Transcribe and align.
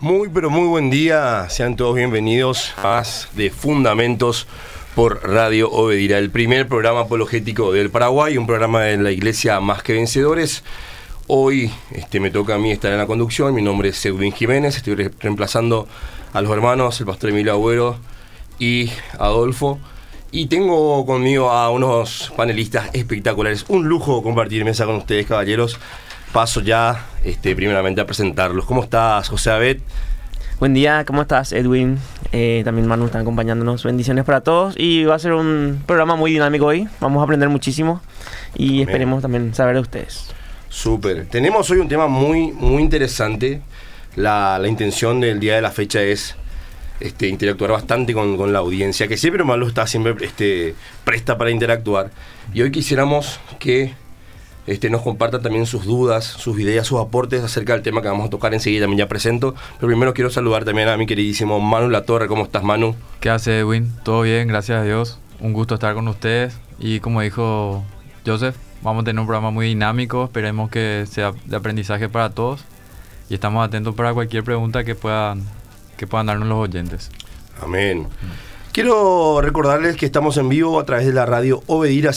Muy, 0.00 0.28
pero 0.28 0.50
muy 0.50 0.66
buen 0.68 0.90
día. 0.90 1.48
Sean 1.48 1.76
todos 1.76 1.94
bienvenidos 1.96 2.72
a 2.76 3.02
de 3.32 3.50
Fundamentos 3.50 4.46
por 4.94 5.26
Radio 5.28 5.70
Obedira, 5.70 6.18
el 6.18 6.30
primer 6.30 6.68
programa 6.68 7.00
apologético 7.00 7.72
del 7.72 7.90
Paraguay, 7.90 8.36
un 8.36 8.46
programa 8.46 8.82
de 8.82 8.98
la 8.98 9.10
Iglesia 9.10 9.58
Más 9.60 9.82
que 9.82 9.94
Vencedores. 9.94 10.62
Hoy 11.28 11.72
este, 11.92 12.20
me 12.20 12.30
toca 12.30 12.54
a 12.54 12.58
mí 12.58 12.70
estar 12.70 12.92
en 12.92 12.98
la 12.98 13.06
conducción. 13.06 13.54
Mi 13.54 13.62
nombre 13.62 13.88
es 13.88 14.06
Edwin 14.06 14.32
Jiménez. 14.32 14.76
Estoy 14.76 14.94
re- 14.94 15.10
reemplazando 15.18 15.88
a 16.32 16.40
los 16.42 16.52
hermanos, 16.52 17.00
el 17.00 17.06
pastor 17.06 17.30
Emilio 17.30 17.52
Agüero 17.52 17.96
y 18.58 18.90
Adolfo. 19.18 19.78
Y 20.30 20.46
tengo 20.46 21.04
conmigo 21.06 21.50
a 21.50 21.70
unos 21.70 22.32
panelistas 22.36 22.90
espectaculares. 22.92 23.64
Un 23.68 23.88
lujo 23.88 24.22
compartir 24.22 24.64
mesa 24.64 24.84
con 24.84 24.96
ustedes, 24.96 25.26
caballeros. 25.26 25.78
Paso 26.36 26.60
ya, 26.60 27.06
este, 27.24 27.56
primeramente, 27.56 28.02
a 28.02 28.04
presentarlos. 28.04 28.66
¿Cómo 28.66 28.82
estás, 28.82 29.26
José 29.26 29.52
Abed? 29.52 29.78
Buen 30.60 30.74
día, 30.74 31.02
¿cómo 31.06 31.22
estás, 31.22 31.50
Edwin? 31.52 31.98
Eh, 32.30 32.60
también 32.62 32.86
Manu 32.86 33.06
están 33.06 33.22
acompañándonos. 33.22 33.84
Bendiciones 33.84 34.26
para 34.26 34.42
todos. 34.42 34.74
Y 34.76 35.04
va 35.04 35.14
a 35.14 35.18
ser 35.18 35.32
un 35.32 35.82
programa 35.86 36.14
muy 36.14 36.30
dinámico 36.32 36.66
hoy. 36.66 36.88
Vamos 37.00 37.22
a 37.22 37.24
aprender 37.24 37.48
muchísimo. 37.48 38.02
Y 38.54 38.82
esperemos 38.82 39.22
también 39.22 39.54
saber 39.54 39.76
de 39.76 39.80
ustedes. 39.80 40.26
Súper. 40.68 41.24
Tenemos 41.24 41.70
hoy 41.70 41.78
un 41.78 41.88
tema 41.88 42.06
muy, 42.06 42.52
muy 42.52 42.82
interesante. 42.82 43.62
La, 44.14 44.58
la 44.58 44.68
intención 44.68 45.20
del 45.20 45.40
día 45.40 45.54
de 45.54 45.62
la 45.62 45.70
fecha 45.70 46.02
es 46.02 46.36
este, 47.00 47.28
interactuar 47.28 47.70
bastante 47.70 48.12
con, 48.12 48.36
con 48.36 48.52
la 48.52 48.58
audiencia, 48.58 49.08
que 49.08 49.16
siempre 49.16 49.42
Malo 49.42 49.66
está 49.66 49.86
siempre 49.86 50.14
este, 50.20 50.74
presta 51.02 51.38
para 51.38 51.50
interactuar. 51.50 52.10
Y 52.52 52.60
hoy 52.60 52.70
quisiéramos 52.70 53.40
que 53.58 53.94
este, 54.66 54.90
nos 54.90 55.02
compartan 55.02 55.42
también 55.42 55.66
sus 55.66 55.84
dudas, 55.84 56.24
sus 56.24 56.58
ideas, 56.58 56.86
sus 56.86 57.00
aportes 57.00 57.42
acerca 57.42 57.72
del 57.72 57.82
tema 57.82 58.02
que 58.02 58.08
vamos 58.08 58.26
a 58.26 58.30
tocar 58.30 58.52
enseguida. 58.52 58.82
También 58.82 58.98
ya 58.98 59.08
presento. 59.08 59.54
Pero 59.78 59.88
primero 59.88 60.12
quiero 60.12 60.30
saludar 60.30 60.64
también 60.64 60.88
a 60.88 60.96
mi 60.96 61.06
queridísimo 61.06 61.60
Manu 61.60 61.88
La 61.88 62.04
Torre. 62.04 62.26
¿Cómo 62.26 62.44
estás, 62.44 62.64
Manu? 62.64 62.96
¿Qué 63.20 63.30
hace 63.30 63.60
Edwin? 63.60 63.92
Todo 64.02 64.22
bien, 64.22 64.48
gracias 64.48 64.80
a 64.80 64.82
Dios. 64.82 65.18
Un 65.40 65.52
gusto 65.52 65.74
estar 65.74 65.94
con 65.94 66.08
ustedes. 66.08 66.58
Y 66.78 67.00
como 67.00 67.20
dijo 67.20 67.84
Joseph, 68.26 68.56
vamos 68.82 69.02
a 69.02 69.04
tener 69.04 69.20
un 69.20 69.26
programa 69.26 69.50
muy 69.50 69.68
dinámico. 69.68 70.24
Esperemos 70.24 70.70
que 70.70 71.06
sea 71.08 71.32
de 71.44 71.56
aprendizaje 71.56 72.08
para 72.08 72.30
todos. 72.30 72.64
Y 73.28 73.34
estamos 73.34 73.64
atentos 73.64 73.94
para 73.94 74.12
cualquier 74.14 74.42
pregunta 74.42 74.84
que 74.84 74.94
puedan, 74.94 75.44
que 75.96 76.06
puedan 76.06 76.26
darnos 76.26 76.48
los 76.48 76.58
oyentes. 76.58 77.10
Amén. 77.62 78.08
Quiero 78.72 79.40
recordarles 79.40 79.96
que 79.96 80.04
estamos 80.04 80.36
en 80.36 80.48
vivo 80.48 80.78
a 80.78 80.84
través 80.84 81.06
de 81.06 81.12
la 81.12 81.24
radio 81.24 81.62
Obedira 81.66 82.12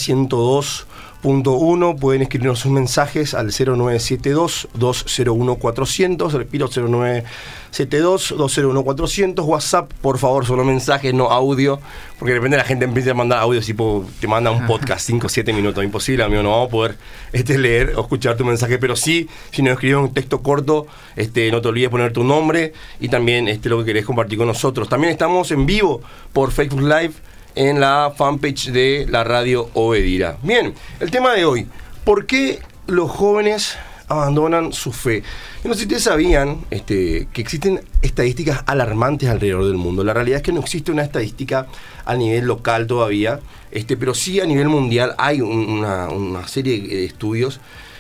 102.1. 1.23 1.97
Pueden 1.99 2.21
escribirnos 2.21 2.59
sus 2.59 2.71
mensajes 2.71 3.33
al 3.33 3.51
0972-201-400. 3.51 6.31
Repito, 6.31 6.69
0972-201-400. 6.69 9.45
WhatsApp, 9.45 9.91
por 10.01 10.17
favor, 10.17 10.45
solo 10.45 10.63
mensajes, 10.63 11.13
no 11.13 11.29
audio. 11.31 11.81
Porque 12.17 12.31
de 12.33 12.39
repente 12.39 12.55
la 12.57 12.63
gente 12.63 12.85
empieza 12.85 13.11
a 13.11 13.13
mandar 13.13 13.37
audio, 13.39 13.61
tipo, 13.61 14.03
te 14.19 14.27
manda 14.27 14.49
un 14.51 14.65
podcast 14.67 15.05
5 15.07 15.27
o 15.27 15.29
7 15.29 15.53
minutos. 15.53 15.83
Imposible, 15.83 16.23
amigo, 16.23 16.41
no 16.43 16.51
vamos 16.51 16.67
a 16.67 16.71
poder 16.71 16.97
este, 17.33 17.57
leer 17.57 17.93
o 17.95 18.01
escuchar 18.01 18.37
tu 18.37 18.45
mensaje. 18.45 18.77
Pero 18.77 18.95
sí, 18.95 19.27
si 19.51 19.61
nos 19.61 19.73
escribes 19.73 19.97
un 19.97 20.13
texto 20.13 20.41
corto, 20.41 20.87
este, 21.15 21.51
no 21.51 21.61
te 21.61 21.67
olvides 21.67 21.89
poner 21.89 22.13
tu 22.13 22.23
nombre 22.23 22.73
y 22.99 23.09
también 23.09 23.47
este, 23.47 23.69
lo 23.69 23.79
que 23.79 23.85
querés 23.85 24.05
compartir 24.05 24.37
con 24.37 24.47
nosotros. 24.47 24.87
También 24.89 25.11
estamos 25.11 25.49
en 25.51 25.65
vivo 25.65 26.01
por 26.33 26.51
Facebook 26.51 26.81
Live 26.81 27.13
en 27.55 27.79
la 27.79 28.13
fanpage 28.15 28.71
de 28.71 29.05
la 29.09 29.23
radio 29.23 29.69
Obedira. 29.73 30.37
Bien, 30.43 30.73
el 30.99 31.11
tema 31.11 31.33
de 31.33 31.45
hoy, 31.45 31.67
¿por 32.03 32.25
qué 32.25 32.59
los 32.87 33.09
jóvenes 33.11 33.77
abandonan 34.07 34.73
su 34.73 34.91
fe? 34.91 35.23
No 35.63 35.73
sé 35.73 35.79
si 35.79 35.85
ustedes 35.85 36.03
sabían 36.03 36.65
este, 36.71 37.27
que 37.33 37.41
existen 37.41 37.81
estadísticas 38.01 38.63
alarmantes 38.65 39.29
alrededor 39.29 39.65
del 39.65 39.75
mundo. 39.75 40.03
La 40.03 40.13
realidad 40.13 40.37
es 40.37 40.43
que 40.43 40.53
no 40.53 40.61
existe 40.61 40.91
una 40.91 41.03
estadística 41.03 41.67
a 42.05 42.15
nivel 42.15 42.45
local 42.45 42.87
todavía, 42.87 43.39
este, 43.71 43.97
pero 43.97 44.13
sí 44.13 44.39
a 44.39 44.45
nivel 44.45 44.69
mundial 44.69 45.13
hay 45.17 45.41
un- 45.41 45.49
una, 45.69 46.47
serie 46.47 46.79
de 46.79 47.05
estudios 47.05 47.59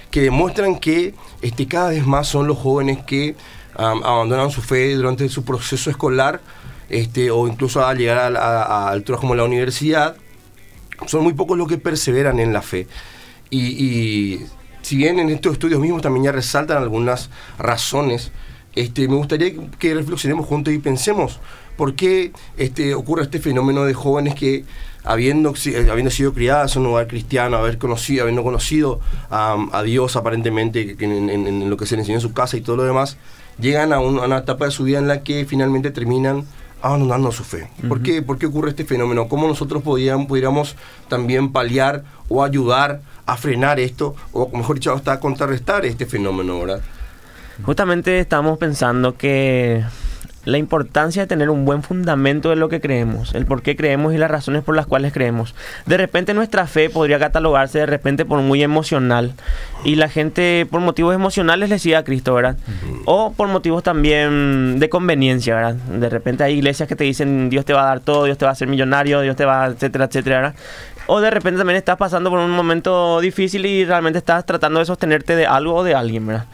que 0.09 0.21
demuestran 0.21 0.79
que 0.79 1.13
este, 1.41 1.67
cada 1.67 1.89
vez 1.89 2.07
más 2.07 2.27
son 2.27 2.47
los 2.47 2.57
jóvenes 2.57 2.99
que 3.05 3.35
abandonan 3.75 4.49
su 4.51 4.61
fe 4.61 4.93
durante 4.95 5.29
su 5.29 5.43
proceso 5.45 5.89
escolar 5.89 6.41
este, 6.89 7.31
o 7.31 7.47
incluso 7.47 7.85
al 7.85 7.97
llegar 7.97 8.17
a, 8.19 8.29
la- 8.29 8.63
a 8.63 8.89
alturas 8.89 9.19
como 9.21 9.35
la 9.35 9.43
universidad. 9.43 10.15
Son 11.07 11.23
muy 11.23 11.33
pocos 11.33 11.57
los 11.57 11.67
que 11.67 11.77
perseveran 11.77 12.39
en 12.39 12.51
la 12.53 12.61
fe. 12.61 12.87
Y, 13.49 13.59
y 13.85 14.45
si 14.81 14.97
bien 14.97 15.19
en 15.19 15.29
estos 15.29 15.53
estudios 15.53 15.79
mismos 15.79 16.01
también 16.01 16.25
ya 16.25 16.31
resaltan 16.31 16.77
algunas 16.77 17.29
razones, 17.57 18.31
este, 18.75 19.07
me 19.07 19.15
gustaría 19.15 19.53
que 19.79 19.93
reflexionemos 19.93 20.45
juntos 20.45 20.73
y 20.73 20.77
pensemos 20.79 21.39
por 21.77 21.95
qué 21.95 22.31
este, 22.57 22.93
ocurre 22.93 23.23
este 23.23 23.39
fenómeno 23.39 23.85
de 23.85 23.93
jóvenes 23.93 24.35
que 24.35 24.65
habiendo, 25.05 25.53
eh, 25.65 25.87
habiendo 25.89 26.11
sido 26.11 26.33
criadas 26.33 26.75
en 26.75 26.81
un 26.81 26.89
hogar 26.89 27.07
cristiano, 27.07 27.57
haber 27.57 27.77
conocido, 27.77 28.23
habiendo 28.23 28.43
conocido 28.43 28.99
am, 29.29 29.69
a 29.71 29.81
Dios 29.83 30.15
aparentemente 30.17 30.97
en, 30.99 31.29
en- 31.29 31.47
en 31.47 31.69
lo 31.69 31.77
que 31.77 31.85
se 31.85 31.95
les 31.95 32.01
enseñó 32.03 32.17
en 32.17 32.21
su 32.21 32.33
casa 32.33 32.57
y 32.57 32.61
todo 32.61 32.75
lo 32.75 32.83
demás, 32.83 33.15
llegan 33.59 33.93
a, 33.93 33.99
un- 34.01 34.19
a 34.19 34.23
una 34.25 34.39
etapa 34.39 34.65
de 34.65 34.71
su 34.71 34.83
vida 34.83 34.99
en 34.99 35.07
la 35.07 35.23
que 35.23 35.45
finalmente 35.45 35.89
terminan 35.91 36.43
abandonando 36.81 37.31
su 37.31 37.43
fe. 37.43 37.69
¿Por, 37.87 38.01
qué, 38.01 38.21
¿Por 38.21 38.37
qué 38.37 38.45
ocurre 38.45 38.69
este 38.69 38.85
fenómeno? 38.85 39.27
¿Cómo 39.27 39.47
nosotros 39.47 39.83
podíamos, 39.83 40.27
pudiéramos 40.27 40.75
también 41.07 41.51
paliar 41.51 42.03
o 42.27 42.43
ayudar 42.43 43.01
a 43.25 43.37
frenar 43.37 43.79
esto, 43.79 44.15
o 44.31 44.49
mejor 44.55 44.77
dicho, 44.77 44.93
hasta 44.93 45.19
contrarrestar 45.19 45.85
este 45.85 46.05
fenómeno, 46.05 46.59
¿verdad? 46.59 46.81
Justamente 47.63 48.19
estamos 48.19 48.57
pensando 48.57 49.17
que 49.17 49.83
la 50.49 50.57
importancia 50.57 51.23
de 51.23 51.27
tener 51.27 51.49
un 51.49 51.65
buen 51.65 51.83
fundamento 51.83 52.49
de 52.49 52.55
lo 52.55 52.69
que 52.69 52.81
creemos, 52.81 53.33
el 53.35 53.45
por 53.45 53.61
qué 53.61 53.75
creemos 53.75 54.13
y 54.13 54.17
las 54.17 54.31
razones 54.31 54.63
por 54.63 54.75
las 54.75 54.85
cuales 54.85 55.13
creemos. 55.13 55.55
De 55.85 55.97
repente 55.97 56.33
nuestra 56.33 56.67
fe 56.67 56.89
podría 56.89 57.19
catalogarse 57.19 57.79
de 57.79 57.85
repente 57.85 58.25
por 58.25 58.41
muy 58.41 58.63
emocional 58.63 59.33
y 59.83 59.95
la 59.95 60.09
gente 60.09 60.67
por 60.69 60.81
motivos 60.81 61.15
emocionales 61.15 61.69
le 61.69 61.79
sigue 61.79 61.95
a 61.95 62.03
Cristo, 62.03 62.33
¿verdad? 62.33 62.57
O 63.05 63.31
por 63.33 63.47
motivos 63.47 63.83
también 63.83 64.79
de 64.79 64.89
conveniencia, 64.89 65.55
¿verdad? 65.55 65.75
De 65.75 66.09
repente 66.09 66.43
hay 66.43 66.55
iglesias 66.55 66.89
que 66.89 66.95
te 66.95 67.03
dicen 67.03 67.49
Dios 67.49 67.65
te 67.65 67.73
va 67.73 67.83
a 67.83 67.85
dar 67.85 67.99
todo, 67.99 68.25
Dios 68.25 68.37
te 68.37 68.45
va 68.45 68.49
a 68.49 68.53
hacer 68.53 68.67
millonario, 68.67 69.21
Dios 69.21 69.35
te 69.35 69.45
va, 69.45 69.67
etcétera, 69.67 70.05
etcétera, 70.05 70.35
¿verdad? 70.37 70.55
O 71.11 71.21
de 71.21 71.31
repente 71.31 71.57
también 71.57 71.77
estás 71.77 71.97
pasando 71.97 72.29
por 72.29 72.37
un 72.37 72.51
momento 72.51 73.19
difícil 73.19 73.65
y 73.65 73.83
realmente 73.83 74.19
estás 74.19 74.45
tratando 74.45 74.79
de 74.79 74.85
sostenerte 74.85 75.35
de 75.35 75.47
algo 75.47 75.73
o 75.73 75.83
de 75.83 75.95
alguien, 75.95 76.27
¿verdad? 76.27 76.45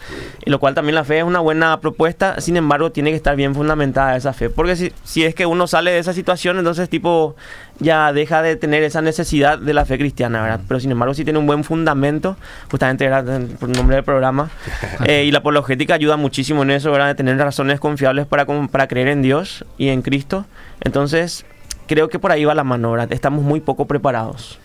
Y 0.46 0.50
lo 0.50 0.60
cual 0.60 0.74
también 0.74 0.96
la 0.96 1.04
fe 1.04 1.18
es 1.18 1.26
una 1.26 1.42
buena 1.42 1.82
propuesta, 1.82 2.40
sin 2.40 2.56
embargo 2.56 2.90
tiene 2.90 3.10
que 3.10 3.18
estar 3.18 3.36
bien 3.36 3.54
fundamentada 3.54 4.16
esa 4.16 4.32
fe. 4.32 4.50
Porque 4.50 4.78
si, 4.78 4.94
si 5.04 5.26
es 5.26 5.36
que 5.36 5.46
uno 5.46 5.68
sale 5.68 5.92
de 5.92 6.00
esa 6.00 6.14
situación, 6.14 6.58
entonces 6.58 6.88
tipo 6.88 7.36
ya 7.80 8.14
deja 8.14 8.42
de 8.42 8.56
tener 8.56 8.82
esa 8.84 9.02
necesidad 9.02 9.60
de 9.60 9.74
la 9.74 9.84
fe 9.84 9.98
cristiana, 9.98 10.42
¿verdad? 10.42 10.62
Pero 10.70 10.80
sin 10.80 10.90
embargo 10.90 11.14
si 11.14 11.26
tiene 11.26 11.38
un 11.38 11.48
buen 11.48 11.66
fundamento, 11.66 12.38
justamente 12.72 13.04
era 13.04 13.24
por 13.60 13.70
el 13.70 13.76
nombre 13.76 13.98
del 13.98 14.06
programa, 14.06 14.52
eh, 15.06 15.26
y 15.26 15.32
la 15.32 15.40
apologética 15.40 15.96
ayuda 15.96 16.16
muchísimo 16.16 16.64
en 16.64 16.72
eso, 16.72 16.94
¿verdad? 16.94 17.08
De 17.08 17.16
tener 17.16 17.38
razones 17.38 17.82
confiables 17.82 18.26
para, 18.26 18.46
para 18.46 18.88
creer 18.88 19.10
en 19.10 19.22
Dios 19.22 19.66
y 19.78 19.90
en 19.90 20.02
Cristo. 20.02 20.46
Entonces 20.80 21.46
creo 21.88 22.10
que 22.10 22.20
por 22.20 22.32
ahí 22.32 22.46
va 22.46 22.56
la 22.56 22.64
mano, 22.64 22.92
¿verdad? 22.92 23.12
Estamos 23.12 23.44
muy 23.44 23.60
poco 23.60 23.86
preparados. 23.86 24.60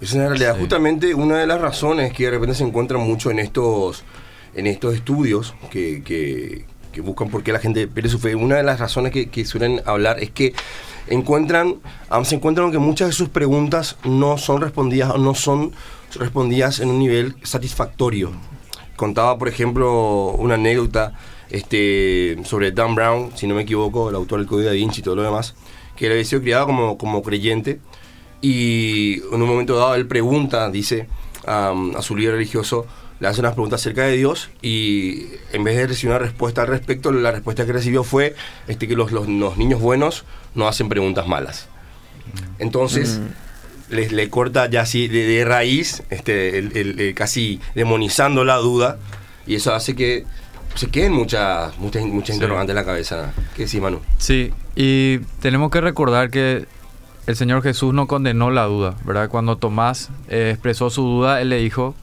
Es 0.00 0.14
en 0.14 0.26
realidad 0.28 0.54
Sí. 0.54 0.60
justamente 0.60 1.14
una 1.14 1.38
de 1.38 1.46
las 1.46 1.60
razones 1.60 2.12
que 2.12 2.24
de 2.24 2.30
repente 2.32 2.54
se 2.56 2.64
encuentran 2.64 3.00
mucho 3.02 3.30
en 3.30 3.38
estos, 3.38 4.04
en 4.54 4.66
estos 4.66 4.94
estudios 4.94 5.54
que, 5.70 6.02
que- 6.02 6.66
que 6.92 7.00
buscan 7.00 7.28
por 7.28 7.42
qué 7.42 7.52
la 7.52 7.58
gente 7.58 7.88
pierde 7.88 8.08
su 8.08 8.20
fe. 8.20 8.36
Una 8.36 8.54
de 8.56 8.62
las 8.62 8.78
razones 8.78 9.10
que, 9.10 9.28
que 9.28 9.44
suelen 9.44 9.80
hablar 9.84 10.20
es 10.22 10.30
que 10.30 10.54
encuentran, 11.08 11.76
ah, 12.08 12.24
se 12.24 12.36
encuentran 12.36 12.70
que 12.70 12.78
muchas 12.78 13.08
de 13.08 13.12
sus 13.14 13.28
preguntas 13.28 13.96
no 14.04 14.38
son 14.38 14.60
respondidas 14.60 15.10
o 15.10 15.18
no 15.18 15.34
son 15.34 15.72
respondidas 16.18 16.78
en 16.78 16.90
un 16.90 17.00
nivel 17.00 17.34
satisfactorio. 17.42 18.30
Contaba, 18.94 19.36
por 19.38 19.48
ejemplo, 19.48 20.30
una 20.38 20.54
anécdota 20.54 21.14
este, 21.50 22.36
sobre 22.44 22.70
Dan 22.70 22.94
Brown, 22.94 23.30
si 23.34 23.46
no 23.48 23.54
me 23.56 23.62
equivoco, 23.62 24.08
el 24.08 24.14
autor 24.14 24.38
del 24.38 24.46
Código 24.48 24.68
da 24.68 24.72
Vinci 24.74 25.00
y 25.00 25.02
todo 25.04 25.16
lo 25.16 25.22
demás, 25.24 25.54
que 25.96 26.06
él 26.06 26.12
había 26.12 26.24
sido 26.24 26.42
criado 26.42 26.66
como, 26.66 26.98
como 26.98 27.22
creyente 27.22 27.80
y 28.40 29.20
en 29.32 29.40
un 29.42 29.48
momento 29.48 29.76
dado 29.76 29.94
él 29.94 30.06
pregunta, 30.06 30.70
dice 30.70 31.06
a 31.46 31.74
su 32.00 32.16
líder 32.16 32.34
religioso, 32.34 32.86
le 33.20 33.28
hace 33.28 33.40
unas 33.40 33.52
preguntas 33.52 33.80
acerca 33.80 34.02
de 34.04 34.16
Dios 34.16 34.50
y 34.62 35.26
en 35.52 35.62
vez 35.62 35.76
de 35.76 35.86
recibir 35.86 36.10
una 36.10 36.18
respuesta 36.18 36.62
al 36.62 36.68
respecto, 36.68 37.12
la 37.12 37.30
respuesta 37.32 37.64
que 37.64 37.72
recibió 37.72 38.02
fue 38.02 38.34
este, 38.66 38.88
que 38.88 38.96
los, 38.96 39.12
los- 39.12 39.28
los 39.28 39.56
niños 39.56 39.80
buenos 39.80 40.24
no 40.54 40.66
hacen 40.68 40.88
preguntas 40.88 41.26
malas. 41.26 41.68
Entonces, 42.58 43.20
les, 43.90 44.12
le 44.12 44.28
corta 44.30 44.68
ya 44.68 44.82
así 44.82 45.08
de, 45.08 45.24
de 45.26 45.44
raíz, 45.44 46.02
este, 46.10 46.58
el- 46.58 46.76
el- 46.76 47.00
el 47.00 47.14
casi 47.14 47.60
demonizando 47.74 48.44
la 48.44 48.56
duda, 48.56 48.98
y 49.46 49.54
eso 49.56 49.74
hace 49.74 49.94
que 49.94 50.24
se 50.74 50.88
queden 50.90 51.12
muchas, 51.12 51.76
muchas, 51.78 52.02
muchas 52.04 52.28
Sí. 52.28 52.34
interrogantes 52.34 52.70
en 52.70 52.76
la 52.76 52.84
cabeza. 52.84 53.32
¿Qué 53.56 53.64
decís, 53.64 53.80
Manu? 53.80 54.00
Sí, 54.18 54.52
y 54.74 55.18
tenemos 55.40 55.70
que 55.70 55.80
recordar 55.80 56.30
que 56.30 56.66
el 57.26 57.36
Señor 57.36 57.62
Jesús 57.62 57.94
no 57.94 58.06
condenó 58.06 58.50
la 58.50 58.64
duda, 58.64 58.94
¿verdad? 59.04 59.28
Cuando 59.28 59.56
Tomás 59.56 60.10
eh, 60.28 60.50
expresó 60.52 60.90
su 60.90 61.02
duda, 61.02 61.40
Él 61.40 61.48
le 61.50 61.58
dijo 61.58 61.94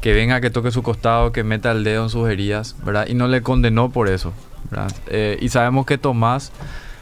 que 0.00 0.12
venga, 0.12 0.40
que 0.40 0.50
toque 0.50 0.70
su 0.70 0.82
costado, 0.82 1.32
que 1.32 1.42
meta 1.42 1.72
el 1.72 1.82
dedo 1.84 2.04
en 2.04 2.10
sus 2.10 2.28
heridas, 2.28 2.76
¿verdad? 2.84 3.06
Y 3.08 3.14
no 3.14 3.28
le 3.28 3.42
condenó 3.42 3.90
por 3.90 4.08
eso, 4.08 4.32
¿verdad? 4.70 4.92
Eh, 5.08 5.36
y 5.40 5.48
sabemos 5.48 5.84
que 5.84 5.98
Tomás 5.98 6.52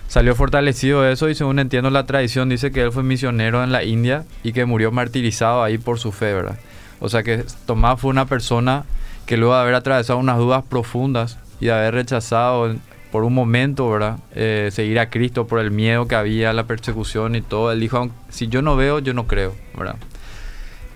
salió 0.08 0.34
fortalecido 0.34 1.02
de 1.02 1.12
eso 1.12 1.28
y 1.28 1.34
según 1.34 1.58
entiendo 1.58 1.90
la 1.90 2.06
tradición 2.06 2.48
dice 2.48 2.70
que 2.72 2.82
él 2.82 2.92
fue 2.92 3.02
misionero 3.02 3.62
en 3.64 3.72
la 3.72 3.84
India 3.84 4.24
y 4.42 4.52
que 4.52 4.64
murió 4.64 4.90
martirizado 4.92 5.62
ahí 5.62 5.76
por 5.78 5.98
su 5.98 6.12
fe, 6.12 6.32
¿verdad? 6.32 6.58
O 7.00 7.08
sea 7.08 7.22
que 7.22 7.44
Tomás 7.66 8.00
fue 8.00 8.10
una 8.10 8.26
persona 8.26 8.84
que 9.26 9.36
luego 9.36 9.54
de 9.54 9.60
haber 9.60 9.74
atravesado 9.74 10.18
unas 10.18 10.38
dudas 10.38 10.64
profundas 10.68 11.38
y 11.60 11.66
de 11.66 11.72
haber 11.72 11.94
rechazado 11.94 12.74
por 13.10 13.24
un 13.24 13.32
momento, 13.32 13.88
¿verdad? 13.88 14.18
Eh, 14.34 14.70
seguir 14.72 14.98
a 14.98 15.08
Cristo 15.08 15.46
por 15.46 15.60
el 15.60 15.70
miedo 15.70 16.08
que 16.08 16.16
había, 16.16 16.52
la 16.52 16.64
persecución 16.64 17.36
y 17.36 17.42
todo, 17.42 17.70
él 17.70 17.80
dijo, 17.80 18.10
si 18.28 18.48
yo 18.48 18.60
no 18.60 18.76
veo, 18.76 18.98
yo 18.98 19.14
no 19.14 19.26
creo, 19.26 19.54
¿verdad? 19.76 19.96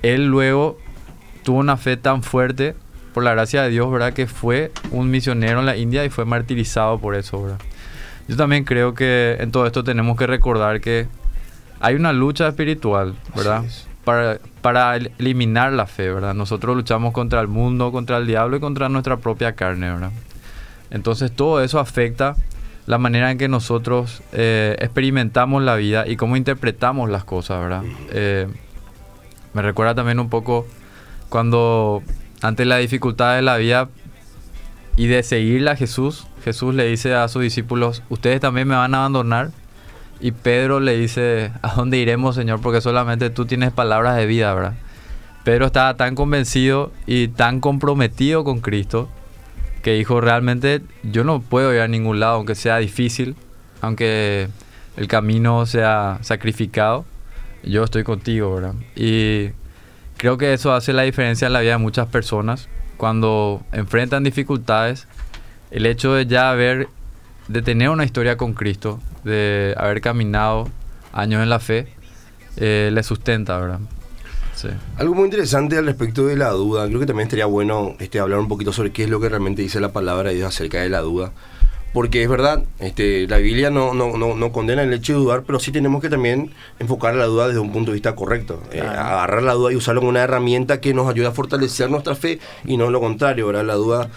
Él 0.03 0.27
luego 0.27 0.79
tuvo 1.45 1.59
una 1.59 1.77
fe 1.77 1.97
tan 1.97 2.23
fuerte 2.23 2.75
por 3.15 3.23
la 3.25 3.33
gracia 3.33 3.63
de 3.63 3.71
Dios, 3.71 3.91
¿verdad? 3.91 4.13
Que 4.13 4.27
fue 4.27 4.73
un 4.91 5.11
misionero 5.11 5.61
en 5.61 5.67
la 5.67 5.77
India 5.77 6.05
y 6.05 6.11
fue 6.11 6.25
martirizado 6.25 6.99
por 6.99 7.15
eso, 7.15 7.43
¿verdad? 7.43 7.59
Yo 8.27 8.37
también 8.37 8.65
creo 8.65 8.95
que 8.95 9.37
en 9.41 9.51
todo 9.51 9.67
esto 9.67 9.83
tenemos 9.85 10.17
que 10.19 10.27
recordar 10.27 10.81
que 10.81 11.07
hay 11.81 11.95
una 11.95 12.13
lucha 12.13 12.49
espiritual, 12.49 13.15
¿verdad? 13.35 13.65
Para, 14.63 14.97
eliminar 14.97 15.73
la 15.73 15.87
fe, 15.87 16.11
¿verdad? 16.11 16.35
Nosotros 16.35 16.77
luchamos 16.77 17.13
contra 17.13 17.41
el 17.41 17.49
mundo, 17.49 17.93
contra 17.93 18.19
el 18.19 18.27
diablo 18.27 18.57
y 18.57 18.61
contra 18.61 18.89
nuestra 18.89 19.19
propia 19.19 19.55
carne, 19.55 19.93
¿verdad? 19.93 20.13
Entonces 20.91 21.31
todo 21.33 21.63
eso 21.63 21.79
afecta 21.79 22.35
la 22.87 22.99
manera 22.99 23.31
en 23.31 23.39
que 23.39 23.49
nosotros 23.49 24.23
eh, 24.33 24.77
experimentamos 24.81 25.63
la 25.63 25.77
vida 25.77 26.07
y 26.07 26.17
cómo 26.17 26.37
interpretamos 26.37 27.11
las 27.11 27.25
cosas, 27.25 27.61
¿verdad? 27.61 27.83
Eh, 28.11 28.47
me 29.53 29.63
recuerda 29.63 29.95
también 29.95 30.21
un 30.21 30.31
poco 30.31 30.67
cuando 31.29 32.03
ante 32.41 32.65
la 32.65 32.79
dificultad 32.79 33.37
de 33.37 33.43
la 33.43 33.57
vida 33.57 33.89
y 34.97 35.07
de 35.07 35.23
seguirle 35.23 35.71
a 35.71 35.77
Jesús, 35.77 36.27
Jesús 36.45 36.75
le 36.75 36.87
dice 36.87 37.15
a 37.15 37.29
sus 37.29 37.43
discípulos, 37.43 38.03
ustedes 38.09 38.41
también 38.41 38.69
me 38.69 38.75
van 38.75 38.95
a 38.95 38.99
abandonar. 38.99 39.51
Y 40.21 40.33
Pedro 40.33 40.81
le 40.81 40.97
dice, 40.97 41.53
¿a 41.63 41.75
dónde 41.75 41.99
iremos, 41.99 42.35
Señor? 42.35 42.61
Porque 42.61 42.81
solamente 42.81 43.31
tú 43.31 43.47
tienes 43.47 43.73
palabras 43.73 44.17
de 44.17 44.27
vida, 44.27 44.53
¿verdad? 44.55 44.75
Pedro 45.45 45.67
estaba 45.67 45.97
tan 45.97 46.15
convencido 46.15 46.93
y 47.07 47.29
tan 47.29 47.61
comprometido 47.61 48.45
con 48.45 48.61
Cristo 48.61 49.09
que 49.83 49.95
dijo, 49.95 50.21
realmente 50.21 50.83
yo 51.03 51.25
no 51.25 51.41
puedo 51.41 51.73
ir 51.73 51.81
a 51.81 51.89
ningún 51.89 52.21
lado, 52.21 52.37
aunque 52.37 52.55
sea 52.55 52.79
difícil, 52.79 53.37
aunque 53.81 54.49
el 54.97 55.09
camino 55.09 55.65
sea 55.67 56.19
sacrificado, 56.23 57.05
yo 57.63 57.85
estoy 57.85 58.03
contigo, 58.03 58.55
¿verdad? 58.55 58.75
Y 58.97 59.51
creo 60.17 60.37
que 60.37 60.53
eso 60.53 60.73
hace 60.73 60.93
la 60.93 61.03
diferencia 61.03 61.47
en 61.47 61.53
la 61.53 61.61
vida 61.61 61.73
de 61.73 61.79
muchas 61.79 62.09
personas 62.09 62.69
cuando 62.97 63.63
enfrentan 63.73 64.25
dificultades, 64.25 65.07
el 65.71 65.87
hecho 65.87 66.13
de 66.15 66.27
ya 66.27 66.51
haber, 66.51 66.89
de 67.49 67.63
tener 67.63 67.89
una 67.89 68.05
historia 68.05 68.37
con 68.37 68.55
Cristo, 68.55 69.01
de 69.25 69.75
haber 69.77 70.01
caminado 70.01 70.69
años 71.13 71.43
en 71.43 71.51
la 71.51 71.59
fe, 71.59 71.89
eh, 72.57 72.91
le 72.93 73.03
sustenta, 73.03 73.59
¿verdad? 73.59 73.81
Sí. 74.55 74.69
Algo 74.97 75.15
muy 75.15 75.25
interesante 75.25 75.77
al 75.77 75.87
respecto 75.87 76.27
de 76.27 76.37
la 76.37 76.51
duda, 76.51 76.87
creo 76.87 77.01
que 77.01 77.07
también 77.07 77.27
estaría 77.27 77.47
bueno 77.47 77.95
este, 78.01 78.19
hablar 78.19 78.41
un 78.41 78.49
poquito 78.49 78.73
sobre 78.73 78.91
qué 78.91 79.05
es 79.05 79.11
lo 79.11 79.21
que 79.21 79.29
realmente 79.29 79.63
dice 79.63 79.81
la 79.81 79.93
palabra 79.93 80.31
de 80.31 80.37
Dios 80.37 80.49
acerca 80.49 80.81
de 80.81 80.89
la 80.89 81.01
duda 81.01 81.33
porque 81.93 82.23
es 82.23 82.29
verdad, 82.29 82.65
este, 82.81 83.27
la 83.27 83.39
Biblia 83.39 83.71
no, 83.71 83.95
no, 83.95 84.17
no, 84.17 84.53
condena 84.53 84.83
el 84.83 84.93
hecho 84.93 85.15
de 85.15 85.19
dudar, 85.21 85.45
pero 85.45 85.59
sí 85.59 85.73
tenemos 85.73 86.03
que 86.03 86.11
también 86.11 86.53
enfocar 86.79 87.15
la 87.15 87.25
duda 87.25 87.49
desde 87.49 87.61
un 87.61 87.73
punto 87.73 87.91
de 87.91 87.95
vista 87.95 88.15
correcto. 88.15 88.63
Eh, 88.73 88.81
agarrar 88.81 89.43
la 89.43 89.55
duda 89.55 89.73
y 89.73 89.77
usarlo 89.77 90.03
como 90.03 90.11
una 90.11 90.23
herramienta 90.23 90.81
que 90.81 90.93
nos 90.93 91.09
ayuda 91.09 91.29
a 91.29 91.33
fortalecer 91.33 91.91
nuestra 91.91 92.15
fe 92.15 92.41
y 92.65 92.77
no 92.77 92.91
lo 92.91 93.01
contrario, 93.01 93.47
¿verdad? 93.47 93.65
La 93.65 93.75
duda 93.75 94.11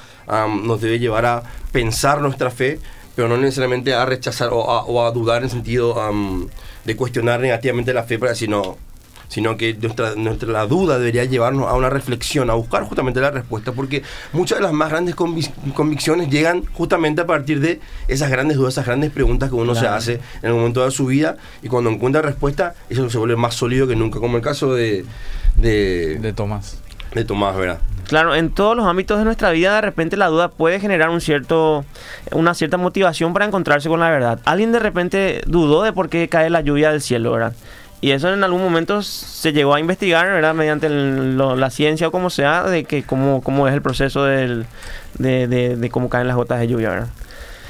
nos 0.63 0.81
debe 0.81 0.99
llevar 0.99 1.25
a 1.25 1.43
pensar 1.71 2.21
nuestra 2.21 2.51
fe, 2.51 2.79
pero 3.15 3.27
no 3.27 3.37
necesariamente 3.37 3.93
a 3.93 4.05
rechazar 4.05 4.49
o 4.51 5.05
a, 5.05 5.11
dudar 5.11 5.39
en 5.39 5.43
el 5.45 5.49
sentido 5.49 5.95
de 6.85 6.95
cuestionar 6.95 7.39
negativamente 7.39 7.93
la 7.93 8.03
fe 8.03 8.17
para 8.17 8.31
decir, 8.31 8.49
no, 8.49 8.77
sino 9.31 9.55
que 9.55 9.73
nuestra, 9.75 10.15
nuestra 10.15 10.51
la 10.51 10.67
duda 10.67 10.99
debería 10.99 11.23
llevarnos 11.23 11.69
a 11.69 11.73
una 11.73 11.89
reflexión, 11.89 12.49
a 12.49 12.53
buscar 12.53 12.83
justamente 12.83 13.21
la 13.21 13.31
respuesta, 13.31 13.71
porque 13.71 14.03
muchas 14.33 14.57
de 14.57 14.63
las 14.63 14.73
más 14.73 14.89
grandes 14.89 15.15
convicciones 15.15 16.29
llegan 16.29 16.65
justamente 16.73 17.21
a 17.21 17.25
partir 17.25 17.61
de 17.61 17.79
esas 18.09 18.29
grandes 18.29 18.57
dudas, 18.57 18.73
esas 18.73 18.85
grandes 18.85 19.09
preguntas 19.09 19.49
que 19.49 19.55
uno 19.55 19.73
se 19.73 19.87
hace 19.87 20.15
en 20.41 20.49
el 20.49 20.53
momento 20.53 20.83
de 20.83 20.91
su 20.91 21.05
vida, 21.05 21.37
y 21.63 21.69
cuando 21.69 21.89
encuentra 21.89 22.21
respuesta, 22.21 22.75
eso 22.89 23.09
se 23.09 23.17
vuelve 23.17 23.37
más 23.37 23.55
sólido 23.55 23.87
que 23.87 23.95
nunca, 23.95 24.19
como 24.19 24.35
el 24.35 24.43
caso 24.43 24.73
de... 24.73 25.05
De, 25.55 26.17
de 26.19 26.33
Tomás. 26.33 26.77
De 27.13 27.25
Tomás, 27.25 27.55
¿verdad? 27.55 27.79
Claro, 28.07 28.35
en 28.35 28.49
todos 28.49 28.75
los 28.75 28.85
ámbitos 28.85 29.19
de 29.19 29.23
nuestra 29.23 29.51
vida 29.51 29.75
de 29.75 29.81
repente 29.81 30.17
la 30.17 30.27
duda 30.27 30.49
puede 30.49 30.81
generar 30.81 31.09
un 31.09 31.21
cierto, 31.21 31.85
una 32.33 32.53
cierta 32.53 32.75
motivación 32.75 33.31
para 33.31 33.45
encontrarse 33.45 33.87
con 33.87 34.01
la 34.01 34.09
verdad. 34.09 34.39
Alguien 34.43 34.73
de 34.73 34.79
repente 34.79 35.41
dudó 35.47 35.83
de 35.83 35.93
por 35.93 36.09
qué 36.09 36.27
cae 36.27 36.49
la 36.49 36.59
lluvia 36.59 36.91
del 36.91 37.01
cielo, 37.01 37.31
¿verdad? 37.31 37.53
Y 38.01 38.11
eso 38.11 38.33
en 38.33 38.43
algún 38.43 38.61
momento 38.61 39.01
se 39.03 39.53
llegó 39.53 39.75
a 39.75 39.79
investigar, 39.79 40.25
¿verdad? 40.27 40.55
Mediante 40.55 40.89
la 40.89 41.69
ciencia 41.69 42.07
o 42.07 42.11
como 42.11 42.29
sea, 42.29 42.63
de 42.63 42.83
que 42.83 43.03
cómo, 43.03 43.41
cómo 43.41 43.67
es 43.67 43.73
el 43.73 43.81
proceso 43.81 44.25
del, 44.25 44.65
de, 45.19 45.89
cómo 45.91 46.09
caen 46.09 46.27
las 46.27 46.35
gotas 46.35 46.59
de 46.59 46.67
lluvia, 46.67 46.89
¿verdad? 46.89 47.09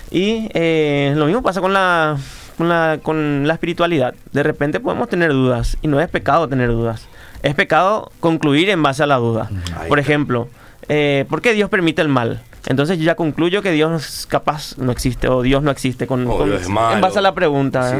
Y 0.10 0.50
eh, 0.54 1.14
lo 1.18 1.26
mismo 1.26 1.44
pasa 1.44 1.62
con 1.62 1.74
la, 1.74 2.18
con 2.58 2.70
la, 2.70 3.00
con 3.04 3.46
la 3.46 3.54
espiritualidad. 3.54 4.16
De 4.32 4.42
repente 4.42 4.80
podemos 4.80 5.10
tener 5.10 5.32
dudas 5.34 5.78
y 5.82 5.88
no 5.88 6.00
es 6.00 6.10
pecado 6.10 6.48
tener 6.48 6.70
dudas. 6.70 7.08
Es 7.44 7.56
pecado 7.56 8.12
concluir 8.20 8.70
en 8.70 8.84
base 8.84 9.04
a 9.04 9.08
la 9.08 9.16
duda. 9.16 9.50
Por 9.88 10.00
ejemplo, 10.00 10.48
eh, 10.90 11.26
¿por 11.30 11.42
qué 11.42 11.54
Dios 11.54 11.70
permite 11.70 12.02
el 12.02 12.08
mal? 12.08 12.42
Entonces 12.68 13.00
yo 13.00 13.06
ya 13.06 13.16
concluyo 13.16 13.62
que 13.62 13.72
Dios 13.72 14.28
capaz 14.30 14.78
no 14.78 14.92
existe 14.92 15.28
o 15.28 15.42
Dios 15.42 15.64
no 15.64 15.72
existe 15.72 16.06
con, 16.06 16.22
en 16.22 17.02
base 17.02 17.20
a 17.20 17.22
la 17.22 17.34
pregunta. 17.34 18.00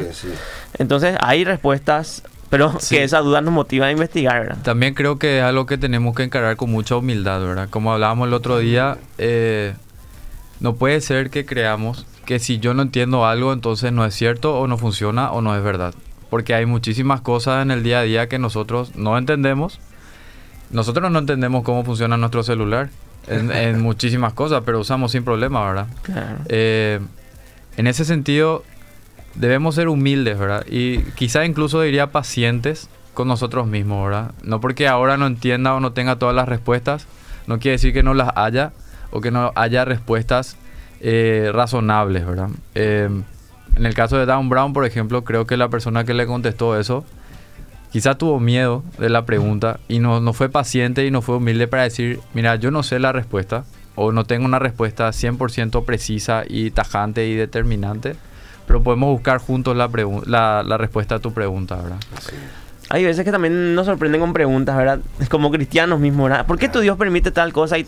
Entonces 0.78 1.18
hay 1.20 1.44
respuestas, 1.44 2.24
pero 2.50 2.74
que 2.90 3.04
esa 3.04 3.20
duda 3.20 3.42
nos 3.42 3.54
motiva 3.54 3.88
a 3.88 3.92
investigar. 3.92 4.58
También 4.64 4.94
creo 4.94 5.18
que 5.18 5.40
es 5.40 5.44
algo 5.44 5.66
que 5.66 5.78
tenemos 5.78 6.16
que 6.16 6.24
encarar 6.24 6.58
con 6.58 6.70
mucha 6.70 6.96
humildad, 6.96 7.42
¿verdad? 7.42 7.70
Como 7.70 7.92
hablábamos 7.92 8.28
el 8.28 8.34
otro 8.34 8.60
día, 8.60 8.98
eh, 9.18 9.74
no 10.60 10.76
puede 10.76 11.02
ser 11.02 11.32
que 11.32 11.46
creamos 11.46 12.06
que 12.26 12.38
si 12.38 12.60
yo 12.60 12.76
no 12.76 12.84
entiendo 12.84 13.26
algo, 13.26 13.54
entonces 13.54 13.92
no 13.92 14.06
es 14.06 14.14
cierto 14.14 14.60
o 14.60 14.68
no 14.68 14.78
funciona 14.78 15.32
o 15.32 15.42
no 15.42 15.56
es 15.56 15.64
verdad. 15.64 15.96
Porque 16.32 16.56
hay 16.56 16.66
muchísimas 16.66 17.22
cosas 17.22 17.62
en 17.62 17.70
el 17.70 17.84
día 17.84 18.00
a 18.00 18.04
día 18.04 18.28
que 18.28 18.40
nosotros 18.40 18.96
no 18.96 19.16
entendemos. 19.20 19.80
Nosotros 20.72 21.12
no 21.12 21.20
entendemos 21.20 21.64
cómo 21.64 21.84
funciona 21.84 22.18
nuestro 22.18 22.42
celular 22.42 22.90
en, 23.28 23.80
muchísimas 23.84 24.34
cosas, 24.34 24.64
pero 24.66 24.80
usamos 24.80 25.12
sin 25.12 25.24
problema, 25.24 25.64
¿verdad? 25.68 25.88
Eh, 26.48 27.00
en 27.78 27.86
ese 27.86 28.06
sentido, 28.06 28.64
debemos 29.36 29.76
ser 29.76 29.88
humildes, 29.88 30.40
¿verdad? 30.40 30.66
Y 30.68 31.00
quizá 31.16 31.46
incluso 31.46 31.82
diría 31.82 32.08
pacientes 32.08 32.90
con 33.14 33.28
nosotros 33.28 33.68
mismos, 33.68 34.06
¿verdad? 34.06 34.32
No 34.42 34.62
porque 34.62 34.88
ahora 34.88 35.18
no 35.18 35.28
entienda 35.28 35.74
o 35.74 35.80
no 35.80 35.92
tenga 35.94 36.18
todas 36.18 36.36
las 36.36 36.48
respuestas, 36.48 37.08
no 37.46 37.60
quiere 37.60 37.74
decir 37.74 37.94
que 37.94 38.04
no 38.04 38.14
las 38.14 38.30
haya 38.36 38.72
o 39.12 39.22
que 39.22 39.32
no 39.32 39.52
haya 39.56 39.86
respuestas 39.86 40.58
eh, 41.02 41.52
razonables, 41.54 42.26
¿verdad? 42.26 42.50
Eh, 42.76 43.10
en 43.76 43.86
el 43.86 43.94
caso 43.94 44.18
de 44.18 44.26
Dan 44.26 44.50
Brown, 44.50 44.74
por 44.74 44.86
ejemplo, 44.86 45.24
creo 45.24 45.46
que 45.46 45.58
la 45.58 45.70
persona 45.70 46.04
que 46.04 46.14
le 46.14 46.26
contestó 46.28 46.80
eso 46.80 47.06
quizá 47.92 48.16
tuvo 48.16 48.40
miedo 48.40 48.84
de 48.98 49.10
la 49.10 49.26
pregunta 49.26 49.80
y 49.88 50.00
no, 50.00 50.22
no 50.22 50.34
fue 50.34 50.50
paciente 50.50 51.06
y 51.06 51.12
no 51.12 51.22
fue 51.22 51.38
humilde 51.38 51.68
para 51.68 51.84
decir, 51.84 52.20
mira, 52.34 52.56
yo 52.56 52.72
no 52.72 52.84
sé 52.84 53.00
la 53.00 53.12
respuesta 53.12 53.66
o 53.96 54.12
no 54.12 54.24
tengo 54.24 54.46
una 54.46 54.60
respuesta 54.60 55.10
100% 55.10 55.84
precisa 55.84 56.44
y 56.48 56.72
tajante 56.72 57.28
y 57.28 57.36
determinante, 57.36 58.16
pero 58.66 58.82
podemos 58.82 59.10
buscar 59.10 59.40
juntos 59.40 59.76
la, 59.76 60.78
respuesta 60.78 61.16
a 61.16 61.20
tu 61.20 61.34
pregunta, 61.34 61.76
¿verdad? 61.76 62.00
Hay 62.94 63.06
veces 63.06 63.24
que 63.24 63.32
también 63.32 63.74
nos 63.74 63.86
sorprenden 63.86 64.20
con 64.20 64.34
preguntas, 64.34 64.76
¿verdad? 64.76 65.00
Como 65.30 65.50
cristianos 65.50 66.02
mismos, 66.02 66.30
¿verdad? 66.30 66.46
¿Por 66.46 66.60
qué 66.60 66.68
tu 66.68 66.82
Dios 66.82 66.98
permite 66.98 67.32
tal 67.32 67.54
cosa? 67.54 67.80
Y 67.80 67.88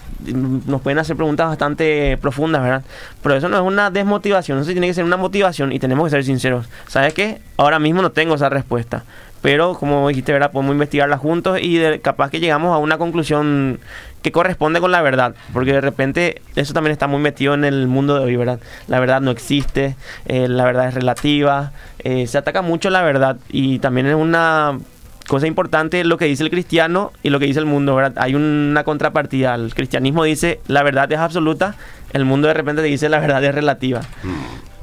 nos 0.65 0.79
pueden 0.79 0.97
hacer 0.97 1.17
preguntas 1.17 1.49
bastante 1.49 2.17
profundas, 2.21 2.63
¿verdad? 2.63 2.83
Pero 3.21 3.35
eso 3.35 3.49
no 3.49 3.57
es 3.57 3.63
una 3.63 3.91
desmotivación, 3.91 4.59
eso 4.59 4.71
tiene 4.71 4.87
que 4.87 4.93
ser 4.93 5.03
una 5.03 5.17
motivación 5.17 5.73
y 5.73 5.79
tenemos 5.79 6.05
que 6.05 6.11
ser 6.11 6.23
sinceros. 6.23 6.69
¿Sabes 6.87 7.13
qué? 7.13 7.41
Ahora 7.57 7.79
mismo 7.79 8.01
no 8.01 8.11
tengo 8.13 8.35
esa 8.35 8.47
respuesta 8.47 9.03
pero 9.41 9.73
como 9.73 10.07
dijiste, 10.07 10.31
¿verdad? 10.31 10.53
Podemos 10.53 10.71
investigarla 10.71 11.17
juntos 11.17 11.59
y 11.61 11.99
capaz 11.99 12.31
que 12.31 12.39
llegamos 12.39 12.73
a 12.73 12.77
una 12.77 12.97
conclusión 12.97 13.81
que 14.21 14.31
corresponde 14.31 14.79
con 14.79 14.93
la 14.93 15.01
verdad, 15.01 15.35
porque 15.51 15.73
de 15.73 15.81
repente 15.81 16.41
eso 16.55 16.73
también 16.73 16.93
está 16.93 17.07
muy 17.07 17.19
metido 17.19 17.53
en 17.53 17.65
el 17.65 17.87
mundo 17.87 18.15
de 18.15 18.21
hoy, 18.21 18.37
¿verdad? 18.37 18.59
La 18.87 19.01
verdad 19.01 19.19
no 19.19 19.31
existe, 19.31 19.97
eh, 20.27 20.47
la 20.47 20.63
verdad 20.63 20.87
es 20.87 20.93
relativa, 20.93 21.73
eh, 21.99 22.25
se 22.25 22.37
ataca 22.37 22.61
mucho 22.61 22.89
la 22.89 23.01
verdad 23.01 23.35
y 23.49 23.79
también 23.79 24.07
es 24.07 24.15
una 24.15 24.79
cosa 25.27 25.47
importante 25.47 26.03
lo 26.03 26.17
que 26.17 26.25
dice 26.25 26.43
el 26.43 26.49
cristiano 26.49 27.11
y 27.23 27.29
lo 27.29 27.39
que 27.39 27.45
dice 27.45 27.59
el 27.59 27.65
mundo, 27.65 27.95
¿verdad? 27.95 28.13
Hay 28.17 28.35
una 28.35 28.83
contrapartida, 28.83 29.55
el 29.55 29.73
cristianismo 29.73 30.23
dice 30.23 30.59
la 30.67 30.83
verdad 30.83 31.11
es 31.11 31.19
absoluta, 31.19 31.75
el 32.11 32.25
mundo 32.25 32.47
de 32.47 32.53
repente 32.53 32.81
te 32.81 32.87
dice 32.87 33.09
la 33.09 33.19
verdad 33.19 33.43
es 33.43 33.55
relativa. 33.55 34.01
Mm. 34.23 34.73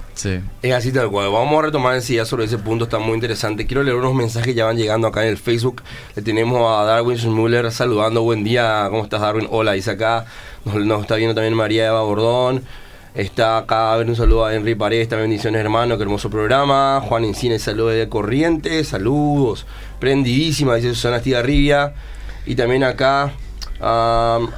Es 0.63 0.75
así 0.75 0.93
tal 0.93 1.09
cual. 1.11 1.31
Vamos 1.31 1.59
a 1.59 1.67
retomar 1.67 1.95
en 1.95 2.03
sí 2.03 2.23
sobre 2.27 2.45
ese 2.45 2.59
punto, 2.59 2.85
está 2.85 2.99
muy 2.99 3.15
interesante. 3.15 3.67
Quiero 3.67 3.83
leer 3.83 3.97
unos 3.97 4.15
mensajes 4.15 4.49
que 4.49 4.55
ya 4.55 4.67
van 4.67 4.77
llegando 4.77 5.09
acá 5.09 5.23
en 5.23 5.31
el 5.31 5.39
Facebook. 5.39 5.83
Le 6.15 6.21
tenemos 6.21 6.61
a 6.61 6.85
Darwin 6.85 7.17
Schmuller 7.17 7.73
saludando. 7.73 8.23
Buen 8.23 8.45
día, 8.45 8.87
¿cómo 8.91 9.03
estás 9.03 9.23
Darwin? 9.23 9.49
Hola, 9.51 9.73
dice 9.73 9.93
acá. 9.93 10.27
Nos, 10.67 11.01
está 11.01 11.17
viendo 11.17 11.35
también 11.35 11.55
María 11.55 11.87
Eva 11.87 12.03
Bordón. 12.03 12.63
Está 13.15 13.59
acá, 13.59 13.93
a 13.93 13.97
ver, 13.97 14.09
un 14.09 14.15
saludo 14.15 14.45
a 14.45 14.55
Henry 14.55 14.77
Paredes, 14.77 15.09
también 15.09 15.31
bendiciones 15.31 15.61
hermano, 15.61 15.97
qué 15.97 16.05
hermoso 16.05 16.31
programa. 16.31 17.03
Juan 17.05 17.25
Encina, 17.25 17.59
saludos 17.59 17.95
de 17.95 18.09
Corrientes, 18.09 18.87
saludos. 18.87 19.67
Prendidísima, 19.99 20.77
dice 20.77 20.91
Susana 20.91 21.17
Estigarribia. 21.17 21.95
Y 22.47 22.55
también 22.55 22.85
acá, 22.85 23.33
um, 23.81 24.49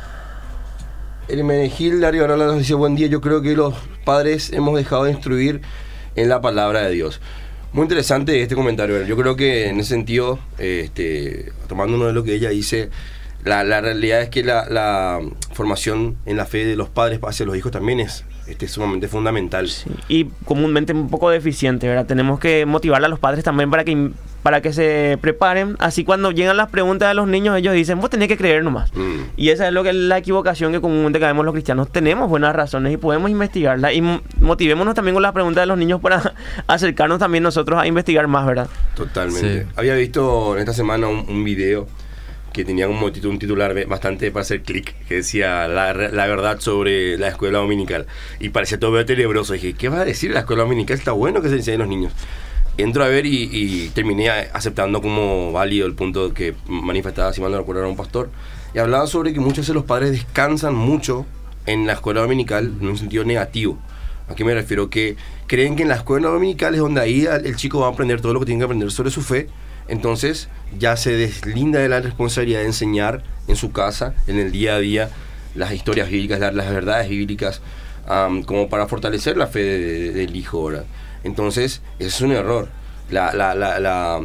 el 1.28 1.44
Menegil, 1.44 2.02
Darío 2.02 2.28
nos 2.28 2.59
dice, 2.59 2.75
buen 2.75 2.94
día, 2.94 3.06
yo 3.06 3.23
creo 3.23 3.40
que 3.40 3.56
los 3.56 3.75
padres 4.04 4.52
hemos 4.52 4.76
dejado 4.76 5.04
de 5.04 5.12
instruir 5.12 5.62
en 6.14 6.28
la 6.28 6.42
palabra 6.42 6.82
de 6.82 6.90
Dios. 6.90 7.23
Muy 7.73 7.85
interesante 7.85 8.42
este 8.42 8.54
comentario. 8.54 9.02
Yo 9.04 9.16
creo 9.16 9.35
que 9.35 9.68
en 9.68 9.80
ese 9.80 9.94
sentido, 9.94 10.38
este, 10.59 11.52
tomando 11.68 11.97
uno 11.97 12.04
de 12.04 12.12
lo 12.12 12.23
que 12.23 12.35
ella 12.35 12.50
dice, 12.50 12.90
la, 13.44 13.64
la 13.64 13.80
realidad 13.80 14.21
es 14.21 14.28
que 14.28 14.44
la, 14.44 14.66
la 14.68 15.21
formación 15.54 16.18
en 16.26 16.37
la 16.37 16.44
fe 16.44 16.66
de 16.66 16.76
los 16.76 16.90
padres 16.90 17.18
hacia 17.23 17.47
los 17.47 17.56
hijos 17.56 17.73
también 17.73 17.99
es 18.00 18.26
este, 18.47 18.69
sumamente 18.69 19.09
fundamental. 19.09 19.69
Sí, 19.69 19.91
y 20.09 20.25
comúnmente 20.45 20.93
un 20.93 21.09
poco 21.09 21.31
deficiente, 21.31 21.89
¿verdad? 21.89 22.07
Tenemos 22.07 22.39
que 22.41 22.67
motivar 22.67 23.05
a 23.05 23.09
los 23.09 23.19
padres 23.19 23.45
también 23.45 23.71
para 23.71 23.85
que 23.85 24.11
para 24.43 24.61
que 24.61 24.73
se 24.73 25.19
preparen. 25.21 25.77
Así 25.79 26.03
cuando 26.05 26.33
llegan 26.33 26.57
las 26.57 26.69
preguntas 26.69 27.09
de 27.09 27.15
los 27.15 27.29
niños, 27.29 27.57
ellos 27.57 27.75
dicen, 27.75 28.01
vos 28.01 28.11
tenés 28.11 28.27
que 28.27 28.37
creer 28.37 28.65
nomás. 28.65 28.93
Mm. 28.93 29.21
Y 29.37 29.51
esa 29.51 29.69
es 29.69 29.73
lo 29.73 29.85
que 29.85 29.91
es 29.91 29.95
la 29.95 30.19
equivocación 30.19 30.73
que 30.73 30.81
comúnmente 30.81 31.21
caemos 31.21 31.45
los 31.45 31.55
cristianos. 31.55 31.93
Tenemos 31.93 32.29
buenas 32.29 32.53
razones 32.57 32.93
y 32.93 32.97
podemos 32.97 33.31
investigarlas. 33.31 33.95
Y 33.95 34.03
mo- 34.03 34.21
motivémonos 34.41 34.97
también 34.97 35.15
con 35.15 35.23
las 35.23 35.31
preguntas 35.31 35.63
de 35.63 35.67
los 35.67 35.79
niños 35.79 36.01
para 36.01 36.35
acercarnos 36.67 37.21
también 37.21 37.45
nosotros 37.45 37.81
a 37.81 37.87
investigar 37.87 38.27
más, 38.27 38.45
¿verdad? 38.45 38.67
Totalmente. 38.97 39.63
Sí. 39.63 39.69
Había 39.77 39.95
visto 39.95 40.55
en 40.57 40.61
esta 40.61 40.73
semana 40.73 41.07
un, 41.07 41.25
un 41.29 41.45
video 41.45 41.87
que 42.52 42.64
tenía 42.64 42.88
un, 42.88 42.97
un 43.02 43.38
titular 43.38 43.87
bastante 43.87 44.30
para 44.30 44.42
hacer 44.42 44.62
clic, 44.62 44.94
que 45.09 45.16
decía 45.16 45.66
la, 45.68 45.92
la 45.92 46.26
verdad 46.26 46.61
sobre 46.61 47.18
la 47.18 47.28
escuela 47.28 47.59
dominical. 47.59 48.06
Y 48.40 48.50
parecía 48.50 48.78
todo 48.78 49.04
tenebroso. 49.04 49.54
dije, 49.54 49.75
¿qué 49.75 49.88
va 49.88 50.00
a 50.00 50.04
decir 50.04 50.30
la 50.32 50.40
escuela 50.40 50.62
dominical? 50.62 50.97
Está 50.97 51.12
bueno 51.12 51.42
que 51.42 51.49
se 51.49 51.56
enseñen 51.56 51.80
los 51.80 51.88
niños. 51.88 52.12
Entro 52.78 53.04
a 53.04 53.09
ver 53.09 53.26
y, 53.26 53.90
terminé 53.94 54.30
aceptando 54.30 55.02
como 55.02 55.52
válido 55.52 55.87
el 55.87 55.94
punto 55.94 56.32
que 56.32 56.54
manifestaba, 56.66 57.32
si 57.32 57.40
mal 57.40 57.52
no 57.52 57.59
recuerdo, 57.59 57.82
era 57.82 57.90
un 57.90 57.97
pastor. 57.97 58.30
Y 58.75 58.78
hablaba 58.78 59.06
sobre 59.06 59.35
que 59.35 59.40
muchas 59.40 59.59
veces 59.59 59.75
los 59.75 59.85
padres 59.85 60.12
descansan 60.12 60.75
mucho 60.75 61.26
en 61.66 61.87
la 61.87 61.94
escuela 61.94 62.23
dominical 62.23 62.73
en 62.80 62.88
un 62.88 62.97
sentido 62.97 63.25
negativo. 63.25 63.78
¿A 64.28 64.35
qué 64.35 64.44
me 64.44 64.54
refiero? 64.54 64.88
Que 64.88 65.16
creen 65.47 65.76
que 65.76 65.82
en 65.82 65.88
la 65.88 65.97
escuela 65.97 66.28
dominical 66.28 66.75
es 66.75 66.80
donde 66.80 67.02
ahí 67.02 67.26
el 67.26 67.56
chico 67.56 67.80
va 67.80 67.88
a 67.88 67.90
aprender 67.90 68.23
todo 68.23 68.32
lo 68.32 68.40
que 68.40 68.47
tiene 68.47 68.61
que 68.61 68.64
aprender 68.64 68.90
sobre 68.90 69.11
su 69.11 69.21
fe. 69.21 69.49
Entonces 69.93 70.49
ya 70.79 70.97
se 70.97 71.13
deslinda 71.13 71.79
de 71.81 71.89
la 71.91 72.01
responsabilidad 72.01 72.61
de 72.61 72.67
enseñar 72.67 73.23
en 73.47 73.57
su 73.57 73.73
casa, 73.73 74.15
en 74.27 74.39
el 74.39 74.51
día 74.51 74.77
a 74.77 74.79
día, 74.79 75.11
las 75.55 75.73
historias 75.75 76.09
bíblicas, 76.09 76.41
dar 76.41 76.55
las 76.55 76.71
verdades 76.71 77.11
bíblicas, 77.11 77.61
como 78.47 78.69
para 78.71 78.87
fortalecer 78.89 79.37
la 79.37 79.47
fe 79.49 79.61
de- 79.63 79.79
de- 79.81 80.13
del 80.13 80.35
hijo. 80.35 80.65
¿verdad? 80.65 80.87
Entonces, 81.25 81.83
es 81.99 82.21
un 82.23 82.33
error. 82.33 82.69
La- 83.11 83.35
la- 83.35 83.55
la- 83.55 83.79
la- 83.79 84.19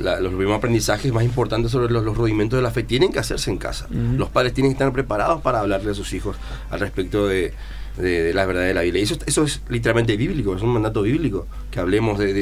la- 0.00 0.20
los 0.20 0.28
primeros 0.34 0.56
aprendizajes 0.58 1.12
más 1.12 1.24
importantes 1.24 1.72
sobre 1.72 1.92
los, 1.92 2.04
los 2.04 2.16
rudimentos 2.16 2.56
de 2.56 2.62
la 2.62 2.70
fe 2.70 2.84
tienen 2.84 3.10
que 3.12 3.18
hacerse 3.18 3.50
en 3.50 3.58
casa. 3.58 3.88
Los 3.90 4.28
padres 4.28 4.54
tienen 4.54 4.70
que 4.70 4.74
estar 4.74 4.92
preparados 4.92 5.42
para 5.42 5.58
hablarle 5.58 5.90
a 5.90 5.94
sus 5.94 6.12
hijos 6.12 6.36
al 6.70 6.78
respecto 6.78 7.26
de, 7.26 7.52
de, 7.96 8.22
de 8.22 8.34
la 8.34 8.46
verdad 8.46 8.62
de 8.62 8.74
la 8.74 8.82
Biblia. 8.82 9.00
Y 9.00 9.04
eso, 9.04 9.16
eso 9.26 9.42
es 9.42 9.62
literalmente 9.68 10.16
bíblico, 10.16 10.54
es 10.54 10.62
un 10.62 10.68
mandato 10.72 11.02
bíblico, 11.02 11.48
que 11.72 11.80
hablemos 11.80 12.16
de, 12.20 12.32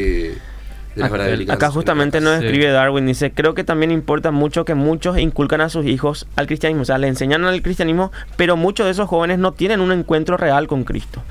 de, 0.97 1.37
de 1.37 1.45
las 1.47 1.57
Acá- 1.57 1.71
justamente 1.71 2.21
nos 2.21 2.43
escribe 2.43 2.71
Darwin, 2.71 3.07
dice, 3.07 3.31
creo 3.31 3.55
que 3.55 3.63
también 3.65 3.91
importa 3.91 4.31
mucho 4.31 4.65
que 4.65 4.75
muchos 4.75 5.19
inculcan 5.19 5.61
a 5.61 5.69
sus 5.69 5.87
hijos 5.87 6.27
al 6.37 6.47
cristianismo, 6.47 6.83
o 6.83 6.85
sea, 6.85 6.99
le 6.99 7.09
enseñan 7.09 7.45
al 7.45 7.63
cristianismo, 7.63 8.11
pero 8.37 8.57
muchos 8.57 8.87
de 8.87 8.93
esos 8.93 9.09
jóvenes 9.09 9.39
no 9.39 9.53
tienen 9.53 9.81
un 9.81 9.93
encuentro 9.93 10.37
real 10.37 10.67
con 10.67 10.85
Cristo. 10.85 11.23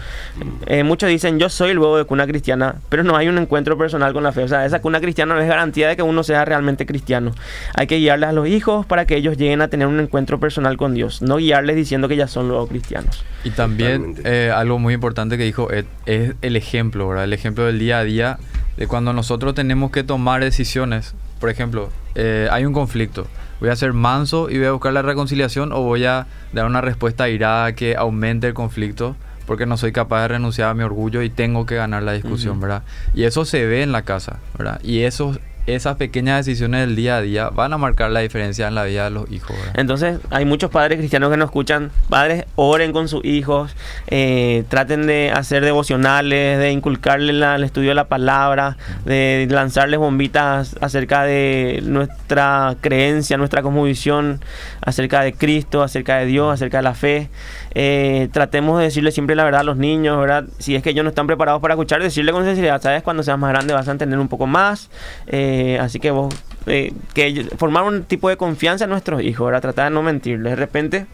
Eh, 0.67 0.84
muchos 0.84 1.10
dicen, 1.10 1.39
yo 1.39 1.50
soy 1.50 1.72
el 1.72 1.79
huevo 1.79 1.98
de 1.98 2.05
cuna 2.05 2.27
cristiana, 2.27 2.75
pero 2.89 3.03
no 3.03 3.17
hay 3.17 3.27
un 3.27 3.38
encuentro 3.38 3.77
personal 3.77 4.13
con 4.13 4.24
la 4.24 4.31
fe, 4.31 4.43
o 4.43 4.48
sea, 4.48 4.65
esa 4.65 4.81
cuna 4.81 5.01
cristiana 5.01 5.36
no 5.36 5.41
es 5.41 5.48
garantía 5.48 5.88
de 5.88 5.95
que 5.95 6.03
uno 6.03 6.24
sea 6.24 6.45
realmente 6.45 6.86
cristiano. 6.86 7.31
Hay 7.74 7.88
que 7.88 7.98
guiarles 7.98 8.29
a 8.29 8.34
los 8.34 8.48
hijos 8.48 8.86
para 8.86 9.05
que 9.05 9.15
ellos 9.17 9.38
lleguen 9.38 9.62
a 9.62 9.67
tener 9.67 9.88
un 9.88 10.00
encuentro 10.00 10.39
personal 10.39 10.77
con 10.77 10.93
Dios, 10.93 11.22
no 11.22 11.38
guiarles 11.38 11.75
diciendo 11.75 12.07
que 12.07 12.15
ya 12.15 12.27
son 12.27 12.48
luego 12.48 12.67
cristianos. 12.67 13.24
Y 13.43 13.51
también 13.51 14.15
eh, 14.24 14.51
algo 14.53 14.79
muy 14.79 14.93
importante 14.93 15.38
que 15.38 15.43
dijo 15.43 15.72
Ed 15.72 15.86
es 16.05 16.34
el 16.41 16.55
ejemplo, 16.55 17.07
¿verdad? 17.07 17.25
El 17.25 17.34
ejemplo 17.34 17.65
del 17.65 17.79
día 17.79 18.00
a 18.00 18.03
día 18.03 18.38
de 18.77 18.88
cuando 18.88 19.13
nosotros 19.13 19.55
tenemos 19.55 19.91
que 19.91 20.03
tomar 20.03 20.44
decisiones. 20.44 21.15
Por 21.39 21.50
ejemplo, 21.50 21.89
eh, 22.15 22.48
hay 22.51 22.65
un 22.65 22.74
conflicto. 22.74 23.27
¿Voy 23.60 23.70
a 23.70 23.75
ser 23.75 23.94
manso 23.94 24.50
y 24.50 24.58
voy 24.58 24.67
a 24.67 24.72
buscar 24.72 24.94
la 24.94 25.01
reconciliación 25.01 25.72
o 25.72 25.82
voy 25.82 26.05
a 26.05 26.27
dar 26.53 26.65
una 26.65 26.82
respuesta 26.82 27.29
irada 27.29 27.74
que 27.74 27.96
aumente 27.96 28.48
el 28.48 28.53
conflicto? 28.53 29.15
Porque 29.46 29.65
no 29.65 29.77
soy 29.77 29.91
capaz 29.91 30.24
de 30.24 30.27
renunciar 30.29 30.70
a 30.70 30.74
mi 30.74 30.84
orgullo 30.84 31.22
y 31.22 31.29
tengo 31.29 31.65
que 31.65 31.75
ganar 31.75 32.03
la 32.03 32.13
discusión. 32.13 32.60
¿verdad? 32.60 32.84
Y 33.13 33.24
eso 33.24 33.46
se 33.46 33.65
ve 33.65 33.84
en 33.84 33.91
la 33.91 34.01
casa, 34.01 34.39
¿verdad? 34.58 34.82
Y 34.84 35.01
esos, 35.01 35.39
esas 35.67 35.98
pequeñas 35.98 36.45
decisiones 36.45 36.81
del 36.81 36.95
día 36.95 37.17
a 37.17 37.22
día 37.22 37.50
van 37.50 37.74
a 37.74 37.77
marcar 37.77 38.12
la 38.12 38.19
diferencia 38.19 38.67
en 38.67 38.75
la 38.75 38.84
vida 38.84 39.05
de 39.05 39.10
los 39.12 39.31
hijos, 39.31 39.57
¿verdad? 39.57 39.74
Entonces, 39.79 40.19
hay 40.29 40.45
muchos 40.45 40.69
padres 40.69 41.00
cristianos 41.00 41.31
que 41.31 41.38
nos 41.38 41.48
escuchan. 41.48 41.91
Padres, 42.10 42.45
oren 42.55 42.91
con 42.91 43.07
sus 43.07 43.24
hijos, 43.25 43.75
eh, 44.07 44.63
traten 44.69 45.07
de 45.07 45.31
hacer 45.31 45.63
devocionales, 45.63 46.60
de 46.60 46.72
inculcarle 46.72 47.31
el 47.31 47.63
estudio 47.63 47.89
de 47.89 47.95
la 47.95 48.07
palabra, 48.07 48.77
de 49.05 49.48
lanzarles 49.50 50.00
bombitas 50.00 50.75
acerca 50.81 51.24
de 51.24 51.81
nuestra 51.84 52.75
creencia, 52.81 53.38
nuestra 53.38 53.62
cosmovisión, 53.62 54.41
acerca 54.81 55.22
de 55.22 55.34
Cristo, 55.34 55.84
acerca 55.84 56.17
de 56.17 56.25
Dios, 56.25 56.53
acerca 56.53 56.77
de 56.77 56.84
la 56.84 56.93
fe. 56.93 57.29
Eh, 57.77 58.29
tratemos 58.32 58.79
de 58.79 58.86
decirle 58.86 59.12
siempre 59.12 59.36
la 59.36 59.44
verdad 59.44 59.62
a 59.62 59.63
los 59.63 59.75
niños, 59.75 60.17
¿verdad? 60.17 60.46
Si 60.60 60.75
es 60.75 60.82
que 60.82 60.91
ellos 60.91 61.03
no 61.03 61.10
están 61.10 61.27
preparados 61.27 61.62
para 61.62 61.74
escuchar, 61.74 62.01
decirle 62.01 62.32
con 62.32 62.46
sinceridad, 62.46 62.82
¿sabes? 62.82 63.03
Cuando 63.03 63.22
seas 63.22 63.38
más 63.38 63.51
grande 63.51 63.74
vas 63.74 63.88
a 63.89 63.91
entender 63.91 64.17
un 64.17 64.29
poco 64.29 64.48
más. 64.48 64.89
Eh, 65.27 65.77
así 65.82 66.00
que 66.00 66.10
vos, 66.10 66.34
eh, 66.67 66.94
que 67.13 67.46
formar 67.58 67.84
un 67.84 68.03
tipo 68.03 68.29
de 68.29 68.38
confianza 68.38 68.86
en 68.86 68.91
nuestros 68.91 69.22
hijos, 69.22 69.46
¿verdad? 69.46 69.62
Tratar 69.62 69.89
de 69.89 69.91
no 69.94 70.01
mentirles. 70.01 70.51
De 70.51 70.55
repente, 70.55 71.05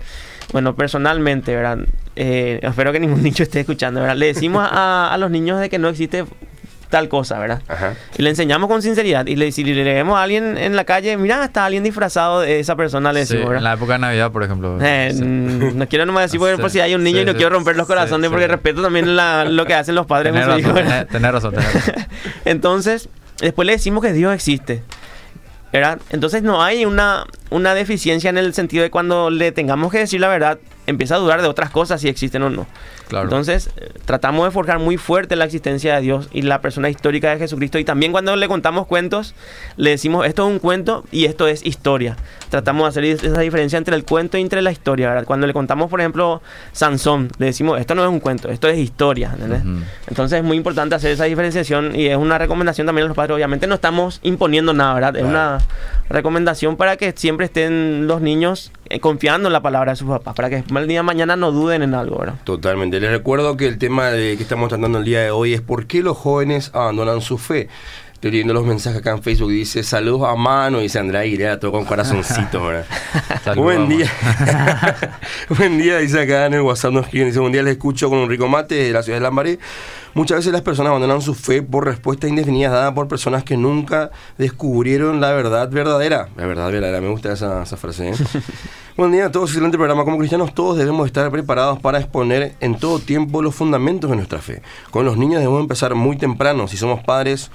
bueno, 0.53 0.75
personalmente, 0.75 1.56
¿verdad? 1.56 1.80
Eh, 2.15 2.60
espero 2.62 2.91
que 2.91 3.00
ningún 3.00 3.24
niño 3.24 3.41
esté 3.41 3.62
escuchando, 3.62 4.01
¿verdad? 4.01 4.18
Le 4.18 4.27
decimos 4.27 4.68
a, 4.70 5.12
a 5.12 5.18
los 5.18 5.32
niños 5.32 5.60
de 5.60 5.70
que 5.70 5.80
no 5.80 5.89
existe 5.89 6.25
tal 6.91 7.10
cosa, 7.10 7.39
¿verdad? 7.39 7.63
Ajá. 7.67 7.95
Y 8.17 8.21
le 8.21 8.29
enseñamos 8.29 8.69
con 8.69 8.83
sinceridad. 8.83 9.25
Y 9.25 9.36
le, 9.36 9.51
si 9.51 9.63
le 9.63 9.83
leemos 9.83 10.15
a 10.19 10.21
alguien 10.21 10.57
en 10.60 10.75
la 10.75 10.83
calle, 10.83 11.17
mira, 11.17 11.43
está 11.43 11.65
alguien 11.65 11.83
disfrazado 11.83 12.41
de 12.41 12.60
esa 12.60 12.75
persona, 12.75 13.12
le 13.12 13.25
Sí, 13.25 13.33
decimos, 13.33 13.45
en 13.45 13.50
¿verdad? 13.50 13.63
la 13.63 13.74
época 13.74 13.93
de 13.93 14.00
Navidad, 14.00 14.31
por 14.31 14.43
ejemplo. 14.43 14.77
Eh, 14.79 15.12
Sí. 15.15 15.24
mm, 15.24 15.77
no 15.77 15.88
quiero 15.88 16.05
nomás 16.05 16.25
decir 16.25 16.39
porque 16.39 16.55
Sí, 16.57 16.62
por 16.62 16.69
si 16.69 16.79
hay 16.81 16.93
un 16.93 17.03
niño 17.03 17.17
sí, 17.17 17.24
y 17.24 17.25
no 17.25 17.31
sí, 17.31 17.38
quiero 17.38 17.50
romper 17.55 17.75
los 17.75 17.88
sí, 17.88 17.93
corazones 17.93 18.27
sí. 18.27 18.31
porque 18.31 18.48
respeto 18.48 18.83
también 18.83 19.15
la- 19.15 19.45
lo 19.45 19.65
que 19.65 19.74
hacen 19.74 19.95
los 19.95 20.05
padres 20.05 20.36
hijos. 20.36 20.45
razón, 20.45 21.21
razón. 21.24 21.53
Entonces, 22.45 23.10
después 23.39 23.65
le 23.65 23.74
decimos 23.74 24.03
que 24.03 24.13
Dios 24.13 24.33
existe. 24.33 24.83
¿verdad? 25.74 26.00
Entonces 26.10 26.43
no 26.43 26.62
hay 26.62 26.83
una, 26.83 27.24
una 27.50 27.74
deficiencia 27.74 28.29
en 28.29 28.38
el 28.38 28.53
sentido 28.53 28.83
de 28.83 28.91
cuando 28.91 29.29
le 29.29 29.53
tengamos 29.53 29.89
que 29.89 30.00
decir 30.00 30.19
la 30.19 30.27
verdad, 30.27 30.60
empieza 30.88 31.16
a 31.16 31.18
dudar 31.20 31.42
de 31.42 31.48
otras 31.48 31.70
cosas 31.70 32.02
si 32.02 32.08
existen 32.08 32.44
o 32.44 32.50
no. 32.50 32.68
Claro. 33.08 33.26
Entonces, 33.26 33.70
eh, 33.76 33.92
tratamos 34.06 34.46
de 34.46 34.52
forjar 34.52 34.80
muy 34.80 34.98
fuerte 34.98 35.36
la 35.36 35.46
existencia 35.46 35.96
de 35.96 36.02
Dios 36.02 36.30
y 36.32 36.44
la 36.44 36.62
persona 36.62 36.90
histórica 36.90 37.32
de 37.32 37.40
Jesucristo. 37.40 37.78
Y 37.78 37.84
también 37.84 38.12
cuando 38.12 38.36
le 38.36 38.48
contamos 38.48 38.88
cuentos, 38.88 39.36
le 39.76 39.90
decimos, 39.90 40.26
esto 40.26 40.48
es 40.48 40.54
un 40.54 40.60
cuento 40.60 41.04
y 41.12 41.26
esto 41.26 41.48
es 41.48 41.66
historia. 41.66 42.16
Tratamos 42.50 42.84
de 42.84 42.90
hacer 42.90 43.26
esa 43.26 43.42
diferencia 43.42 43.78
entre 43.78 43.96
el 43.96 44.06
cuento 44.06 44.38
y 44.38 44.42
entre 44.42 44.62
la 44.62 44.72
historia. 44.72 45.10
¿verdad? 45.10 45.26
Cuando 45.26 45.46
le 45.48 45.54
contamos, 45.54 45.90
por 45.90 46.00
ejemplo, 46.00 46.42
Sansón, 46.72 47.30
le 47.38 47.48
decimos, 47.48 47.80
esto 47.80 47.96
no 47.96 48.04
es 48.04 48.10
un 48.10 48.20
cuento, 48.20 48.50
esto 48.50 48.68
es 48.68 48.78
historia. 48.78 49.36
Entonces 50.08 50.40
es 50.40 50.44
muy 50.44 50.58
importante 50.58 50.96
hacer 50.96 51.12
esa 51.12 51.26
diferenciación 51.26 51.96
y 51.96 52.08
es 52.08 52.18
una 52.18 52.38
recomendación 52.38 52.88
también 52.88 53.06
a 53.06 53.08
los 53.10 53.18
padres. 53.18 53.36
Obviamente 53.36 53.68
no 53.68 53.76
estamos 53.76 54.20
imponiendo 54.24 54.74
nada, 54.74 54.94
¿verdad? 54.94 55.18
Es 55.18 55.26
una 55.26 55.58
recomendación 56.10 56.78
para 56.78 56.98
que 56.98 57.14
siempre 57.16 57.46
estén 57.46 58.08
los 58.08 58.22
niños 58.22 58.72
confiando 59.00 59.48
en 59.48 59.53
la 59.53 59.62
palabra 59.62 59.91
de 59.91 59.95
sus 59.95 60.10
papás, 60.10 60.36
para 60.36 60.50
que 60.50 60.63
el 60.67 60.88
día 60.88 61.00
de 61.00 61.03
mañana 61.03 61.36
no 61.36 61.51
duden 61.51 61.83
en 61.83 61.93
algo, 61.93 62.19
¿verdad? 62.19 62.36
Totalmente. 62.43 63.00
Les 63.00 63.12
recuerdo 63.12 63.55
que 63.57 63.67
el 63.67 63.77
tema 63.77 64.12
que 64.12 64.33
estamos 64.33 64.69
tratando 64.69 65.00
el 65.00 65.05
día 65.05 65.21
de 65.21 65.31
hoy 65.31 65.53
es 65.53 65.62
por 65.62 65.88
qué 65.88 66.01
los 66.01 66.17
jóvenes 66.17 66.71
abandonan 66.74 67.21
su 67.21 67.38
fe. 67.38 67.69
Estoy 68.22 68.34
leyendo 68.34 68.54
los 68.54 68.66
mensajes 68.68 69.00
acá 69.00 69.13
en 69.13 69.24
Facebook 69.24 69.50
y 69.50 69.56
dice 69.56 69.82
saludos 69.82 70.30
a 70.30 70.36
mano, 70.36 70.78
dice 70.78 71.00
Andrea 71.00 71.22
Aguilera, 71.22 71.60
todo 71.60 71.72
con 71.72 71.86
corazoncito, 71.86 72.63
¿verdad? 72.63 72.86
Buen 73.56 73.90
día. 73.90 74.06
buen 75.58 75.80
día, 75.80 75.98
dice 75.98 76.22
acá 76.22 76.46
en 76.46 76.54
el 76.54 76.62
WhatsApp 76.62 76.94
nos 76.94 77.06
escriben, 77.06 77.30
dice, 77.30 77.40
buen 77.40 77.51
día 77.51 77.63
les 77.63 77.72
escucho 77.72 78.12
con 78.12 78.20
un 78.20 78.30
rico 78.30 78.48
mate 78.48 78.75
de 78.75 78.92
la 78.92 79.01
ciudad 79.01 79.18
de 79.18 79.24
Lambaré. 79.24 79.58
Muchas 80.13 80.38
veces 80.38 80.54
las 80.54 80.62
personas 80.62 80.92
abandonan 80.92 81.20
su 81.24 81.34
fe 81.34 81.63
por 81.63 81.86
respuestas 81.86 82.30
indefinidas 82.30 82.74
dadas 82.74 82.94
por 82.94 83.08
personas 83.08 83.44
que 83.44 83.58
nunca 83.58 84.12
descubrieron 84.38 85.20
la 85.20 85.32
verdad 85.32 85.68
verdadera. 85.72 86.30
La 86.38 86.46
verdad 86.46 86.72
verdadera, 86.72 87.01
me 87.01 87.10
gusta 87.10 87.34
esa, 87.34 87.63
esa 87.63 87.75
frase. 87.75 88.10
¿eh? 88.10 88.13
Buen 88.98 89.12
día 89.12 89.25
a 89.25 89.32
todos, 89.32 89.50
excelente 89.50 89.78
programa. 89.78 90.04
Como 90.04 90.20
cristianos 90.20 90.54
todos 90.54 90.78
debemos 90.78 91.08
estar 91.08 91.32
preparados 91.32 91.80
para 91.80 91.98
exponer 91.98 92.54
en 92.60 92.78
todo 92.78 93.00
tiempo 93.00 93.42
los 93.42 93.56
fundamentos 93.56 94.12
de 94.12 94.16
nuestra 94.16 94.38
fe. 94.44 94.62
Con 94.92 95.06
los 95.06 95.18
niños 95.18 95.40
debemos 95.40 95.62
empezar 95.62 95.96
muy 95.96 96.18
temprano. 96.18 96.68
Si 96.68 96.78
somos 96.78 97.01
padres, 97.04 97.50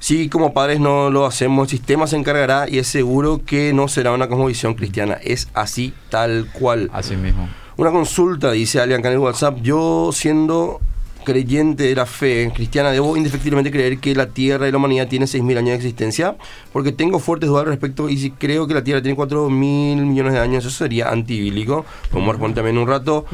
si 0.00 0.28
como 0.28 0.52
padres 0.52 0.80
no 0.80 1.10
lo 1.10 1.26
hacemos, 1.26 1.64
el 1.64 1.78
sistema 1.78 2.06
se 2.06 2.16
encargará 2.16 2.68
y 2.68 2.78
es 2.78 2.86
seguro 2.86 3.40
que 3.44 3.72
no 3.72 3.88
será 3.88 4.12
una 4.12 4.28
cosmovisión 4.28 4.74
cristiana. 4.74 5.14
Es 5.22 5.48
así 5.54 5.92
tal 6.10 6.48
cual. 6.52 6.90
Así 6.92 7.16
mismo. 7.16 7.48
Una 7.76 7.90
consulta, 7.90 8.50
dice 8.52 8.80
Alian 8.80 9.04
en 9.04 9.12
el 9.12 9.18
WhatsApp. 9.18 9.58
Yo 9.62 10.10
siendo 10.12 10.80
creyente 11.24 11.82
de 11.82 11.94
la 11.94 12.06
fe 12.06 12.50
cristiana, 12.54 12.90
debo 12.90 13.16
indefectiblemente 13.16 13.70
creer 13.70 13.98
que 13.98 14.14
la 14.14 14.28
Tierra 14.28 14.66
y 14.66 14.72
la 14.72 14.78
humanidad 14.78 15.08
tienen 15.08 15.28
6.000 15.28 15.58
años 15.58 15.68
de 15.70 15.74
existencia, 15.74 16.36
porque 16.72 16.90
tengo 16.90 17.18
fuertes 17.18 17.48
dudas 17.50 17.64
al 17.64 17.68
respecto 17.68 18.08
y 18.08 18.16
si 18.16 18.30
creo 18.30 18.66
que 18.66 18.74
la 18.74 18.82
Tierra 18.82 19.02
tiene 19.02 19.16
4.000 19.16 19.50
millones 19.50 20.32
de 20.32 20.38
años, 20.38 20.64
eso 20.64 20.74
sería 20.74 21.10
antibíblico. 21.10 21.84
Podemos 22.10 22.34
responder 22.34 22.56
también 22.56 22.78
un 22.78 22.88
rato. 22.88 23.26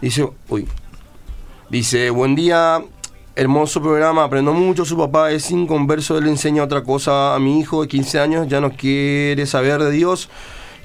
Dice, 0.00 0.28
uy, 0.48 0.68
dice, 1.70 2.10
buen 2.10 2.36
día, 2.36 2.80
hermoso 3.40 3.80
programa, 3.80 4.24
aprendo 4.24 4.52
mucho, 4.52 4.84
su 4.84 4.98
papá 4.98 5.32
es 5.32 5.50
inconverso, 5.50 6.20
le 6.20 6.28
enseña 6.28 6.62
otra 6.62 6.82
cosa 6.82 7.34
a 7.34 7.38
mi 7.38 7.58
hijo 7.58 7.80
de 7.80 7.88
15 7.88 8.20
años, 8.20 8.48
ya 8.48 8.60
no 8.60 8.70
quiere 8.70 9.46
saber 9.46 9.82
de 9.82 9.90
Dios. 9.90 10.28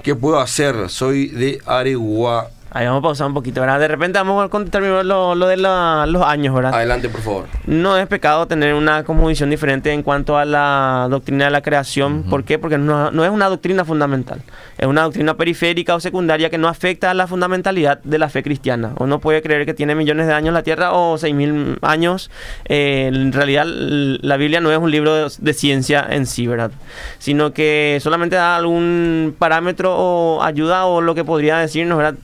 ¿Qué 0.02 0.14
puedo 0.14 0.40
hacer? 0.40 0.88
Soy 0.88 1.26
de 1.26 1.60
Aregua. 1.66 2.48
Ahí 2.72 2.84
vamos 2.84 2.98
a 2.98 3.02
pausar 3.02 3.26
un 3.28 3.32
poquito, 3.34 3.60
¿verdad? 3.62 3.80
De 3.80 3.88
repente 3.88 4.18
vamos 4.18 4.44
a 4.44 4.48
contestar 4.50 4.82
primero 4.82 5.02
lo, 5.02 5.34
lo 5.34 5.46
de 5.46 5.56
la- 5.56 6.04
los 6.06 6.22
años, 6.22 6.54
¿verdad? 6.54 6.74
Adelante, 6.74 7.08
por 7.08 7.20
favor. 7.22 7.46
No 7.66 7.96
es 7.96 8.06
pecado 8.06 8.46
tener 8.46 8.74
una 8.74 9.02
cosmovisión 9.04 9.48
diferente 9.48 9.92
en 9.92 10.02
cuanto 10.02 10.36
a 10.36 10.44
la 10.44 11.06
doctrina 11.08 11.46
de 11.46 11.52
la 11.52 11.62
creación. 11.62 12.24
¿Por 12.24 12.44
qué? 12.44 12.58
Porque 12.58 12.76
no, 12.76 13.10
no 13.12 13.24
es 13.24 13.30
una 13.30 13.48
doctrina 13.48 13.84
fundamental. 13.84 14.42
Es 14.76 14.86
una 14.86 15.02
doctrina 15.02 15.34
periférica 15.34 15.94
o 15.94 16.00
secundaria 16.00 16.50
que 16.50 16.58
no 16.58 16.68
afecta 16.68 17.10
a 17.10 17.14
la 17.14 17.26
fundamentalidad 17.26 18.00
de 18.02 18.18
la 18.18 18.28
fe 18.28 18.42
cristiana. 18.42 18.92
Uno 18.98 19.20
puede 19.20 19.40
creer 19.42 19.64
que 19.64 19.72
tiene 19.72 19.94
millones 19.94 20.26
de 20.26 20.34
años 20.34 20.52
la 20.52 20.62
Tierra 20.62 20.92
o 20.92 21.16
seis 21.16 21.34
mil 21.34 21.78
años. 21.82 22.30
Eh, 22.66 23.06
en 23.10 23.32
realidad, 23.32 23.64
la 23.66 24.36
Biblia 24.36 24.60
no 24.60 24.70
es 24.70 24.78
un 24.78 24.90
libro 24.90 25.14
de, 25.14 25.32
de 25.38 25.54
ciencia 25.54 26.06
en 26.10 26.26
sí, 26.26 26.46
¿verdad? 26.46 26.72
Sino 27.18 27.52
que 27.52 27.98
solamente 28.02 28.36
da 28.36 28.56
algún 28.56 29.34
parámetro 29.38 29.94
o 29.96 30.42
ayuda 30.42 30.84
o 30.84 31.00
lo 31.00 31.14
que 31.14 31.24
podría 31.24 31.56
decirnos, 31.58 31.96
¿verdad? 31.96 32.16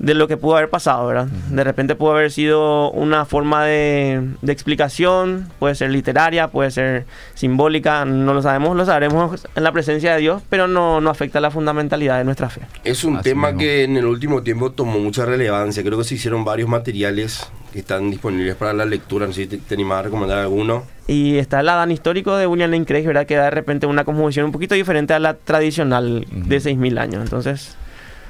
De 0.00 0.14
lo 0.14 0.26
que 0.26 0.38
pudo 0.38 0.56
haber 0.56 0.70
pasado, 0.70 1.06
¿verdad? 1.06 1.26
De 1.26 1.62
repente 1.62 1.94
pudo 1.94 2.12
haber 2.12 2.30
sido 2.32 2.90
una 2.90 3.26
forma 3.26 3.64
de, 3.66 4.30
de 4.40 4.52
explicación, 4.52 5.48
puede 5.58 5.74
ser 5.74 5.90
literaria, 5.90 6.48
puede 6.48 6.70
ser 6.70 7.04
simbólica, 7.34 8.04
no 8.06 8.32
lo 8.32 8.40
sabemos, 8.40 8.74
lo 8.76 8.84
sabremos 8.86 9.46
en 9.54 9.62
la 9.62 9.72
presencia 9.72 10.14
de 10.14 10.20
Dios, 10.20 10.42
pero 10.48 10.66
no, 10.66 11.00
no 11.02 11.10
afecta 11.10 11.38
la 11.40 11.50
fundamentalidad 11.50 12.16
de 12.16 12.24
nuestra 12.24 12.48
fe. 12.48 12.62
Es 12.82 13.04
un 13.04 13.16
Así 13.16 13.24
tema 13.24 13.48
mismo. 13.48 13.60
que 13.60 13.84
en 13.84 13.96
el 13.98 14.06
último 14.06 14.42
tiempo 14.42 14.72
tomó 14.72 14.98
mucha 14.98 15.26
relevancia. 15.26 15.82
Creo 15.82 15.98
que 15.98 16.04
se 16.04 16.14
hicieron 16.14 16.44
varios 16.46 16.68
materiales 16.68 17.50
que 17.72 17.80
están 17.80 18.10
disponibles 18.10 18.56
para 18.56 18.72
la 18.72 18.86
lectura. 18.86 19.26
No 19.26 19.32
sé 19.34 19.42
si 19.42 19.48
te, 19.48 19.58
te 19.58 19.74
animas 19.74 19.98
a 19.98 20.02
recomendar 20.02 20.38
alguno. 20.38 20.82
Y 21.08 21.36
está 21.36 21.60
el 21.60 21.68
Adán 21.68 21.90
histórico 21.90 22.36
de 22.36 22.46
William 22.46 22.70
Lane 22.70 22.86
Craig, 22.86 23.04
¿verdad? 23.06 23.26
Que 23.26 23.34
da 23.36 23.44
de 23.44 23.50
repente 23.50 23.86
una 23.86 24.04
cosmovisión 24.04 24.46
un 24.46 24.52
poquito 24.52 24.74
diferente 24.74 25.12
a 25.12 25.18
la 25.18 25.34
tradicional 25.34 26.24
de 26.30 26.56
6.000 26.58 26.98
años. 26.98 27.22
Entonces, 27.22 27.76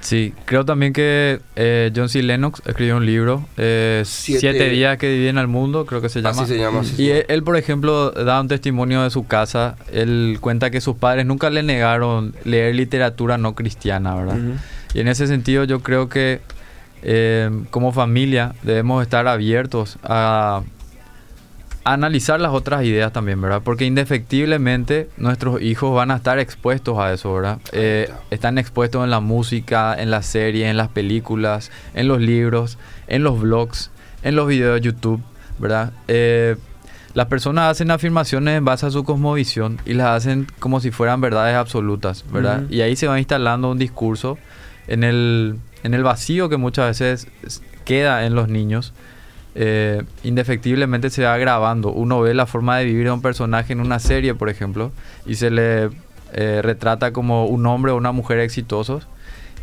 Sí, 0.01 0.33
creo 0.47 0.65
también 0.65 0.93
que 0.95 1.41
eh, 1.57 1.93
John 1.95 2.09
C. 2.09 2.23
Lennox 2.23 2.63
escribió 2.67 2.97
un 2.97 3.05
libro, 3.05 3.47
eh, 3.59 4.03
Siete- 4.07 4.41
Siete, 4.41 4.71
días 4.71 4.97
que 4.99 5.09
dividen 5.11 5.37
al 5.37 5.47
mundo, 5.47 5.85
creo 5.85 6.01
que 6.01 6.09
se 6.09 6.23
llama. 6.23 6.43
Así 6.43 6.55
se 6.55 6.59
llama. 6.59 6.81
así 6.81 6.97
se 6.97 7.03
Y 7.03 7.07
llama. 7.09 7.19
él, 7.21 7.27
él, 7.29 7.43
por 7.43 7.57
ejemplo, 7.57 8.11
da 8.11 8.41
un 8.41 8.49
testimonio 8.49 9.03
de 9.03 9.11
su 9.11 9.27
casa. 9.27 9.77
Él 9.93 10.39
cuenta 10.41 10.71
que 10.71 10.81
sus 10.81 10.97
padres 10.97 11.27
nunca 11.27 11.51
le 11.51 11.63
negaron 11.63 12.35
leer 12.45 12.75
literatura 12.75 13.37
no 13.37 13.55
cristiana, 13.55 14.15
¿verdad? 14.15 14.39
Y 14.95 15.01
en 15.01 15.09
ese 15.09 15.27
sentido 15.27 15.65
yo 15.65 15.81
creo 15.81 16.09
que 16.09 16.41
eh, 17.03 17.51
como 17.71 17.93
familia 17.93 18.55
debemos 18.63 19.03
estar 19.03 19.27
abiertos 19.29 19.99
a 20.03 20.63
analizar 21.85 22.41
las 22.41 22.53
otras 22.53 22.85
ideas 22.85 23.13
también, 23.13 23.41
¿verdad? 23.41 23.63
Porque 23.65 23.85
indefectiblemente 23.85 25.09
nuestros 25.17 25.63
hijos 25.63 25.95
van 25.95 26.11
a 26.11 26.17
estar 26.17 26.39
expuestos 26.39 26.99
a 26.99 27.13
eso, 27.13 27.33
¿verdad? 27.35 27.59
Eh, 27.73 28.11
están 28.31 28.59
expuestos 28.59 29.03
en 29.05 29.11
la 29.11 29.21
música, 29.21 29.95
en 30.01 30.11
las 30.11 30.27
series, 30.27 30.69
en 30.69 30.77
las 30.77 30.89
películas, 30.89 31.71
en 31.95 32.09
los 32.09 32.21
libros, 32.21 32.79
en 33.07 33.23
los 33.23 33.41
blogs, 33.41 33.91
en 34.23 34.37
los 34.37 34.47
videos 34.47 34.81
de 34.81 34.87
YouTube, 34.87 35.23
¿verdad? 35.59 35.93
Eh, 36.09 36.57
las 37.15 37.27
personas 37.27 37.71
hacen 37.71 37.91
afirmaciones 37.91 38.57
en 38.57 38.65
base 38.65 38.87
a 38.87 38.91
su 38.91 39.03
cosmovisión 39.03 39.81
y 39.85 39.95
las 39.95 40.09
hacen 40.09 40.47
como 40.61 40.81
si 40.81 40.91
fueran 40.91 41.21
verdades 41.21 41.57
absolutas, 41.57 42.25
¿verdad? 42.31 42.65
Ujú. 42.65 42.75
Y 42.75 42.83
ahí 42.83 42.95
se 42.95 43.09
va 43.09 43.19
instalando 43.19 43.71
un 43.71 43.79
discurso 43.79 44.39
en 44.87 45.03
el, 45.03 45.57
en 45.83 45.95
el 45.95 46.03
vacío 46.05 46.49
que 46.49 46.57
muchas 46.57 47.01
veces 47.01 47.29
queda 47.85 48.27
en 48.27 48.35
los 48.35 48.49
niños. 48.49 48.93
Eh, 49.55 50.03
indefectiblemente 50.23 51.11
se 51.11 51.25
va 51.25 51.37
grabando. 51.39 51.91
Uno 51.93 52.21
ve 52.21 52.35
la 52.35 52.47
forma 52.47 52.79
de 52.79 52.85
vivir 52.85 53.07
de 53.07 53.13
un 53.13 53.23
personaje 53.23 53.73
en 53.73 53.81
una 53.81 53.99
serie, 53.99 54.35
por 54.35 54.49
ejemplo, 54.49 54.93
y 55.27 55.35
se 55.35 55.51
le 55.51 55.91
eh, 56.33 56.61
retrata 56.63 57.13
como 57.13 57.47
un 57.47 57.67
hombre 57.67 57.93
o 57.93 57.97
una 57.97 58.13
mujer 58.13 58.39
exitosos 58.39 59.07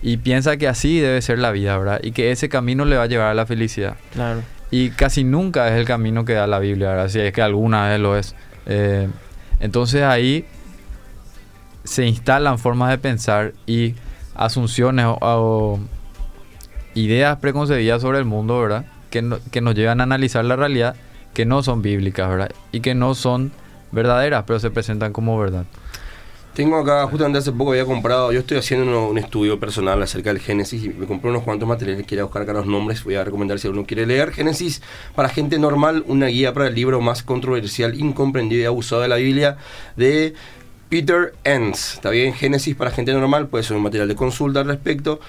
y 0.01 0.17
piensa 0.17 0.57
que 0.57 0.67
así 0.67 0.99
debe 0.99 1.21
ser 1.21 1.39
la 1.39 1.51
vida, 1.51 1.77
¿verdad? 1.77 1.99
Y 2.03 2.11
que 2.11 2.31
ese 2.31 2.49
camino 2.49 2.85
le 2.85 2.97
va 2.97 3.03
a 3.03 3.07
llevar 3.07 3.27
a 3.27 3.33
la 3.33 3.45
felicidad. 3.45 3.95
claro. 4.13 4.41
Y 4.69 4.89
casi 4.89 5.23
nunca 5.23 5.69
es 5.69 5.75
el 5.75 5.85
camino 5.85 6.25
que 6.25 6.33
da 6.33 6.45
la 6.45 6.59
Biblia, 6.59 6.89
¿verdad? 6.89 7.07
Si 7.07 7.21
es 7.21 7.31
que 7.31 7.41
alguna 7.41 7.87
vez 7.87 7.99
lo 8.01 8.17
es. 8.17 8.35
Eh, 8.65 9.07
entonces 9.61 10.03
ahí 10.03 10.45
se 11.85 12.05
instalan 12.05 12.59
formas 12.59 12.89
de 12.89 12.97
pensar 12.97 13.53
y 13.65 13.95
asunciones 14.35 15.05
o, 15.05 15.17
o 15.21 15.79
ideas 16.95 17.37
preconcebidas 17.37 18.01
sobre 18.01 18.19
el 18.19 18.25
mundo, 18.25 18.59
¿verdad? 18.59 18.85
Que, 19.09 19.21
no- 19.21 19.39
que 19.51 19.61
nos 19.61 19.75
llevan 19.75 20.01
a 20.01 20.03
analizar 20.03 20.43
la 20.45 20.55
realidad 20.55 20.95
que 21.33 21.45
no 21.45 21.61
son 21.63 21.81
bíblicas, 21.81 22.27
¿verdad? 22.29 22.51
Y 22.71 22.79
que 22.81 22.95
no 22.95 23.13
son 23.15 23.51
verdaderas, 23.91 24.43
pero 24.47 24.59
se 24.59 24.69
presentan 24.71 25.13
como 25.13 25.37
verdad. 25.37 25.65
Tengo 26.53 26.77
acá, 26.77 27.05
justamente 27.05 27.37
hace 27.37 27.51
poco 27.51 27.69
había 27.71 27.85
comprado, 27.85 28.31
yo 28.31 28.39
estoy 28.39 28.57
haciendo 28.57 28.87
uno- 28.87 29.09
un 29.09 29.19
estudio 29.19 29.59
personal 29.59 30.01
acerca 30.01 30.31
del 30.33 30.39
Génesis 30.41 30.83
y 30.83 30.89
me 30.89 31.05
compré 31.05 31.29
unos 31.29 31.43
cuantos 31.43 31.69
materiales, 31.69 32.07
quería 32.07 32.23
buscar 32.23 32.41
acá 32.41 32.53
los 32.53 32.65
nombres, 32.65 33.03
voy 33.03 33.13
a 33.13 33.23
recomendar 33.23 33.59
si 33.59 33.67
alguno 33.67 33.85
quiere 33.85 34.07
leer. 34.07 34.31
Génesis 34.31 34.81
para 35.13 35.29
gente 35.29 35.59
normal, 35.59 36.03
una 36.07 36.25
guía 36.25 36.53
para 36.55 36.67
el 36.67 36.73
libro 36.73 36.99
más 36.99 37.21
controversial, 37.21 37.93
incomprendido 37.99 38.63
y 38.63 38.65
abusado 38.65 39.03
de 39.03 39.07
la 39.07 39.17
Biblia 39.17 39.57
de 39.95 40.33
Peter 40.89 41.35
Enns. 41.43 41.93
¿Está 41.93 42.09
bien? 42.09 42.33
Génesis 42.33 42.75
para 42.75 42.89
gente 42.89 43.13
normal, 43.13 43.47
puede 43.47 43.63
ser 43.63 43.77
un 43.77 43.83
material 43.83 44.07
de 44.07 44.15
consulta 44.15 44.61
al 44.61 44.65
respecto. 44.67 45.19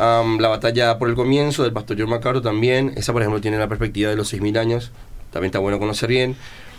La 0.00 0.48
batalla 0.48 0.98
por 0.98 1.10
el 1.10 1.14
comienzo 1.14 1.62
del 1.62 1.72
pastor 1.74 1.96
John 2.00 2.08
MacArthur 2.08 2.42
también, 2.42 2.94
esa 2.96 3.12
por 3.12 3.20
ejemplo 3.20 3.40
tiene 3.42 3.58
la 3.58 3.68
perspectiva 3.68 4.08
de 4.08 4.16
los 4.16 4.32
6.000 4.32 4.56
años, 4.58 4.92
también 5.30 5.50
está 5.50 5.58
bueno 5.58 5.78
conocer 5.78 6.08
bien. 6.08 6.36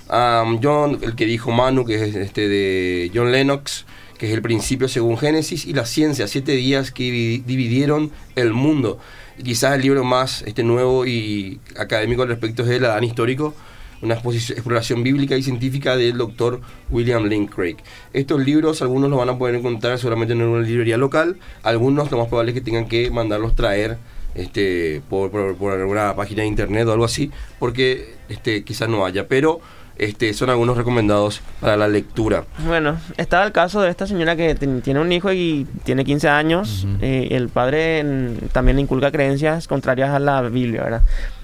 John, 0.10 0.98
el 1.04 1.16
que 1.16 1.26
dijo 1.26 1.52
Manu, 1.52 1.86
que 1.86 1.96
es 1.96 2.16
este 2.16 2.50
de 2.50 3.12
John 3.14 3.32
Lennox, 3.32 3.86
que 4.18 4.28
es 4.28 4.34
el 4.34 4.42
principio 4.42 4.88
según 4.88 5.18
Génesis, 5.18 5.66
y 5.66 5.74
la 5.74 5.86
ciencia, 5.86 6.28
siete 6.28 6.54
días 6.54 6.92
que 6.92 7.04
divi- 7.04 7.44
dividieron 7.46 8.12
el 8.36 8.54
mundo. 8.54 9.00
Quizás 9.44 9.76
el 9.76 9.82
libro 9.82 10.04
más 10.04 10.42
este 10.44 10.64
nuevo 10.64 11.06
y 11.06 11.60
académico 11.78 12.24
al 12.24 12.28
respecto 12.28 12.64
es 12.64 12.70
el 12.70 12.86
Adán 12.86 13.04
histórico, 13.04 13.54
una 14.02 14.16
exposición- 14.16 14.58
exploración 14.58 15.04
bíblica 15.04 15.36
y 15.36 15.44
científica 15.44 15.96
del 15.96 16.18
doctor 16.18 16.62
William 16.90 17.24
Lane 17.24 17.48
Craig. 17.48 17.78
Estos 18.14 18.44
libros, 18.44 18.82
algunos 18.82 19.10
los 19.10 19.20
van 19.20 19.30
a 19.30 19.38
poder 19.38 19.56
encontrar 19.56 19.98
solamente 20.00 20.34
en 20.34 20.42
una 20.42 20.66
librería 20.66 20.98
local, 20.98 21.38
algunos 21.64 22.10
lo 22.12 22.18
más 22.18 22.28
probable 22.28 22.52
es 22.52 22.56
que 22.56 22.62
tengan 22.62 22.88
que 22.88 23.12
mandarlos 23.12 23.56
traer 23.56 23.98
este, 24.36 25.02
por, 25.10 25.30
por, 25.32 25.56
por 25.56 25.74
alguna 25.80 26.16
página 26.16 26.42
de 26.44 26.48
internet 26.48 26.88
o 26.88 26.94
algo 26.94 27.06
así, 27.06 27.32
porque 27.60 28.16
este, 28.30 28.64
quizás 28.64 28.88
no 28.90 29.06
haya, 29.06 29.28
pero 29.28 29.60
este, 29.98 30.34
son 30.34 30.50
algunos 30.50 30.78
recomendados 30.78 31.42
para 31.60 31.78
la 31.78 31.88
lectura. 31.88 32.46
Bueno, 32.66 32.98
estaba 33.18 33.44
el 33.46 33.52
caso 33.52 33.82
de 33.82 33.90
esta 33.90 34.08
señora 34.08 34.36
que 34.36 34.56
tiene 34.56 35.00
un 35.00 35.12
hijo 35.12 35.32
y 35.32 35.68
tiene 35.84 36.06
15 36.06 36.28
años. 36.30 36.88
Eh, 37.02 37.28
el 37.32 37.50
padre 37.50 38.04
también 38.52 38.78
le 38.78 38.82
inculca 38.82 39.12
creencias 39.12 39.68
contrarias 39.68 40.10
a 40.12 40.20
la 40.20 40.42
Biblia, 40.44 40.84
¿verdad? 40.84 41.02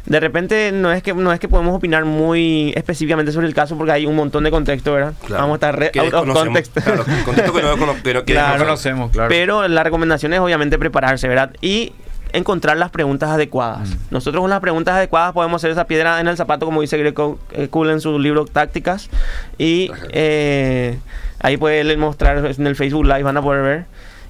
De 0.07 0.19
repente 0.21 0.71
no 0.71 0.91
es 0.91 1.03
que 1.03 1.13
no 1.13 1.31
es 1.33 1.39
que 1.39 1.47
podemos 1.49 1.75
opinar 1.75 2.05
muy 2.05 2.71
específicamente 2.75 3.31
sobre 3.33 3.45
el 3.47 3.53
caso 3.53 3.77
porque 3.77 3.91
hay 3.91 4.05
un 4.05 4.15
montón 4.15 4.43
de 4.45 4.51
contexto, 4.51 4.93
¿verdad? 4.93 5.13
Claro. 5.25 5.43
Vamos 5.43 5.55
a 5.55 5.57
estar 5.57 5.77
re 5.77 5.91
out 5.99 6.13
of 6.13 6.25
context. 6.33 6.77
Claro, 6.79 7.03
contexto 7.25 7.53
que 7.53 7.61
no, 7.61 7.75
que 7.75 8.13
no- 8.13 8.23
Claro. 8.23 8.63
Conocemos, 8.63 9.11
claro. 9.11 9.29
Pero 9.29 9.67
la 9.67 9.83
recomendación 9.83 10.33
es 10.33 10.39
obviamente 10.39 10.79
prepararse, 10.79 11.27
¿verdad? 11.27 11.51
Y 11.61 11.91
encontrar 12.33 12.77
las 12.77 12.89
preguntas 12.89 13.29
adecuadas. 13.29 13.89
Mm. 13.89 13.93
Nosotros 14.11 14.41
con 14.41 14.49
las 14.49 14.59
preguntas 14.61 14.95
adecuadas 14.95 15.33
podemos 15.33 15.59
hacer 15.61 15.71
esa 15.71 15.85
piedra 15.87 16.19
en 16.21 16.27
el 16.27 16.37
zapato, 16.37 16.65
como 16.65 16.81
dice 16.81 16.97
Greg 16.97 17.13
Co- 17.13 17.39
eh, 17.51 17.67
Cool 17.69 17.89
en 17.89 17.99
su 18.01 18.17
libro 18.19 18.45
Tácticas. 18.45 19.09
Y 19.57 19.91
eh, 20.11 20.99
ahí 21.39 21.57
puede 21.57 21.95
mostrar 21.97 22.37
en 22.57 22.67
el 22.67 22.75
Facebook 22.75 23.05
Live, 23.05 23.23
van 23.23 23.37
a 23.37 23.41
poder 23.41 23.61
ver. 23.63 23.85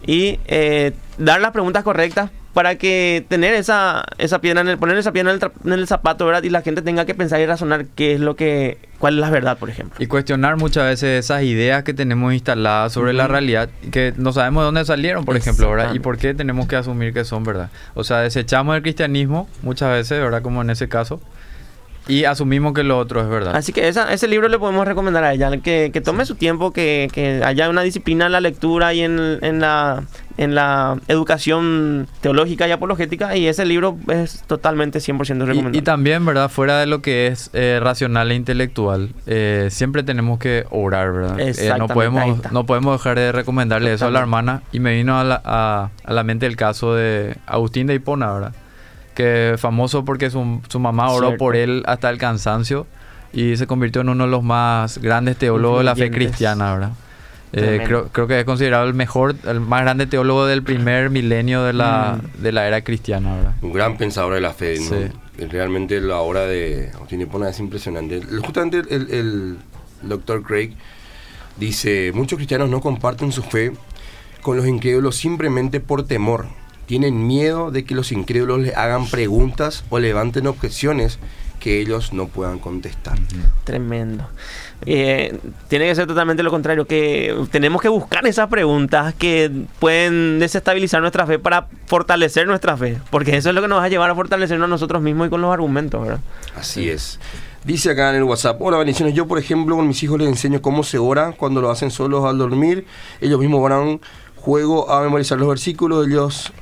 Y 0.05 0.39
eh, 0.47 0.93
dar 1.17 1.41
las 1.41 1.51
preguntas 1.51 1.83
correctas 1.83 2.29
para 2.57 2.75
que 2.79 3.23
tener 3.29 3.53
esa, 3.53 4.03
esa 4.17 4.41
piedra 4.41 4.61
en 4.61 4.67
el, 4.67 4.79
poner 4.79 4.97
esa 4.97 5.11
piedra 5.11 5.29
en 5.31 5.39
el, 5.39 5.51
en 5.63 5.73
el 5.79 5.85
zapato, 5.87 6.25
¿verdad? 6.25 6.41
Y 6.41 6.49
la 6.49 6.63
gente 6.63 6.81
tenga 6.81 7.05
que 7.05 7.13
pensar 7.13 7.39
y 7.39 7.45
razonar 7.45 7.85
qué 7.93 8.13
es 8.15 8.19
lo 8.19 8.35
que, 8.35 8.79
cuál 8.97 9.13
es 9.13 9.19
la 9.19 9.29
verdad, 9.29 9.59
por 9.59 9.69
ejemplo. 9.69 9.95
Y 10.03 10.07
cuestionar 10.07 10.57
muchas 10.57 10.85
veces 10.85 11.23
esas 11.25 11.43
ideas 11.43 11.83
que 11.83 11.93
tenemos 11.93 12.33
instaladas 12.33 12.91
sobre 12.93 13.13
la 13.13 13.27
realidad 13.27 13.69
que 13.91 14.11
no 14.17 14.33
sabemos 14.33 14.61
de 14.63 14.65
dónde 14.65 14.85
salieron, 14.85 15.23
por 15.23 15.37
ejemplo, 15.37 15.69
¿verdad? 15.69 15.93
Y 15.93 15.99
por 15.99 16.17
qué 16.17 16.33
tenemos 16.33 16.67
que 16.67 16.77
asumir 16.77 17.13
que 17.13 17.25
son 17.25 17.43
verdad. 17.43 17.69
O 17.93 18.03
sea, 18.03 18.21
desechamos 18.21 18.75
el 18.75 18.81
cristianismo 18.81 19.47
muchas 19.61 19.91
veces, 19.91 20.19
¿verdad? 20.19 20.41
Como 20.41 20.63
en 20.63 20.71
ese 20.71 20.89
caso. 20.89 21.21
Y 22.07 22.23
asumimos 22.23 22.73
que 22.73 22.81
lo 22.83 22.97
otro 22.97 23.21
es 23.21 23.27
verdad. 23.29 23.55
Así 23.55 23.71
que 23.71 23.87
esa- 23.87 24.11
ese 24.13 24.27
libro 24.27 24.47
le 24.47 24.57
podemos 24.57 24.87
recomendar 24.87 25.23
a 25.25 25.33
ella, 25.33 25.51
que, 25.57 25.91
que 25.93 26.01
tome 26.01 26.25
su 26.25 26.33
tiempo, 26.35 26.71
que, 26.71 27.07
que 27.11 27.43
haya 27.43 27.69
una 27.69 27.81
disciplina 27.83 28.25
en 28.25 28.31
la 28.31 28.39
lectura 28.41 28.93
y 28.95 29.01
en, 29.01 29.37
en 29.43 29.59
la 29.59 30.03
en 30.37 30.53
la 30.55 30.97
educación 31.07 32.07
teológica 32.21 32.67
y 32.67 32.71
apologética 32.71 33.35
y 33.35 33.47
ese 33.47 33.65
libro 33.65 33.97
es 34.09 34.43
totalmente 34.47 34.99
100% 34.99 35.17
recomendable. 35.17 35.75
Y, 35.75 35.79
y 35.79 35.81
también, 35.81 36.25
¿verdad? 36.25 36.49
Fuera 36.49 36.79
de 36.79 36.85
lo 36.85 37.01
que 37.01 37.27
es 37.27 37.49
eh, 37.53 37.79
racional 37.81 38.31
e 38.31 38.35
intelectual, 38.35 39.09
eh, 39.25 39.67
siempre 39.71 40.03
tenemos 40.03 40.39
que 40.39 40.65
orar, 40.69 41.11
¿verdad? 41.11 41.39
Eh, 41.39 41.73
no, 41.77 41.87
podemos, 41.87 42.51
no 42.51 42.65
podemos 42.65 42.99
dejar 42.99 43.17
de 43.17 43.31
recomendarle 43.31 43.93
eso 43.93 44.05
a 44.07 44.11
la 44.11 44.19
hermana. 44.19 44.61
Y 44.71 44.79
me 44.79 44.93
vino 44.95 45.19
a 45.19 45.23
la, 45.23 45.41
a- 45.43 45.89
a 46.03 46.13
la 46.13 46.23
mente 46.23 46.45
el 46.45 46.55
caso 46.55 46.93
de 46.95 47.35
Agustín 47.45 47.87
de 47.87 47.95
Hipona, 47.95 48.31
¿verdad? 48.31 48.53
Que 49.15 49.55
famoso 49.57 50.05
porque 50.05 50.29
su, 50.29 50.61
su 50.69 50.79
mamá 50.79 51.09
oró 51.09 51.27
Cierto. 51.29 51.37
por 51.43 51.55
él 51.55 51.81
hasta 51.87 52.09
el 52.11 52.19
cansancio 52.19 52.85
y 53.33 53.57
se 53.57 53.65
convirtió 53.65 54.01
en 54.01 54.09
uno 54.09 54.25
de 54.25 54.29
los 54.29 54.43
más 54.43 54.99
grandes 54.99 55.37
teólogos 55.37 55.79
de 55.79 55.83
la 55.85 55.95
fe 55.95 56.11
cristiana, 56.11 56.73
¿verdad? 56.73 56.91
Eh, 57.53 57.81
creo, 57.85 58.09
creo 58.09 58.27
que 58.27 58.39
es 58.39 58.45
considerado 58.45 58.85
el 58.87 58.93
mejor, 58.93 59.35
el 59.45 59.59
más 59.61 59.81
grande 59.81 60.05
teólogo 60.05 60.45
del 60.45 60.63
primer 60.63 61.09
milenio 61.09 61.63
de 61.63 61.73
la, 61.73 62.19
Mm. 62.21 62.41
de 62.41 62.51
la 62.51 62.67
era 62.67 62.83
cristiana, 62.83 63.35
¿verdad? 63.35 63.53
Un 63.61 63.71
gran 63.73 63.97
pensador 63.97 64.33
de 64.33 64.41
la 64.41 64.53
fe. 64.53 64.77
¿no? 64.79 64.85
Sí. 64.85 65.45
Realmente 65.47 66.01
la 66.01 66.17
obra 66.17 66.41
de 66.41 66.91
Agustín 66.93 67.21
Hipona 67.21 67.49
es 67.49 67.59
impresionante. 67.59 68.21
Justamente 68.43 68.79
el, 68.93 69.09
el 69.11 69.57
doctor 70.01 70.43
Craig 70.43 70.71
dice, 71.57 72.11
muchos 72.13 72.37
cristianos 72.37 72.69
no 72.69 72.81
comparten 72.81 73.31
su 73.31 73.43
fe 73.43 73.71
con 74.41 74.57
los 74.57 74.65
incrédulos 74.67 75.15
simplemente 75.15 75.79
por 75.79 76.05
temor. 76.05 76.47
Tienen 76.85 77.27
miedo 77.27 77.71
de 77.71 77.83
que 77.85 77.95
los 77.95 78.11
incrédulos 78.11 78.59
les 78.61 78.75
hagan 78.75 79.07
preguntas 79.07 79.83
o 79.89 79.99
levanten 79.99 80.47
objeciones 80.47 81.19
que 81.59 81.79
ellos 81.81 82.13
no 82.13 82.27
puedan 82.27 82.59
contestar. 82.59 83.17
Tremendo. 83.63 84.27
Eh, 84.85 85.37
tiene 85.67 85.87
que 85.87 85.95
ser 85.95 86.07
totalmente 86.07 86.43
lo 86.43 86.51
contrario, 86.51 86.85
que 86.85 87.35
tenemos 87.51 87.81
que 87.81 87.89
buscar 87.89 88.25
esas 88.27 88.47
preguntas 88.47 89.13
que 89.15 89.51
pueden 89.79 90.39
desestabilizar 90.39 91.01
nuestra 91.01 91.25
fe 91.25 91.39
para 91.39 91.67
fortalecer 91.87 92.47
nuestra 92.47 92.77
fe, 92.77 92.99
porque 93.09 93.35
eso 93.35 93.49
es 93.49 93.55
lo 93.55 93.61
que 93.61 93.67
nos 93.67 93.79
va 93.79 93.85
a 93.85 93.89
llevar 93.89 94.09
a 94.09 94.15
fortalecernos 94.15 94.65
a 94.65 94.69
nosotros 94.69 95.01
mismos 95.01 95.27
y 95.27 95.29
con 95.29 95.41
los 95.41 95.51
argumentos, 95.51 96.01
¿verdad? 96.01 96.19
Así 96.55 96.89
es. 96.89 97.19
Dice 97.63 97.91
acá 97.91 98.11
en 98.11 98.17
el 98.17 98.23
WhatsApp, 98.23 98.61
hola 98.61 98.77
bendiciones, 98.77 99.13
yo 99.13 99.27
por 99.27 99.39
ejemplo 99.39 99.75
con 99.75 99.87
mis 99.87 100.01
hijos 100.03 100.19
les 100.19 100.29
enseño 100.29 100.61
cómo 100.61 100.83
se 100.83 100.99
ora 100.99 101.33
cuando 101.33 101.59
lo 101.59 101.69
hacen 101.69 101.91
solos 101.91 102.23
al 102.23 102.37
dormir, 102.37 102.85
ellos 103.19 103.39
mismos 103.39 103.61
van 103.69 103.99
juego 104.35 104.89
a 104.89 105.01
memorizar 105.01 105.37
los 105.37 105.49
versículos, 105.49 106.07
ellos 106.07 106.53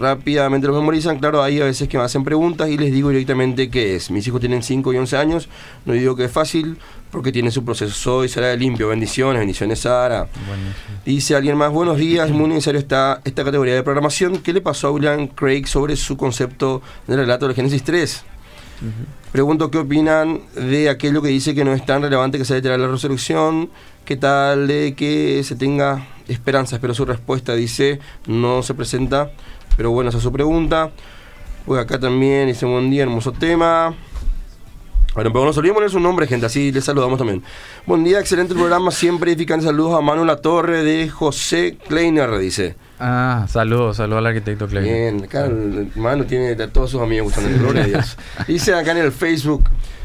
rápidamente 0.00 0.66
los 0.66 0.76
memorizan, 0.76 1.18
claro, 1.18 1.42
hay 1.42 1.60
a 1.60 1.64
veces 1.64 1.88
que 1.88 1.98
me 1.98 2.04
hacen 2.04 2.24
preguntas 2.24 2.68
y 2.68 2.78
les 2.78 2.92
digo 2.92 3.10
directamente 3.10 3.70
qué 3.70 3.96
es. 3.96 4.10
Mis 4.10 4.26
hijos 4.26 4.40
tienen 4.40 4.62
5 4.62 4.92
y 4.92 4.96
11 4.96 5.16
años, 5.16 5.48
no 5.84 5.92
digo 5.92 6.16
que 6.16 6.24
es 6.24 6.32
fácil 6.32 6.78
porque 7.10 7.32
tiene 7.32 7.50
su 7.50 7.64
proceso. 7.64 7.92
Soy 7.92 8.28
Sara 8.28 8.48
de 8.48 8.56
Limpio, 8.56 8.88
bendiciones, 8.88 9.40
bendiciones 9.40 9.80
Sara. 9.80 10.28
Dice 11.04 11.36
alguien 11.36 11.56
más, 11.56 11.70
buenos 11.70 11.98
días, 11.98 12.30
muy 12.30 12.48
necesario 12.48 12.80
está 12.80 13.20
esta 13.24 13.44
categoría 13.44 13.74
de 13.74 13.82
programación. 13.82 14.38
¿Qué 14.38 14.52
le 14.52 14.60
pasó 14.60 14.88
a 14.88 14.90
William 14.92 15.28
Craig 15.28 15.66
sobre 15.66 15.96
su 15.96 16.16
concepto 16.16 16.82
del 17.06 17.18
relato 17.18 17.46
del 17.46 17.54
Génesis 17.54 17.82
3? 17.84 18.24
Pregunto 19.32 19.70
qué 19.70 19.78
opinan 19.78 20.40
de 20.56 20.88
aquello 20.88 21.22
que 21.22 21.28
dice 21.28 21.54
que 21.54 21.64
no 21.64 21.72
es 21.72 21.84
tan 21.84 22.02
relevante 22.02 22.38
que 22.38 22.44
sea 22.44 22.56
literal 22.56 22.80
la 22.80 22.88
resurrección. 22.88 23.70
¿Qué 24.04 24.16
tal 24.16 24.66
de 24.66 24.94
que 24.94 25.42
se 25.44 25.54
tenga 25.54 26.08
esperanza? 26.26 26.76
Espero 26.76 26.94
su 26.94 27.04
respuesta. 27.04 27.54
Dice, 27.54 28.00
no 28.26 28.62
se 28.62 28.74
presenta, 28.74 29.30
pero 29.80 29.92
bueno, 29.92 30.10
esa 30.10 30.18
es 30.18 30.24
su 30.24 30.30
pregunta. 30.30 30.90
Pues 31.64 31.80
acá 31.80 31.98
también 31.98 32.48
dice, 32.48 32.66
buen 32.66 32.90
día, 32.90 33.04
hermoso 33.04 33.32
tema. 33.32 33.94
Bueno, 35.14 35.32
pero 35.32 35.46
nos 35.46 35.56
olvidemos 35.56 35.78
poner 35.78 35.90
su 35.90 36.00
nombre, 36.00 36.26
gente, 36.26 36.44
así 36.44 36.70
les 36.70 36.84
saludamos 36.84 37.16
también. 37.16 37.42
Buen 37.86 38.04
día, 38.04 38.20
excelente 38.20 38.52
programa, 38.52 38.90
siempre 38.90 39.32
edificante. 39.32 39.64
Saludos 39.64 39.94
a 39.94 40.02
Manu 40.02 40.26
La 40.26 40.36
Torre 40.36 40.84
de 40.84 41.08
José 41.08 41.78
Kleiner, 41.88 42.36
dice. 42.36 42.76
Ah, 42.98 43.46
saludos, 43.48 43.96
saludos 43.96 44.18
al 44.18 44.26
arquitecto 44.26 44.68
Clay. 44.68 44.84
Bien, 44.84 45.24
acá 45.24 45.46
el 45.46 45.90
hermano 45.96 46.26
tiene 46.26 46.62
a 46.62 46.68
todos 46.70 46.90
sus 46.90 47.00
amigos 47.00 47.32
gustando 47.32 47.58
gloria 47.58 47.84
a 47.84 47.86
Dios. 47.86 48.18
Dice 48.46 48.74
acá 48.74 48.90
en 48.90 48.98
el 48.98 49.12
Facebook, 49.12 49.64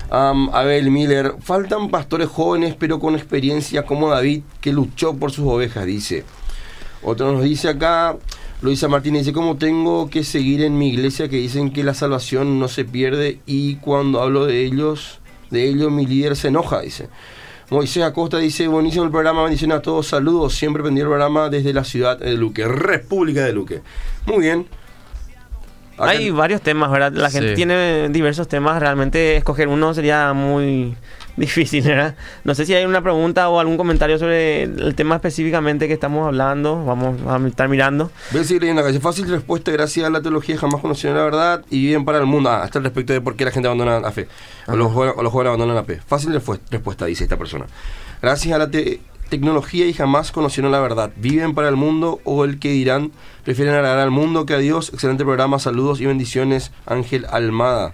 um, 0.09 0.55
Abel 0.55 0.89
Miller, 0.89 1.33
faltan 1.41 1.89
pastores 1.89 2.29
jóvenes 2.29 2.77
pero 2.79 2.97
con 2.97 3.13
experiencia 3.15 3.83
como 3.83 4.09
David 4.09 4.43
que 4.61 4.71
luchó 4.71 5.17
por 5.17 5.33
sus 5.33 5.45
ovejas, 5.45 5.85
dice. 5.85 6.23
Otro 7.03 7.33
nos 7.33 7.43
dice 7.43 7.67
acá, 7.67 8.15
Luisa 8.65 8.87
Martínez 8.87 9.21
dice, 9.21 9.33
¿cómo 9.33 9.55
tengo 9.57 10.09
que 10.09 10.23
seguir 10.23 10.61
en 10.63 10.77
mi 10.77 10.89
iglesia 10.89 11.29
que 11.29 11.37
dicen 11.37 11.71
que 11.71 11.83
la 11.83 11.93
salvación 11.93 12.59
no 12.59 12.67
se 12.67 12.83
pierde 12.83 13.39
y 13.45 13.75
cuando 13.75 14.21
hablo 14.21 14.45
de 14.45 14.65
ellos, 14.65 15.19
de 15.51 15.69
ellos 15.69 15.91
mi 15.91 16.05
líder 16.05 16.35
se 16.35 16.49
enoja, 16.49 16.81
dice. 16.81 17.07
Moisés 17.69 18.03
Acosta 18.03 18.37
dice, 18.37 18.67
buenísimo 18.67 19.05
el 19.05 19.11
programa, 19.11 19.41
bendiciones 19.43 19.77
a 19.77 19.81
todos, 19.81 20.07
saludos, 20.07 20.53
siempre 20.55 20.83
pendí 20.83 21.01
el 21.01 21.07
programa 21.07 21.49
desde 21.49 21.73
la 21.73 21.83
ciudad 21.83 22.19
de 22.19 22.33
Luque, 22.33 22.67
República 22.67 23.43
de 23.45 23.53
Luque. 23.53 23.81
Muy 24.27 24.39
bien. 24.39 24.67
Acá- 25.97 26.09
Hay 26.11 26.29
varios 26.29 26.61
temas, 26.61 26.91
¿verdad? 26.91 27.13
La 27.13 27.29
gente 27.29 27.53
tiene 27.55 28.09
diversos 28.09 28.47
temas, 28.47 28.79
realmente 28.79 29.37
escoger 29.37 29.67
uno 29.67 29.93
sería 29.93 30.33
muy 30.33 30.95
difícil, 31.37 31.83
¿verdad? 31.83 32.15
No 32.43 32.55
sé 32.55 32.65
si 32.65 32.73
hay 32.73 32.85
una 32.85 33.01
pregunta 33.01 33.49
o 33.49 33.59
algún 33.59 33.77
comentario 33.77 34.17
sobre 34.17 34.63
el 34.63 34.95
tema 34.95 35.15
específicamente 35.15 35.87
que 35.87 35.93
estamos 35.93 36.25
hablando, 36.27 36.83
vamos 36.85 37.19
a 37.27 37.47
estar 37.47 37.67
mirando. 37.69 38.11
Voy 38.31 38.41
a 38.41 38.43
seguir 38.43 38.61
leyendo 38.61 38.81
acá. 38.81 38.89
Dice, 38.89 39.01
fácil 39.01 39.27
respuesta, 39.29 39.71
gracias 39.71 40.05
a 40.05 40.09
la 40.09 40.21
teología 40.21 40.57
jamás 40.57 40.81
conocieron 40.81 41.17
la 41.17 41.23
verdad 41.25 41.65
y 41.69 41.85
viven 41.87 42.05
para 42.05 42.19
el 42.19 42.25
mundo. 42.25 42.49
Ah, 42.49 42.63
hasta 42.63 42.79
el 42.79 42.85
respecto 42.85 43.13
de 43.13 43.21
por 43.21 43.35
qué 43.35 43.45
la 43.45 43.51
gente 43.51 43.67
abandona 43.67 43.99
la 43.99 44.11
fe. 44.11 44.27
O 44.67 44.75
los, 44.75 44.91
o 44.95 45.21
los 45.23 45.31
jóvenes 45.31 45.49
abandonan 45.49 45.75
la 45.75 45.83
fe. 45.83 45.99
Fácil 46.07 46.31
respu- 46.33 46.59
respuesta, 46.71 47.05
dice 47.05 47.23
esta 47.25 47.37
persona. 47.37 47.65
Gracias 48.21 48.53
a 48.53 48.57
la 48.57 48.71
te- 48.71 49.01
tecnología 49.29 49.85
y 49.87 49.93
jamás 49.93 50.31
conocieron 50.31 50.71
la 50.71 50.79
verdad. 50.79 51.11
Viven 51.17 51.53
para 51.55 51.67
el 51.67 51.75
mundo 51.75 52.19
o 52.23 52.45
el 52.45 52.59
que 52.59 52.69
dirán, 52.69 53.11
prefieren 53.43 53.73
agradar 53.73 53.99
al 53.99 54.11
mundo 54.11 54.45
que 54.45 54.53
a 54.53 54.57
Dios. 54.59 54.91
Excelente 54.93 55.23
programa, 55.25 55.59
saludos 55.59 55.99
y 55.99 56.05
bendiciones, 56.05 56.71
Ángel 56.85 57.25
Almada. 57.29 57.93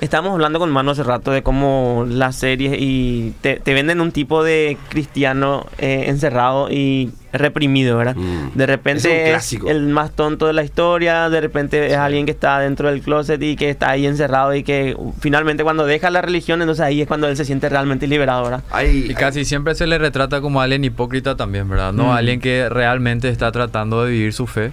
Estábamos 0.00 0.32
hablando 0.32 0.58
con 0.58 0.70
Mano 0.70 0.90
hace 0.92 1.02
rato 1.02 1.30
de 1.30 1.42
cómo 1.42 2.04
las 2.08 2.36
series 2.36 2.76
y 2.78 3.32
te, 3.40 3.56
te 3.60 3.74
venden 3.74 4.00
un 4.00 4.12
tipo 4.12 4.42
de 4.44 4.76
cristiano 4.88 5.66
eh, 5.78 6.04
encerrado 6.08 6.70
y 6.70 7.10
reprimido, 7.32 7.96
¿verdad? 7.96 8.14
Mm. 8.16 8.50
De 8.54 8.66
repente 8.66 9.32
es, 9.32 9.52
el 9.66 9.86
más 9.88 10.12
tonto 10.12 10.46
de 10.46 10.52
la 10.52 10.62
historia, 10.62 11.28
de 11.30 11.40
repente 11.40 11.86
es 11.88 11.96
alguien 11.96 12.26
que 12.26 12.32
está 12.32 12.60
dentro 12.60 12.88
del 12.88 13.00
closet 13.02 13.42
y 13.42 13.56
que 13.56 13.70
está 13.70 13.90
ahí 13.90 14.06
encerrado 14.06 14.54
y 14.54 14.62
que 14.62 14.96
finalmente 15.20 15.64
cuando 15.64 15.84
deja 15.84 16.10
la 16.10 16.22
religión, 16.22 16.62
entonces 16.62 16.84
ahí 16.84 17.02
es 17.02 17.08
cuando 17.08 17.26
él 17.26 17.36
se 17.36 17.44
siente 17.44 17.68
realmente 17.68 18.06
liberado, 18.06 18.44
¿verdad? 18.44 18.62
Hay, 18.70 19.06
Y 19.10 19.14
casi 19.14 19.44
siempre 19.44 19.74
se 19.74 19.86
le 19.88 19.98
retrata 19.98 20.40
como 20.40 20.60
alguien 20.60 20.84
hipócrita 20.84 21.36
también, 21.36 21.68
¿verdad? 21.68 21.92
No 21.92 22.04
Mm. 22.04 22.10
alguien 22.10 22.40
que 22.40 22.68
realmente 22.68 23.28
está 23.28 23.50
tratando 23.50 24.04
de 24.04 24.12
vivir 24.12 24.32
su 24.32 24.46
fe. 24.46 24.72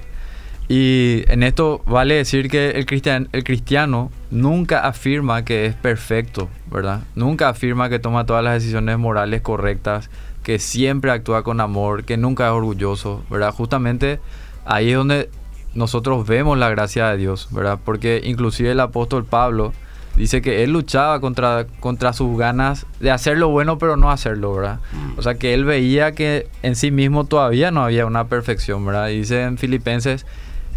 Y 0.72 1.26
en 1.28 1.44
esto 1.44 1.82
vale 1.86 2.16
decir 2.16 2.50
que 2.50 2.70
el, 2.70 2.86
cristian, 2.86 3.28
el 3.34 3.44
cristiano 3.44 4.10
nunca 4.30 4.88
afirma 4.88 5.44
que 5.44 5.66
es 5.66 5.76
perfecto, 5.76 6.48
¿verdad? 6.72 7.02
Nunca 7.14 7.50
afirma 7.50 7.90
que 7.90 8.00
toma 8.00 8.26
todas 8.26 8.42
las 8.42 8.54
decisiones 8.54 8.98
morales 8.98 9.42
correctas, 9.42 10.10
que 10.44 10.60
siempre 10.60 11.12
actúa 11.12 11.44
con 11.44 11.60
amor, 11.60 12.06
que 12.06 12.16
nunca 12.16 12.46
es 12.46 12.54
orgulloso, 12.54 13.22
¿verdad? 13.30 13.54
Justamente 13.54 14.22
ahí 14.64 14.92
es 14.92 14.96
donde 14.96 15.30
nosotros 15.74 16.26
vemos 16.26 16.58
la 16.58 16.70
gracia 16.70 17.10
de 17.10 17.18
Dios, 17.18 17.50
¿verdad? 17.52 17.78
Porque 17.84 18.22
inclusive 18.24 18.72
el 18.72 18.80
apóstol 18.80 19.26
Pablo 19.26 19.74
dice 20.16 20.42
que 20.42 20.64
él 20.64 20.72
luchaba 20.72 21.20
contra, 21.20 21.68
contra 21.82 22.14
sus 22.14 22.38
ganas 22.38 22.86
de 23.02 23.12
hacer 23.12 23.38
lo 23.38 23.50
bueno 23.50 23.78
pero 23.78 23.98
no 23.98 24.10
hacerlo, 24.10 24.54
¿verdad? 24.54 24.80
O 25.18 25.22
sea 25.22 25.36
que 25.36 25.54
él 25.54 25.66
veía 25.66 26.14
que 26.14 26.48
en 26.64 26.78
sí 26.78 26.92
mismo 26.92 27.26
todavía 27.26 27.72
no 27.72 27.84
había 27.84 28.06
una 28.06 28.28
perfección, 28.28 28.86
¿verdad? 28.86 29.10
Y 29.10 29.18
dice 29.18 29.44
en 29.44 29.58
Filipenses 29.58 30.26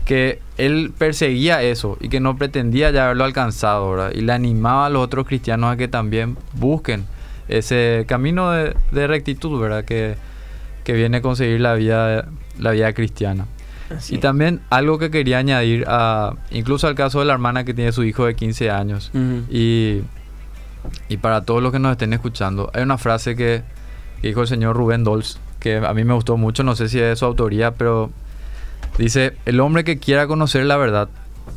que 0.05 0.41
él 0.59 0.93
perseguía 0.97 1.63
eso 1.63 1.97
y 2.01 2.09
que 2.09 2.21
no 2.21 2.37
pretendía 2.37 2.91
ya 2.91 3.07
haberlo 3.07 3.25
alcanzado, 3.25 3.91
¿verdad? 3.91 4.13
Y 4.15 4.21
le 4.21 4.33
animaba 4.33 4.87
a 4.87 4.91
los 4.91 5.03
otros 5.03 5.27
cristianos 5.27 5.73
a 5.73 5.77
que 5.77 5.89
también 5.89 6.37
busquen 6.53 7.07
ese 7.49 8.05
camino 8.07 8.51
de, 8.51 8.77
de 8.93 9.07
rectitud, 9.07 9.61
¿verdad? 9.61 9.85
Que, 9.85 10.17
que 10.85 10.93
viene 10.93 11.19
a 11.19 11.23
conseguir 11.23 11.61
la 11.61 11.75
vida, 11.75 12.29
la 12.59 12.71
vida 12.73 12.93
cristiana. 12.93 13.47
Así. 13.91 14.17
Y 14.17 14.19
también 14.19 14.61
algo 14.71 14.99
que 14.99 15.11
quería 15.11 15.39
añadir, 15.39 15.85
a, 15.89 16.35
incluso 16.51 16.87
al 16.87 16.95
caso 16.95 17.21
de 17.21 17.27
la 17.27 17.33
hermana 17.33 17.65
que 17.65 17.75
tiene 17.75 17.93
su 17.93 18.05
hijo 18.05 18.27
de 18.27 18.35
15 18.35 18.71
años, 18.71 19.11
y, 19.51 20.01
y 21.09 21.17
para 21.19 21.43
todos 21.43 21.63
los 21.63 21.73
que 21.73 21.79
nos 21.79 21.93
estén 21.93 22.13
escuchando, 22.13 22.71
hay 22.75 22.83
una 22.83 22.99
frase 22.99 23.37
que, 23.37 23.63
que 24.21 24.29
dijo 24.29 24.43
el 24.43 24.49
señor 24.49 24.77
Rubén 24.77 25.05
Dols, 25.05 25.39
que 25.61 25.77
a 25.77 25.95
mí 25.95 26.05
me 26.05 26.15
gustó 26.15 26.37
mucho, 26.37 26.63
no 26.63 26.77
sé 26.77 26.89
si 26.89 26.99
es 26.99 27.09
de 27.09 27.17
su 27.17 27.25
autoría, 27.25 27.73
pero 27.73 28.11
dice, 28.99 29.37
el 29.45 29.61
hombre 29.61 29.85
que 29.85 29.99
quiera 29.99 30.27
conocer 30.27 30.65
la 30.67 30.77
verdad 30.77 31.09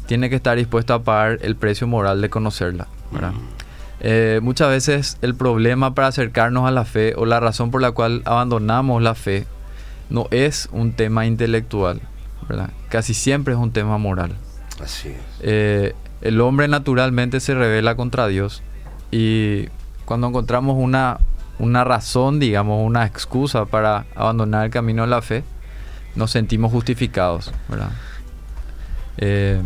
tiene 0.06 0.30
que 0.30 0.36
estar 0.36 0.58
dispuesto 0.58 0.94
a 0.94 1.04
pagar 1.04 1.40
el 1.42 1.56
precio 1.56 1.88
moral 1.88 2.22
de 2.22 2.30
conocerla. 2.30 2.88
¿verdad? 3.12 3.34
Eh, 4.00 4.40
muchas 4.44 4.70
veces 4.70 5.18
el 5.22 5.36
problema 5.36 5.96
para 5.96 6.08
acercarnos 6.08 6.68
a 6.68 6.72
la 6.72 6.86
fe 6.86 7.14
o 7.18 7.26
la 7.26 7.40
razón 7.40 7.72
por 7.72 7.82
la 7.82 7.92
cual 7.92 8.22
abandonamos 8.26 9.02
la 9.02 9.16
fe 9.16 9.48
no 10.10 10.28
es 10.32 10.70
un 10.72 10.94
tema 10.94 11.26
intelectual, 11.26 12.02
¿verdad? 12.48 12.70
Casi 12.90 13.14
siempre 13.14 13.54
es 13.54 13.60
un 13.60 13.72
tema 13.72 13.98
moral. 13.98 14.34
Así 14.82 15.10
es. 15.10 15.18
Eh, 15.42 15.96
el 16.22 16.40
hombre 16.42 16.68
naturalmente 16.68 17.40
se 17.40 17.56
revela 17.56 17.96
contra 17.96 18.28
Dios 18.28 18.62
y 19.12 19.66
cuando 20.06 20.28
encontramos 20.28 20.78
una, 20.78 21.18
una 21.60 21.84
razón, 21.84 22.40
digamos, 22.40 22.86
una 22.86 23.06
excusa 23.06 23.66
para 23.66 24.06
abandonar 24.16 24.66
el 24.66 24.72
camino 24.72 25.04
de 25.04 25.10
la 25.10 25.22
fe, 25.22 25.44
nos 26.18 26.32
sentimos 26.32 26.72
justificados, 26.72 27.54
¿verdad? 27.70 27.92
Eh, 29.18 29.62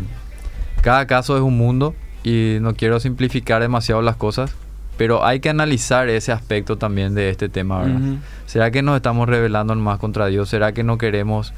cada 0.81 1.07
caso 1.07 1.35
es 1.35 1.41
un 1.41 1.57
mundo 1.57 1.95
y 2.23 2.57
no 2.61 2.75
quiero 2.75 2.99
simplificar 2.99 3.61
demasiado 3.61 4.01
las 4.01 4.15
cosas, 4.15 4.53
pero 4.97 5.25
hay 5.25 5.39
que 5.39 5.49
analizar 5.49 6.09
ese 6.09 6.31
aspecto 6.31 6.77
también 6.77 7.15
de 7.15 7.29
este 7.29 7.49
tema, 7.49 7.81
¿verdad? 7.81 7.99
¿Será 8.45 8.71
que 8.71 8.81
nos 8.81 8.95
estamos 8.97 9.27
rebelando 9.27 9.73
más 9.75 9.97
contra 9.99 10.27
Dios? 10.27 10.49
¿Será 10.49 10.73
que 10.73 10.83
no 10.83 10.97
queremos 10.97 11.53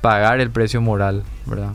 pagar 0.00 0.40
el 0.40 0.50
precio 0.50 0.80
moral, 0.80 1.24
verdad? 1.46 1.72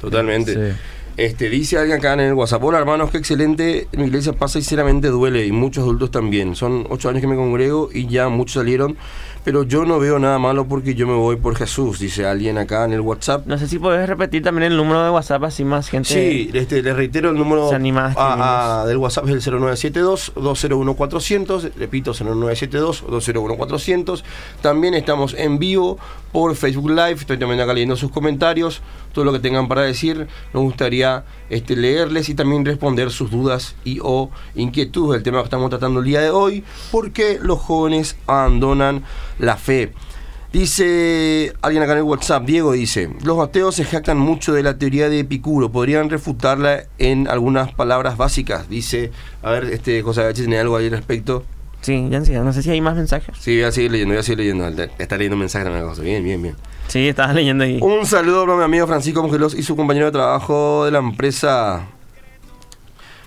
Totalmente. 0.00 0.72
Sí. 0.72 0.78
Este, 1.16 1.48
dice 1.48 1.78
alguien 1.78 1.96
acá 1.96 2.12
en 2.12 2.20
el 2.20 2.34
WhatsApp, 2.34 2.62
hola 2.62 2.78
hermanos, 2.78 3.10
qué 3.10 3.16
excelente, 3.16 3.88
mi 3.92 4.04
iglesia 4.04 4.34
pasa 4.34 4.58
y 4.58 4.62
sinceramente 4.62 5.08
duele 5.08 5.46
y 5.46 5.52
muchos 5.52 5.82
adultos 5.84 6.10
también. 6.10 6.54
Son 6.54 6.86
ocho 6.90 7.08
años 7.08 7.22
que 7.22 7.26
me 7.26 7.36
congrego 7.36 7.88
y 7.90 8.06
ya 8.06 8.28
muchos 8.28 8.54
salieron, 8.60 8.98
pero 9.46 9.62
yo 9.62 9.84
no 9.84 10.00
veo 10.00 10.18
nada 10.18 10.40
malo 10.40 10.66
porque 10.66 10.96
yo 10.96 11.06
me 11.06 11.14
voy 11.14 11.36
por 11.36 11.54
Jesús, 11.54 12.00
dice 12.00 12.26
alguien 12.26 12.58
acá 12.58 12.84
en 12.84 12.92
el 12.92 13.00
WhatsApp. 13.00 13.46
No 13.46 13.56
sé 13.58 13.68
si 13.68 13.78
podés 13.78 14.08
repetir 14.08 14.42
también 14.42 14.72
el 14.72 14.76
número 14.76 15.04
de 15.04 15.10
WhatsApp, 15.10 15.44
así 15.44 15.64
más 15.64 15.88
gente. 15.88 16.08
Sí, 16.08 16.50
este, 16.52 16.82
les 16.82 16.96
reitero 16.96 17.30
el 17.30 17.36
número 17.36 17.68
a- 18.16 18.82
del 18.88 18.96
WhatsApp 18.96 19.28
es 19.28 19.46
el 19.46 19.54
0972-201-400, 19.54 21.70
repito, 21.76 22.12
0972-201-400. 22.12 24.24
También 24.62 24.94
estamos 24.94 25.32
en 25.34 25.60
vivo 25.60 25.96
por 26.32 26.56
Facebook 26.56 26.90
Live, 26.90 27.12
estoy 27.20 27.38
también 27.38 27.60
acá 27.60 27.72
leyendo 27.72 27.94
sus 27.94 28.10
comentarios, 28.10 28.82
todo 29.12 29.24
lo 29.24 29.32
que 29.32 29.38
tengan 29.38 29.68
para 29.68 29.82
decir, 29.82 30.26
nos 30.52 30.64
gustaría 30.64 31.22
este, 31.50 31.76
leerles 31.76 32.28
y 32.28 32.34
también 32.34 32.64
responder 32.64 33.12
sus 33.12 33.30
dudas 33.30 33.76
y 33.84 34.00
o 34.02 34.28
inquietudes 34.56 35.18
del 35.18 35.22
tema 35.22 35.38
que 35.38 35.44
estamos 35.44 35.70
tratando 35.70 36.00
el 36.00 36.04
día 36.06 36.20
de 36.20 36.30
hoy, 36.30 36.64
¿por 36.90 37.12
qué 37.12 37.38
los 37.40 37.60
jóvenes 37.60 38.16
abandonan 38.26 39.04
la 39.38 39.56
fe? 39.56 39.92
Dice 40.52 41.52
alguien 41.60 41.82
acá 41.82 41.92
en 41.92 41.98
el 41.98 42.04
WhatsApp, 42.04 42.44
Diego 42.44 42.72
dice, 42.72 43.10
los 43.24 43.38
ateos 43.38 43.74
se 43.74 43.84
jactan 43.84 44.16
mucho 44.16 44.54
de 44.54 44.62
la 44.62 44.78
teoría 44.78 45.10
de 45.10 45.20
Epicuro, 45.20 45.70
podrían 45.70 46.08
refutarla 46.08 46.84
en 46.98 47.28
algunas 47.28 47.74
palabras 47.74 48.16
básicas. 48.16 48.68
Dice, 48.68 49.10
a 49.42 49.50
ver, 49.50 49.64
este 49.64 50.00
José 50.02 50.22
Gachi 50.22 50.42
tiene 50.42 50.58
algo 50.58 50.76
ahí 50.76 50.86
al 50.86 50.92
respecto. 50.92 51.44
Sí, 51.82 52.08
ya 52.10 52.20
no 52.42 52.52
sé 52.52 52.62
si 52.62 52.70
hay 52.70 52.80
más 52.80 52.96
mensajes. 52.96 53.36
Sí, 53.38 53.56
voy 53.56 53.64
a 53.64 53.72
seguir 53.72 53.92
leyendo, 53.92 54.14
voy 54.14 54.20
a 54.20 54.22
seguir 54.22 54.38
leyendo. 54.38 54.66
Está 54.98 55.16
leyendo 55.18 55.36
mensajes, 55.36 55.68
una 55.68 55.82
cosa. 55.82 56.02
Bien, 56.02 56.24
bien, 56.24 56.42
bien. 56.42 56.56
Sí, 56.88 57.06
estabas 57.06 57.34
leyendo 57.34 57.64
ahí. 57.64 57.78
Un 57.82 58.06
saludo 58.06 58.46
para 58.46 58.56
mi 58.56 58.64
amigo 58.64 58.86
Francisco 58.86 59.22
Mongelos 59.22 59.54
y 59.54 59.62
su 59.62 59.76
compañero 59.76 60.06
de 60.06 60.12
trabajo 60.12 60.84
de 60.86 60.90
la 60.90 60.98
empresa. 60.98 61.86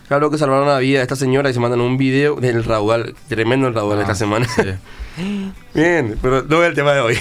Claro 0.09 0.29
que 0.29 0.37
salvaron 0.37 0.67
la 0.67 0.79
vida 0.79 0.97
de 0.97 1.03
esta 1.03 1.15
señora 1.15 1.49
y 1.49 1.53
se 1.53 1.59
mandan 1.61 1.79
un 1.81 1.97
video 1.97 2.35
del 2.35 2.63
raudal, 2.65 3.15
tremendo 3.29 3.67
el 3.67 3.73
raudal 3.75 3.97
de 3.99 4.03
esta 4.03 4.13
Ah, 4.13 4.15
semana. 4.15 4.47
sí. 4.47 4.63
Bien, 5.73 6.17
pero 6.21 6.43
no 6.43 6.61
es 6.63 6.69
el 6.69 6.75
tema 6.75 6.91
de 6.93 6.99
hoy. 6.99 7.17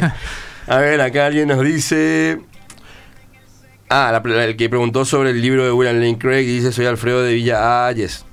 A 0.66 0.78
ver, 0.78 1.00
acá 1.00 1.26
alguien 1.26 1.48
nos 1.48 1.62
dice. 1.64 2.40
Ah, 3.88 4.10
la- 4.24 4.44
el 4.44 4.56
que 4.56 4.68
preguntó 4.68 5.04
sobre 5.04 5.30
el 5.30 5.40
libro 5.40 5.64
de 5.64 5.70
William 5.72 5.96
Lane 5.96 6.18
Craig 6.18 6.42
y 6.42 6.56
dice: 6.56 6.72
Soy 6.72 6.86
Alfredo 6.86 7.22
de 7.22 7.34
Villa 7.34 7.86
Ayes. 7.86 8.24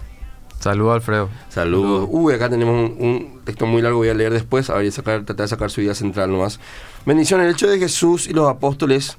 Saludos, 0.60 0.95
Alfredo. 0.95 1.29
Saludos. 1.49 2.08
Uy, 2.10 2.34
acá 2.34 2.49
tenemos 2.49 2.73
un, 2.73 2.97
un 3.06 3.41
texto 3.43 3.65
muy 3.67 3.82
largo, 3.82 3.97
voy 3.99 4.10
a 4.10 4.13
leer 4.15 4.32
después. 4.34 4.69
A 4.71 4.75
ver, 4.75 4.91
sacar, 4.91 5.23
tratar 5.25 5.43
de 5.43 5.47
sacar 5.49 5.69
su 5.69 5.82
idea 5.82 5.93
central 5.93 6.32
nomás. 6.32 6.60
Bendición, 7.06 7.41
el 7.41 7.51
hecho 7.51 7.69
de 7.69 7.77
Jesús 7.77 8.27
y 8.27 8.34
los 8.34 8.49
apóstoles 8.49 9.17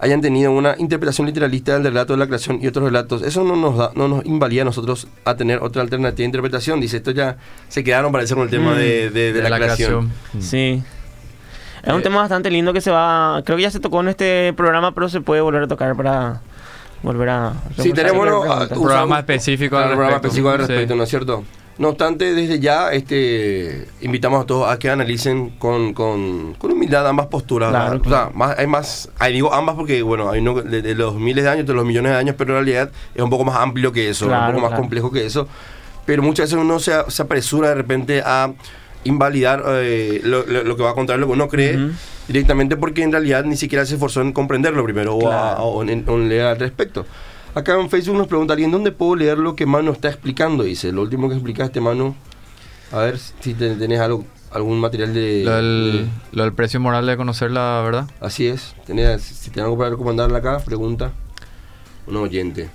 hayan 0.00 0.20
tenido 0.20 0.52
una 0.52 0.74
interpretación 0.78 1.26
literalista 1.26 1.74
del 1.74 1.84
relato 1.84 2.12
de 2.12 2.18
la 2.20 2.26
creación 2.26 2.58
y 2.62 2.66
otros 2.66 2.84
relatos, 2.84 3.22
eso 3.22 3.42
no 3.44 3.56
nos 3.56 3.76
da, 3.76 3.90
no 3.94 4.06
nos 4.08 4.24
invalida 4.26 4.62
a 4.62 4.64
nosotros 4.64 5.08
a 5.24 5.34
tener 5.36 5.58
otra 5.60 5.82
alternativa 5.82 6.16
de 6.18 6.24
interpretación. 6.24 6.80
Dice, 6.80 6.98
esto 6.98 7.10
ya 7.10 7.36
se 7.68 7.82
quedaron 7.82 8.12
para 8.12 8.26
con 8.26 8.40
el 8.42 8.50
tema 8.50 8.72
Mm. 8.72 8.76
de, 8.76 9.10
de- 9.10 9.32
de 9.32 9.50
la, 9.50 9.56
creación. 9.56 10.12
Mm. 10.32 10.40
Sí. 10.40 10.82
Es 11.82 11.92
un 11.92 12.00
Eh, 12.00 12.02
tema 12.02 12.18
bastante 12.18 12.50
lindo 12.50 12.72
que 12.72 12.80
se 12.80 12.90
va. 12.90 13.40
Creo 13.44 13.56
que 13.56 13.62
ya 13.62 13.70
se 13.70 13.80
tocó 13.80 14.00
en 14.00 14.08
este 14.08 14.52
programa, 14.54 14.92
pero 14.94 15.08
se 15.08 15.20
puede 15.20 15.40
volver 15.40 15.62
a 15.62 15.68
tocar 15.68 15.96
para 15.96 16.40
volver 17.02 17.28
a. 17.28 17.52
Sí, 17.78 17.92
tenemos 17.92 18.26
Ah. 18.28 18.30
Un 18.62 18.68
programa 18.68 19.04
usamos- 19.04 19.18
específico 19.20 19.76
al 19.76 19.84
un 19.84 19.88
programa 19.90 20.18
respecto. 20.18 20.26
específico 20.28 20.50
al 20.50 20.56
Sí. 20.60 20.66
respecto, 20.66 20.94
¿no 20.96 21.02
es 21.04 21.08
cierto? 21.08 21.44
No 21.78 21.90
obstante, 21.90 22.34
desde 22.34 22.58
ya 22.58 22.90
este, 22.92 23.86
invitamos 24.00 24.42
a 24.42 24.46
todos 24.46 24.68
a 24.68 24.78
que 24.80 24.90
analicen 24.90 25.50
con, 25.60 25.94
con, 25.94 26.54
con 26.54 26.72
humildad 26.72 27.06
ambas 27.06 27.26
posturas. 27.26 27.70
Claro. 27.70 28.00
O 28.04 28.08
sea, 28.10 28.30
más, 28.34 28.58
hay 28.58 28.66
más, 28.66 29.08
ahí 29.18 29.32
digo 29.34 29.54
ambas 29.54 29.76
porque, 29.76 30.02
bueno, 30.02 30.28
hay 30.28 30.40
uno 30.40 30.60
de, 30.60 30.82
de 30.82 30.94
los 30.96 31.14
miles 31.14 31.44
de 31.44 31.50
años, 31.50 31.66
de 31.66 31.74
los 31.74 31.84
millones 31.84 32.10
de 32.12 32.18
años, 32.18 32.34
pero 32.36 32.50
en 32.58 32.64
realidad 32.64 32.90
es 33.14 33.22
un 33.22 33.30
poco 33.30 33.44
más 33.44 33.56
amplio 33.56 33.92
que 33.92 34.08
eso, 34.10 34.26
Claro, 34.26 34.48
un 34.48 34.54
poco 34.56 34.60
más 34.62 34.70
complejo 34.80 35.12
que 35.12 35.24
eso. 35.24 35.46
Pero 36.04 36.22
muchas 36.22 36.46
veces 36.50 36.58
uno 36.64 36.80
se, 36.80 36.92
se 37.08 37.22
apresura 37.22 37.68
de 37.68 37.74
repente 37.76 38.22
a 38.24 38.50
invalidar 39.04 39.62
eh, 39.68 40.20
lo, 40.24 40.44
lo- 40.46 40.64
lo 40.64 40.76
que 40.76 40.82
va 40.82 40.90
a 40.90 40.94
contar, 40.94 41.18
lo 41.20 41.26
que 41.26 41.32
uno 41.34 41.48
cree, 41.48 41.78
directamente 42.26 42.76
porque 42.76 43.02
en 43.02 43.12
realidad 43.12 43.44
ni 43.44 43.56
siquiera 43.56 43.86
se 43.86 43.94
esforzó 43.94 44.20
en 44.20 44.32
comprenderlo 44.32 44.82
primero 44.84 45.14
o, 45.14 45.30
a- 45.30 45.62
o 45.62 45.82
en, 45.82 45.90
en 46.06 46.28
leer 46.28 46.46
al 46.46 46.58
respecto. 46.58 47.06
Acá 47.54 47.74
en 47.80 47.90
Facebook 47.90 48.16
nos 48.16 48.26
pregunta 48.26 48.52
alguien, 48.52 48.70
¿dónde 48.70 48.92
puedo 48.92 49.16
leer 49.16 49.38
lo 49.38 49.56
que 49.56 49.66
Manu 49.66 49.92
está 49.92 50.08
explicando? 50.08 50.62
Dice, 50.64 50.92
lo 50.92 51.02
último 51.02 51.28
que 51.28 51.34
explicaste, 51.34 51.80
Manu. 51.80 52.14
A 52.92 52.98
ver 52.98 53.18
si 53.18 53.54
te- 53.54 53.74
tenés 53.74 54.00
algo, 54.00 54.24
algún 54.50 54.78
material 54.80 55.12
de... 55.12 55.42
Lo 55.44 55.56
del, 55.56 55.92
de- 55.92 56.36
lo 56.36 56.44
del 56.44 56.52
precio 56.52 56.78
moral 56.80 57.06
de 57.06 57.16
conocer 57.16 57.50
la 57.50 57.80
verdad. 57.84 58.08
Así 58.20 58.46
es. 58.46 58.74
Tenés, 58.86 59.22
si 59.22 59.50
tenés 59.50 59.64
algo 59.64 59.76
para 59.78 59.90
recomendarle 59.90 60.36
acá, 60.38 60.58
pregunta. 60.60 61.12
Un 62.06 62.16
oyente. 62.16 62.70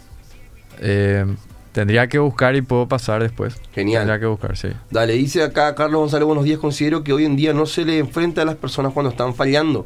Eh, 0.79 1.25
tendría 1.71 2.07
que 2.07 2.19
buscar 2.19 2.55
y 2.55 2.61
puedo 2.61 2.87
pasar 2.87 3.23
después. 3.23 3.55
Genial. 3.73 4.01
Tendría 4.01 4.19
que 4.19 4.25
buscar, 4.25 4.57
sí. 4.57 4.69
Dale, 4.91 5.13
dice 5.13 5.43
acá 5.43 5.73
Carlos 5.75 6.01
González, 6.01 6.25
buenos 6.27 6.43
días. 6.43 6.59
Considero 6.59 7.03
que 7.03 7.13
hoy 7.13 7.25
en 7.25 7.35
día 7.35 7.53
no 7.53 7.65
se 7.65 7.85
le 7.85 7.97
enfrenta 7.99 8.41
a 8.41 8.45
las 8.45 8.55
personas 8.55 8.91
cuando 8.93 9.09
están 9.11 9.33
fallando. 9.33 9.85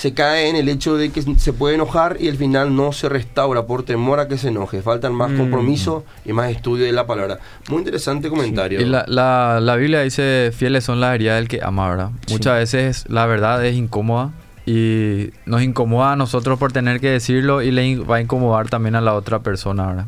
Se 0.00 0.14
cae 0.14 0.48
en 0.48 0.56
el 0.56 0.70
hecho 0.70 0.96
de 0.96 1.10
que 1.10 1.20
se 1.20 1.52
puede 1.52 1.74
enojar 1.74 2.16
y 2.18 2.28
al 2.28 2.36
final 2.36 2.74
no 2.74 2.90
se 2.92 3.10
restaura 3.10 3.66
por 3.66 3.82
temor 3.82 4.18
a 4.18 4.28
que 4.28 4.38
se 4.38 4.48
enoje. 4.48 4.80
Faltan 4.80 5.14
más 5.14 5.30
Mm. 5.30 5.36
compromiso 5.36 6.04
y 6.24 6.32
más 6.32 6.50
estudio 6.50 6.86
de 6.86 6.92
la 6.92 7.06
palabra. 7.06 7.38
Muy 7.68 7.78
interesante 7.80 8.30
comentario. 8.30 8.80
Y 8.80 8.86
la, 8.86 9.04
la, 9.06 9.58
la 9.60 9.76
Biblia 9.76 10.00
dice, 10.00 10.52
fieles 10.56 10.84
son 10.84 11.00
las 11.00 11.14
heridas 11.14 11.36
del 11.36 11.48
que 11.48 11.60
ama, 11.62 11.90
¿verdad? 11.90 12.10
Sí. 12.26 12.32
Muchas 12.32 12.56
veces 12.58 13.04
la 13.08 13.26
verdad 13.26 13.62
es 13.66 13.76
incómoda 13.76 14.30
y 14.64 15.30
nos 15.46 15.62
incomoda 15.62 16.12
a 16.12 16.16
nosotros 16.16 16.58
por 16.58 16.72
tener 16.72 17.00
que 17.00 17.10
decirlo 17.10 17.60
y 17.60 17.70
le 17.70 17.96
va 17.98 18.16
a 18.16 18.20
incomodar 18.22 18.68
también 18.70 18.94
a 18.94 19.00
la 19.02 19.12
otra 19.14 19.40
persona, 19.40 19.86
¿verdad? 19.86 20.06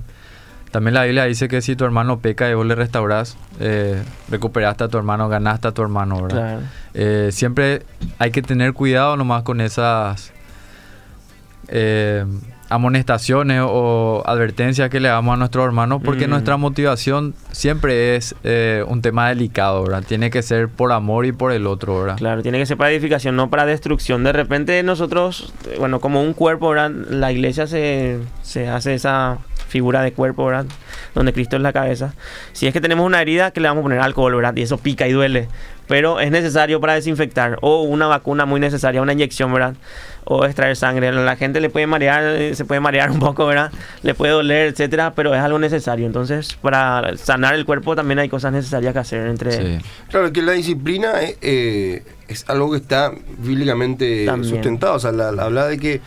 También 0.72 0.94
la 0.94 1.04
Biblia 1.04 1.24
dice 1.24 1.48
que 1.48 1.60
si 1.62 1.76
tu 1.76 1.84
hermano 1.84 2.18
peca 2.18 2.48
y 2.50 2.54
vos 2.54 2.66
le 2.66 2.74
restaurás, 2.74 3.36
eh, 3.60 4.02
recuperaste 4.30 4.84
a 4.84 4.88
tu 4.88 4.96
hermano, 4.98 5.28
ganaste 5.28 5.68
a 5.68 5.72
tu 5.72 5.82
hermano, 5.82 6.22
¿verdad? 6.22 6.38
Claro. 6.58 6.60
Eh, 6.94 7.28
siempre 7.30 7.82
hay 8.18 8.30
que 8.30 8.42
tener 8.42 8.72
cuidado 8.72 9.16
nomás 9.16 9.42
con 9.42 9.60
esas 9.60 10.32
eh, 11.68 12.24
amonestaciones 12.68 13.60
o 13.64 14.22
advertencias 14.24 14.88
que 14.88 14.98
le 14.98 15.08
damos 15.08 15.34
a 15.34 15.36
nuestros 15.36 15.64
hermanos 15.66 16.00
porque 16.02 16.26
Mm. 16.26 16.30
nuestra 16.30 16.56
motivación 16.56 17.34
siempre 17.50 18.16
es 18.16 18.34
un 18.86 19.02
tema 19.02 19.28
delicado, 19.28 19.82
¿verdad? 19.82 20.02
Tiene 20.08 20.30
que 20.30 20.40
ser 20.42 20.68
por 20.70 20.90
amor 20.92 21.26
y 21.26 21.32
por 21.32 21.52
el 21.52 21.66
otro, 21.66 22.00
¿verdad? 22.00 22.16
Claro, 22.16 22.42
tiene 22.42 22.58
que 22.58 22.64
ser 22.64 22.78
para 22.78 22.90
edificación, 22.90 23.36
no 23.36 23.50
para 23.50 23.66
destrucción. 23.66 24.24
De 24.24 24.32
repente 24.32 24.82
nosotros, 24.82 25.52
bueno, 25.78 26.00
como 26.00 26.22
un 26.22 26.32
cuerpo, 26.32 26.70
¿verdad? 26.70 26.90
La 27.10 27.30
iglesia 27.30 27.66
se, 27.66 28.18
se 28.42 28.68
hace 28.68 28.94
esa 28.94 29.36
figura 29.72 30.02
de 30.02 30.12
cuerpo, 30.12 30.44
¿verdad? 30.44 30.66
Donde 31.14 31.32
Cristo 31.32 31.56
es 31.56 31.62
la 31.62 31.72
cabeza. 31.72 32.12
Si 32.52 32.66
es 32.66 32.74
que 32.74 32.80
tenemos 32.82 33.06
una 33.06 33.22
herida, 33.22 33.50
que 33.52 33.60
le 33.60 33.68
vamos 33.68 33.80
a 33.80 33.84
poner 33.84 34.00
alcohol, 34.00 34.34
¿verdad? 34.36 34.54
Y 34.54 34.62
eso 34.62 34.76
pica 34.76 35.08
y 35.08 35.12
duele. 35.12 35.48
Pero 35.88 36.20
es 36.20 36.30
necesario 36.30 36.78
para 36.80 36.94
desinfectar. 36.94 37.58
O 37.62 37.82
una 37.82 38.06
vacuna 38.06 38.44
muy 38.44 38.60
necesaria, 38.60 39.00
una 39.02 39.14
inyección, 39.14 39.52
¿verdad? 39.52 39.74
O 40.24 40.44
extraer 40.44 40.76
sangre. 40.76 41.08
A 41.08 41.12
la 41.12 41.36
gente 41.36 41.60
le 41.60 41.70
puede 41.70 41.86
marear, 41.86 42.22
eh, 42.24 42.54
se 42.54 42.64
puede 42.66 42.80
marear 42.80 43.10
un 43.10 43.18
poco, 43.18 43.46
¿verdad? 43.46 43.72
Le 44.02 44.14
puede 44.14 44.32
doler, 44.32 44.68
etcétera, 44.68 45.14
pero 45.16 45.34
es 45.34 45.40
algo 45.40 45.58
necesario. 45.58 46.06
Entonces, 46.06 46.54
para 46.62 47.16
sanar 47.16 47.54
el 47.54 47.64
cuerpo 47.64 47.96
también 47.96 48.18
hay 48.20 48.28
cosas 48.28 48.52
necesarias 48.52 48.92
que 48.92 48.98
hacer 49.00 49.26
entre... 49.26 49.52
Sí. 49.52 49.84
Claro, 50.10 50.32
que 50.32 50.42
la 50.42 50.52
disciplina 50.52 51.20
eh, 51.22 51.36
eh, 51.42 52.02
es 52.28 52.44
algo 52.48 52.70
que 52.70 52.76
está 52.76 53.10
bíblicamente 53.38 54.26
También. 54.26 54.50
sustentado. 54.54 54.94
O 54.94 54.98
sea, 55.00 55.12
la- 55.12 55.32
la- 55.32 55.44
habla 55.44 55.66
de 55.66 55.78
que. 55.78 56.00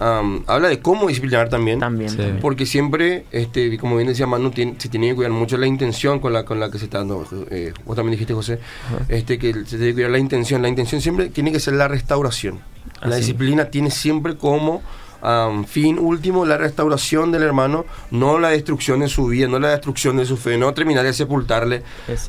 Am, 0.00 0.42
habla 0.48 0.68
de 0.68 0.80
cómo 0.80 1.06
disciplinar 1.06 1.48
también. 1.48 1.78
También. 1.78 2.10
Sí. 2.10 2.16
también. 2.16 2.38
Porque 2.40 2.66
siempre, 2.66 3.26
este, 3.30 3.78
como 3.78 3.96
bien 3.96 4.08
decía 4.08 4.26
Manu, 4.26 4.50
tiene- 4.50 4.74
se 4.78 4.88
tiene 4.88 5.10
que 5.10 5.14
cuidar 5.14 5.30
mucho 5.32 5.56
la 5.56 5.66
intención 5.66 6.18
con 6.18 6.32
la, 6.32 6.44
con 6.44 6.58
la 6.58 6.70
que 6.70 6.78
se 6.78 6.86
está 6.86 6.98
dando. 6.98 7.24
eh, 7.50 7.72
vos 7.84 7.94
también 7.96 8.12
dijiste, 8.12 8.34
José, 8.34 8.58
este, 9.08 9.38
que 9.38 9.52
se 9.52 9.76
tiene 9.76 9.86
que 9.88 9.94
cuidar 9.94 10.10
la 10.10 10.18
intención. 10.18 10.62
La 10.62 10.68
intención 10.68 11.00
siempre 11.00 11.28
tiene 11.28 11.52
que 11.52 11.60
ser 11.60 11.74
la 11.74 11.86
restauración. 11.86 12.60
La 13.02 13.16
disciplina 13.16 13.66
tiene 13.66 13.90
siempre 13.90 14.36
como 14.36 14.82
fin 15.66 15.98
último 15.98 16.46
la 16.46 16.56
restauración 16.56 17.30
del 17.30 17.42
hermano, 17.42 17.84
no 18.10 18.38
la 18.38 18.48
destrucción 18.48 19.00
de 19.00 19.08
su 19.08 19.26
vida, 19.26 19.48
no 19.48 19.58
la 19.58 19.68
destrucción 19.68 20.16
de 20.16 20.24
su 20.24 20.38
fe, 20.38 20.56
no 20.56 20.72
terminar 20.72 21.04
de 21.04 21.12
sepultarle. 21.12 21.82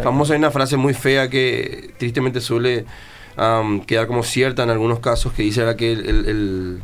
Famosa 0.03 0.33
hay 0.33 0.39
una 0.39 0.51
frase 0.51 0.75
muy 0.75 0.93
fea 0.93 1.29
que 1.29 1.93
tristemente 1.97 2.41
suele 2.41 2.83
am, 3.37 3.79
quedar 3.85 4.07
como 4.07 4.23
cierta 4.23 4.63
en 4.63 4.71
algunos 4.71 4.99
casos 4.99 5.31
que 5.31 5.43
dice 5.43 5.63
que 5.77 5.93
el- 5.93 6.05
el- 6.05 6.25
el- 6.27 6.81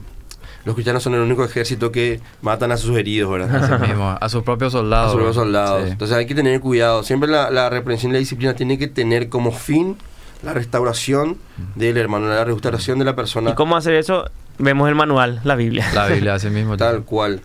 los 0.67 0.75
cristianos 0.75 1.01
son 1.01 1.15
el 1.15 1.21
único 1.21 1.43
ejército 1.45 1.91
que 1.91 2.19
matan 2.41 2.71
a 2.73 2.77
sus 2.77 2.95
heridos, 2.97 3.31
¿verdad? 3.31 3.63
Así 3.63 3.87
mismo, 3.87 4.17
a 4.19 4.29
sus 4.29 4.43
propios 4.43 4.75
a 4.75 4.79
soldados. 4.79 5.11
sus 5.13 5.15
propios 5.15 5.35
soldados. 5.35 5.85
Sí. 5.85 5.89
Entonces 5.91 6.17
hay 6.17 6.25
que 6.27 6.35
tener 6.35 6.59
cuidado. 6.59 7.03
Siempre 7.03 7.29
la, 7.29 7.49
la 7.49 7.69
reprensión 7.69 8.11
y 8.11 8.13
la 8.13 8.19
disciplina 8.19 8.53
tiene 8.53 8.77
que 8.77 8.87
tener 8.87 9.29
como 9.29 9.51
fin 9.53 9.95
la 10.43 10.53
restauración 10.53 11.37
del 11.75 11.97
hermano, 11.97 12.27
la 12.27 12.43
restauración 12.43 12.99
de 12.99 13.05
la 13.05 13.15
persona. 13.15 13.51
¿Y 13.51 13.55
cómo 13.55 13.77
hacer 13.77 13.95
eso? 13.95 14.29
Vemos 14.59 14.89
el 14.89 14.95
manual, 14.95 15.39
la 15.45 15.55
Biblia. 15.55 15.89
La 15.93 16.07
Biblia 16.09 16.33
hace 16.35 16.49
mismo. 16.49 16.75
Tal 16.77 17.03
cual. 17.03 17.41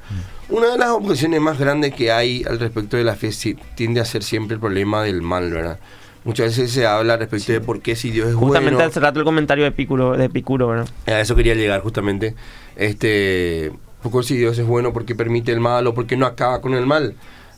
Una 0.49 0.73
de 0.73 0.79
las 0.79 0.89
objeciones 0.89 1.41
más 1.41 1.59
grandes 1.59 1.95
que 1.95 2.11
hay 2.11 2.45
al 2.49 2.59
respecto 2.59 2.97
de 2.97 3.05
la 3.05 3.15
fe 3.15 3.31
tiende 3.77 4.01
a 4.01 4.05
ser 4.05 4.23
siempre 4.23 4.55
el 4.57 4.61
problema 4.61 5.03
del 5.03 5.23
mal, 5.23 5.51
¿verdad? 5.51 5.79
Muchas 6.25 6.47
veces 6.47 6.71
se 6.71 6.87
habla 6.87 7.17
respecto 7.17 7.53
de 7.53 7.61
por 7.61 7.81
qué 7.81 7.97
si 7.97 8.11
Dios 8.11 8.29
es 8.29 8.35
Justamente 8.35 8.75
bueno. 8.77 8.89
hace 8.89 9.01
rato 9.01 9.19
el 9.19 9.25
comentario 9.25 9.65
de 9.65 9.71
Epicuro, 9.71 10.17
de 10.17 10.27
Epicuro, 10.27 10.69
¿verdad? 10.69 10.89
A 11.07 11.21
eso 11.21 11.35
quería 11.35 11.55
llegar 11.55 11.81
justamente. 11.81 12.35
Este, 12.77 13.73
poco 14.03 14.23
si 14.23 14.37
Dios 14.37 14.59
es 14.59 14.67
bueno, 14.67 14.93
¿por 14.93 15.05
qué 15.05 15.15
permite 15.15 15.53
el 15.53 15.61
mal 15.61 15.87
o 15.87 15.95
por 15.95 16.07
qué 16.07 16.17
no 16.17 16.27
acaba 16.27 16.61
con 16.61 16.75
el 16.75 16.87
mal? 16.87 17.15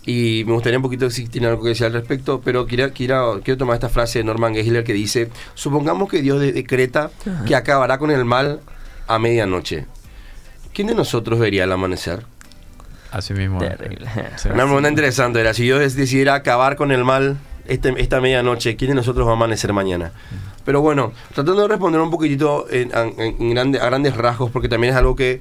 Y 0.07 0.45
me 0.47 0.53
gustaría 0.53 0.79
un 0.79 0.83
poquito 0.83 1.09
si 1.09 1.27
tiene 1.29 1.47
algo 1.47 1.63
que 1.63 1.71
decir 1.71 1.87
al 1.87 1.95
respecto, 1.95 2.43
pero 2.45 2.67
quiero, 2.67 2.93
quiero, 2.93 3.41
quiero 3.43 3.57
tomar 3.57 3.75
esta 3.75 3.89
frase 3.89 4.19
de 4.19 4.25
Norman 4.25 4.55
Geisler 4.55 4.85
que 4.85 4.93
dice, 4.93 5.31
supongamos 5.55 6.11
que 6.11 6.21
Dios 6.21 6.41
de- 6.41 6.53
decreta 6.53 7.11
que 7.47 7.57
acabará 7.57 7.97
con 7.99 8.11
el 8.11 8.25
mal 8.27 8.61
a 9.07 9.19
medianoche. 9.19 9.87
¿Quién 10.75 10.89
de 10.89 10.95
nosotros 10.95 11.39
vería 11.39 11.65
el 11.65 11.73
amanecer? 11.73 12.27
Así 13.13 13.33
mismo. 13.33 13.59
Terrible. 13.61 14.07
Sí. 14.37 14.49
Una 14.49 14.65
pregunta 14.65 14.89
interesante 14.91 15.41
era, 15.41 15.55
si 15.55 15.63
Dios 15.63 15.95
decidiera 15.95 16.35
acabar 16.35 16.77
con 16.77 16.91
el 16.93 17.05
mal 17.05 17.39
este- 17.67 17.95
esta 18.01 18.21
medianoche, 18.21 18.77
¿quién 18.77 18.91
de 18.91 18.95
nosotros 18.97 19.27
va 19.27 19.33
a 19.33 19.35
amanecer 19.35 19.73
mañana? 19.73 20.13
Pero 20.65 20.81
bueno, 20.81 21.13
tratando 21.35 21.63
de 21.63 21.69
responder 21.69 22.01
un 22.01 22.11
poquitito 22.11 22.67
en, 22.71 22.91
en- 22.97 23.37
en 23.41 23.51
grande- 23.51 23.81
a 23.81 23.87
grandes 23.87 24.17
rasgos, 24.17 24.51
porque 24.51 24.69
también 24.69 24.93
es 24.93 24.99
algo 24.99 25.15
que 25.17 25.41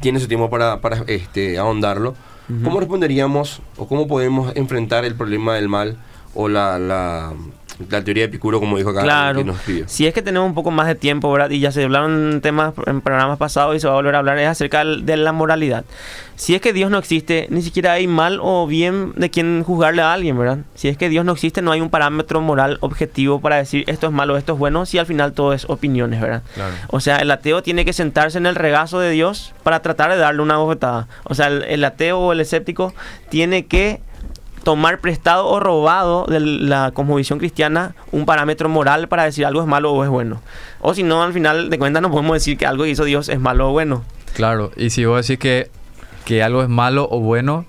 tiene 0.00 0.18
su 0.20 0.26
tiempo 0.28 0.50
para, 0.50 0.80
para, 0.80 1.04
este, 1.06 1.58
ahondarlo, 1.58 2.14
¿cómo 2.62 2.78
responderíamos 2.80 3.62
o 3.78 3.86
cómo 3.88 4.06
podemos 4.06 4.54
enfrentar 4.56 5.04
el 5.04 5.14
problema 5.14 5.54
del 5.54 5.68
mal 5.68 5.96
o 6.34 6.48
la, 6.48 6.78
la, 6.78 7.32
la 7.90 8.02
teoría 8.04 8.22
de 8.22 8.28
Epicuro, 8.28 8.60
como 8.60 8.76
dijo 8.78 8.90
acá, 8.90 9.02
Claro. 9.02 9.38
que 9.38 9.44
nos 9.44 9.58
pidió? 9.60 9.84
Si 9.88 10.06
es 10.06 10.14
que 10.14 10.22
tenemos 10.22 10.46
un 10.48 10.54
poco 10.54 10.70
más 10.70 10.86
de 10.86 10.94
tiempo, 10.94 11.30
¿verdad? 11.32 11.50
Y 11.50 11.60
ya 11.60 11.72
se 11.72 11.82
hablaron 11.84 12.40
temas 12.42 12.72
en 12.86 13.00
programas 13.00 13.38
pasados 13.38 13.74
y 13.76 13.80
se 13.80 13.86
va 13.88 13.94
a 13.94 13.96
volver 13.96 14.14
a 14.14 14.18
hablar, 14.20 14.38
es 14.38 14.48
acerca 14.48 14.84
de 14.84 15.16
la 15.16 15.32
moralidad. 15.32 15.84
Si 16.36 16.54
es 16.54 16.60
que 16.60 16.72
Dios 16.72 16.90
no 16.90 16.98
existe, 16.98 17.46
ni 17.50 17.62
siquiera 17.62 17.92
hay 17.92 18.06
mal 18.08 18.38
o 18.42 18.66
bien 18.66 19.12
de 19.16 19.30
quien 19.30 19.62
juzgarle 19.64 20.02
a 20.02 20.12
alguien, 20.12 20.36
¿verdad? 20.38 20.58
Si 20.74 20.88
es 20.88 20.96
que 20.96 21.08
Dios 21.08 21.24
no 21.24 21.32
existe, 21.32 21.62
no 21.62 21.70
hay 21.72 21.80
un 21.80 21.90
parámetro 21.90 22.40
moral 22.40 22.78
objetivo 22.80 23.40
para 23.40 23.56
decir 23.56 23.84
esto 23.86 24.06
es 24.08 24.12
malo, 24.12 24.36
esto 24.36 24.54
es 24.54 24.58
bueno, 24.58 24.84
si 24.86 24.98
al 24.98 25.06
final 25.06 25.32
todo 25.32 25.52
es 25.52 25.64
opiniones, 25.68 26.20
¿verdad? 26.20 26.42
Claro. 26.54 26.74
O 26.88 26.98
sea, 27.00 27.18
el 27.18 27.30
ateo 27.30 27.62
tiene 27.62 27.84
que 27.84 27.92
sentarse 27.92 28.38
en 28.38 28.46
el 28.46 28.56
regazo 28.56 28.98
de 28.98 29.10
Dios 29.10 29.52
para 29.62 29.80
tratar 29.80 30.10
de 30.10 30.16
darle 30.16 30.42
una 30.42 30.56
bofetada. 30.56 31.06
O 31.24 31.34
sea, 31.34 31.46
el, 31.46 31.62
el 31.64 31.84
ateo 31.84 32.18
o 32.18 32.32
el 32.32 32.40
escéptico 32.40 32.94
tiene 33.28 33.66
que 33.66 34.00
tomar 34.64 34.98
prestado 34.98 35.46
o 35.46 35.60
robado 35.60 36.26
de 36.26 36.40
la 36.40 36.90
cosmovisión 36.92 37.38
cristiana 37.38 37.94
un 38.10 38.26
parámetro 38.26 38.68
moral 38.68 39.08
para 39.08 39.24
decir 39.24 39.46
algo 39.46 39.60
es 39.60 39.66
malo 39.66 39.92
o 39.92 40.02
es 40.02 40.10
bueno. 40.10 40.40
O 40.80 40.94
si 40.94 41.02
no, 41.02 41.22
al 41.22 41.32
final 41.32 41.70
de 41.70 41.78
cuentas 41.78 42.02
no 42.02 42.10
podemos 42.10 42.34
decir 42.34 42.58
que 42.58 42.66
algo 42.66 42.84
que 42.84 42.90
hizo 42.90 43.04
Dios 43.04 43.28
es 43.28 43.38
malo 43.38 43.68
o 43.68 43.72
bueno. 43.72 44.04
Claro, 44.34 44.72
y 44.76 44.90
si 44.90 45.04
vos 45.04 45.26
decís 45.26 45.38
que, 45.38 45.70
que 46.24 46.42
algo 46.42 46.62
es 46.62 46.68
malo 46.68 47.06
o 47.10 47.20
bueno, 47.20 47.66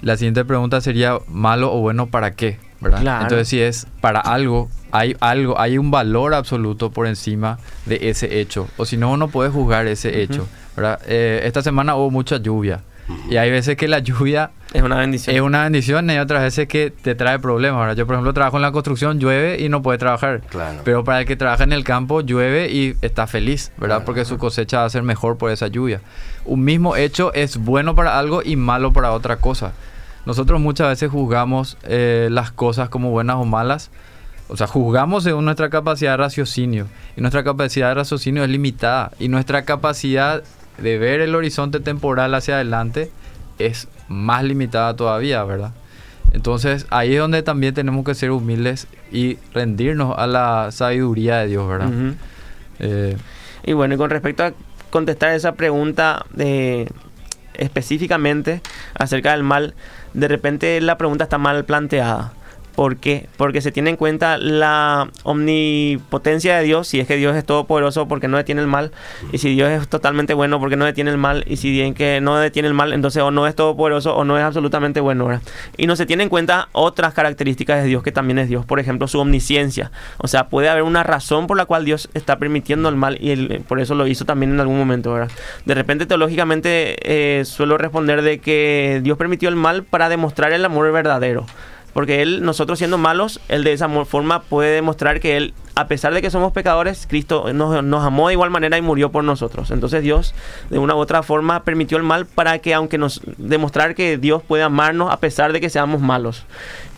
la 0.00 0.16
siguiente 0.16 0.44
pregunta 0.44 0.80
sería 0.80 1.18
malo 1.28 1.72
o 1.72 1.80
bueno 1.80 2.06
para 2.08 2.32
qué, 2.32 2.58
¿verdad? 2.80 3.02
Claro. 3.02 3.22
Entonces 3.22 3.48
si 3.48 3.60
es 3.60 3.86
para 4.00 4.20
algo, 4.20 4.68
hay 4.90 5.16
algo, 5.20 5.60
hay 5.60 5.78
un 5.78 5.90
valor 5.90 6.34
absoluto 6.34 6.90
por 6.90 7.06
encima 7.06 7.58
de 7.86 8.08
ese 8.08 8.40
hecho, 8.40 8.68
o 8.76 8.84
si 8.84 8.96
no, 8.96 9.16
no 9.16 9.28
puedes 9.28 9.52
juzgar 9.52 9.86
ese 9.86 10.22
hecho, 10.22 10.48
¿verdad? 10.76 11.00
Eh, 11.06 11.42
esta 11.44 11.62
semana 11.62 11.94
hubo 11.94 12.10
mucha 12.10 12.38
lluvia 12.38 12.80
y 13.30 13.36
hay 13.36 13.50
veces 13.50 13.76
que 13.76 13.88
la 13.88 13.98
lluvia 14.00 14.50
Es 14.72 14.82
una 14.82 14.96
bendición. 14.96 15.34
es 15.34 15.40
una 15.40 15.62
bendición 15.62 16.10
y 16.10 16.12
hay 16.12 16.18
otras 16.18 16.42
veces 16.42 16.68
que 16.68 16.90
te 16.90 17.14
trae 17.14 17.38
problemas, 17.38 17.80
¿verdad? 17.80 17.96
Yo, 17.96 18.06
por 18.06 18.16
ejemplo, 18.16 18.34
trabajo 18.34 18.56
en 18.56 18.62
la 18.62 18.72
construcción, 18.72 19.18
llueve 19.18 19.62
y 19.62 19.68
no 19.70 19.80
puede 19.80 19.96
trabajar. 19.96 20.42
Claro. 20.42 20.80
Pero 20.84 21.04
para 21.04 21.20
el 21.20 21.26
que 21.26 21.36
trabaja 21.36 21.64
en 21.64 21.72
el 21.72 21.84
campo, 21.84 22.20
llueve 22.20 22.70
y 22.70 22.94
está 23.00 23.26
feliz, 23.26 23.72
¿verdad? 23.78 23.96
Claro. 23.96 24.04
Porque 24.04 24.24
su 24.26 24.36
cosecha 24.36 24.80
va 24.80 24.84
a 24.84 24.90
ser 24.90 25.02
mejor 25.02 25.38
por 25.38 25.50
esa 25.50 25.68
lluvia. 25.68 26.02
Un 26.44 26.64
mismo 26.64 26.96
hecho 26.96 27.32
es 27.32 27.56
bueno 27.56 27.94
para 27.94 28.18
algo 28.18 28.42
y 28.44 28.56
malo 28.56 28.92
para 28.92 29.12
otra 29.12 29.36
cosa. 29.36 29.72
Nosotros 30.26 30.60
muchas 30.60 30.88
veces 30.88 31.10
juzgamos 31.10 31.78
eh, 31.84 32.28
las 32.30 32.50
cosas 32.52 32.90
como 32.90 33.10
buenas 33.10 33.36
o 33.36 33.46
malas. 33.46 33.90
O 34.48 34.56
sea, 34.58 34.66
juzgamos 34.66 35.24
según 35.24 35.46
nuestra 35.46 35.70
capacidad 35.70 36.12
de 36.12 36.16
raciocinio. 36.18 36.86
Y 37.16 37.22
nuestra 37.22 37.42
capacidad 37.42 37.88
de 37.88 37.94
raciocinio 37.94 38.44
es 38.44 38.50
limitada. 38.50 39.12
Y 39.18 39.28
nuestra 39.28 39.62
capacidad 39.64 40.42
de 40.76 40.98
ver 40.98 41.20
el 41.22 41.34
horizonte 41.34 41.80
temporal 41.80 42.34
hacia 42.34 42.56
adelante 42.56 43.10
es 43.58 43.88
más 44.08 44.44
limitada 44.44 44.94
todavía, 44.96 45.42
¿verdad? 45.44 45.72
Entonces 46.32 46.86
ahí 46.90 47.14
es 47.14 47.20
donde 47.20 47.42
también 47.42 47.74
tenemos 47.74 48.04
que 48.04 48.14
ser 48.14 48.30
humildes 48.30 48.86
y 49.10 49.38
rendirnos 49.54 50.18
a 50.18 50.26
la 50.26 50.70
sabiduría 50.72 51.38
de 51.38 51.46
Dios, 51.46 51.68
¿verdad? 51.68 51.90
Eh, 52.80 53.16
Y 53.64 53.72
bueno, 53.72 53.94
y 53.94 53.98
con 53.98 54.10
respecto 54.10 54.44
a 54.44 54.52
contestar 54.90 55.32
esa 55.32 55.52
pregunta 55.52 56.24
de, 56.32 56.88
específicamente 57.54 58.62
acerca 58.94 59.32
del 59.32 59.42
mal, 59.42 59.74
de 60.14 60.28
repente 60.28 60.80
la 60.80 60.96
pregunta 60.96 61.24
está 61.24 61.38
mal 61.38 61.64
planteada. 61.64 62.32
¿Por 62.78 62.98
qué? 62.98 63.26
Porque 63.36 63.60
se 63.60 63.72
tiene 63.72 63.90
en 63.90 63.96
cuenta 63.96 64.38
la 64.38 65.10
omnipotencia 65.24 66.56
de 66.58 66.62
Dios, 66.62 66.86
si 66.86 67.00
es 67.00 67.08
que 67.08 67.16
Dios 67.16 67.34
es 67.34 67.44
todopoderoso 67.44 68.06
porque 68.06 68.28
no 68.28 68.36
detiene 68.36 68.60
el 68.60 68.68
mal, 68.68 68.92
y 69.32 69.38
si 69.38 69.52
Dios 69.52 69.68
es 69.68 69.88
totalmente 69.88 70.32
bueno 70.32 70.60
porque 70.60 70.76
no 70.76 70.84
detiene 70.84 71.10
el 71.10 71.18
mal, 71.18 71.42
y 71.48 71.56
si 71.56 71.72
bien 71.72 71.92
que 71.92 72.20
no 72.20 72.36
detiene 72.36 72.68
el 72.68 72.74
mal, 72.74 72.92
entonces 72.92 73.20
o 73.20 73.32
no 73.32 73.48
es 73.48 73.56
todopoderoso 73.56 74.14
o 74.14 74.24
no 74.24 74.38
es 74.38 74.44
absolutamente 74.44 75.00
bueno. 75.00 75.28
Y 75.76 75.88
no 75.88 75.96
se 75.96 76.06
tiene 76.06 76.22
en 76.22 76.28
cuenta 76.28 76.68
otras 76.70 77.14
características 77.14 77.82
de 77.82 77.88
Dios 77.88 78.04
que 78.04 78.12
también 78.12 78.38
es 78.38 78.48
Dios, 78.48 78.64
por 78.64 78.78
ejemplo 78.78 79.08
su 79.08 79.18
omnisciencia. 79.18 79.90
O 80.18 80.28
sea, 80.28 80.48
puede 80.48 80.68
haber 80.68 80.84
una 80.84 81.02
razón 81.02 81.48
por 81.48 81.56
la 81.56 81.64
cual 81.64 81.84
Dios 81.84 82.08
está 82.14 82.38
permitiendo 82.38 82.88
el 82.88 82.94
mal 82.94 83.18
y 83.20 83.32
él, 83.32 83.64
por 83.66 83.80
eso 83.80 83.96
lo 83.96 84.06
hizo 84.06 84.24
también 84.24 84.52
en 84.52 84.60
algún 84.60 84.78
momento. 84.78 85.18
De 85.64 85.74
repente 85.74 86.06
teológicamente 86.06 86.94
eh, 87.40 87.44
suelo 87.44 87.76
responder 87.76 88.22
de 88.22 88.38
que 88.38 89.00
Dios 89.02 89.18
permitió 89.18 89.48
el 89.48 89.56
mal 89.56 89.82
para 89.82 90.08
demostrar 90.08 90.52
el 90.52 90.64
amor 90.64 90.92
verdadero. 90.92 91.44
Porque 91.98 92.22
Él, 92.22 92.44
nosotros 92.44 92.78
siendo 92.78 92.96
malos, 92.96 93.40
Él 93.48 93.64
de 93.64 93.72
esa 93.72 93.88
forma 94.04 94.42
puede 94.42 94.72
demostrar 94.72 95.18
que 95.18 95.36
Él, 95.36 95.52
a 95.74 95.88
pesar 95.88 96.14
de 96.14 96.22
que 96.22 96.30
somos 96.30 96.52
pecadores, 96.52 97.08
Cristo 97.08 97.52
nos, 97.52 97.82
nos 97.82 98.04
amó 98.04 98.28
de 98.28 98.34
igual 98.34 98.50
manera 98.50 98.78
y 98.78 98.82
murió 98.82 99.10
por 99.10 99.24
nosotros. 99.24 99.72
Entonces 99.72 100.04
Dios, 100.04 100.32
de 100.70 100.78
una 100.78 100.94
u 100.94 100.98
otra 100.98 101.24
forma, 101.24 101.64
permitió 101.64 101.98
el 101.98 102.04
mal 102.04 102.24
para 102.24 102.60
que, 102.60 102.72
aunque 102.72 102.98
nos 102.98 103.20
demostrar 103.36 103.96
que 103.96 104.16
Dios 104.16 104.44
puede 104.44 104.62
amarnos 104.62 105.10
a 105.10 105.16
pesar 105.16 105.52
de 105.52 105.60
que 105.60 105.70
seamos 105.70 106.00
malos. 106.00 106.44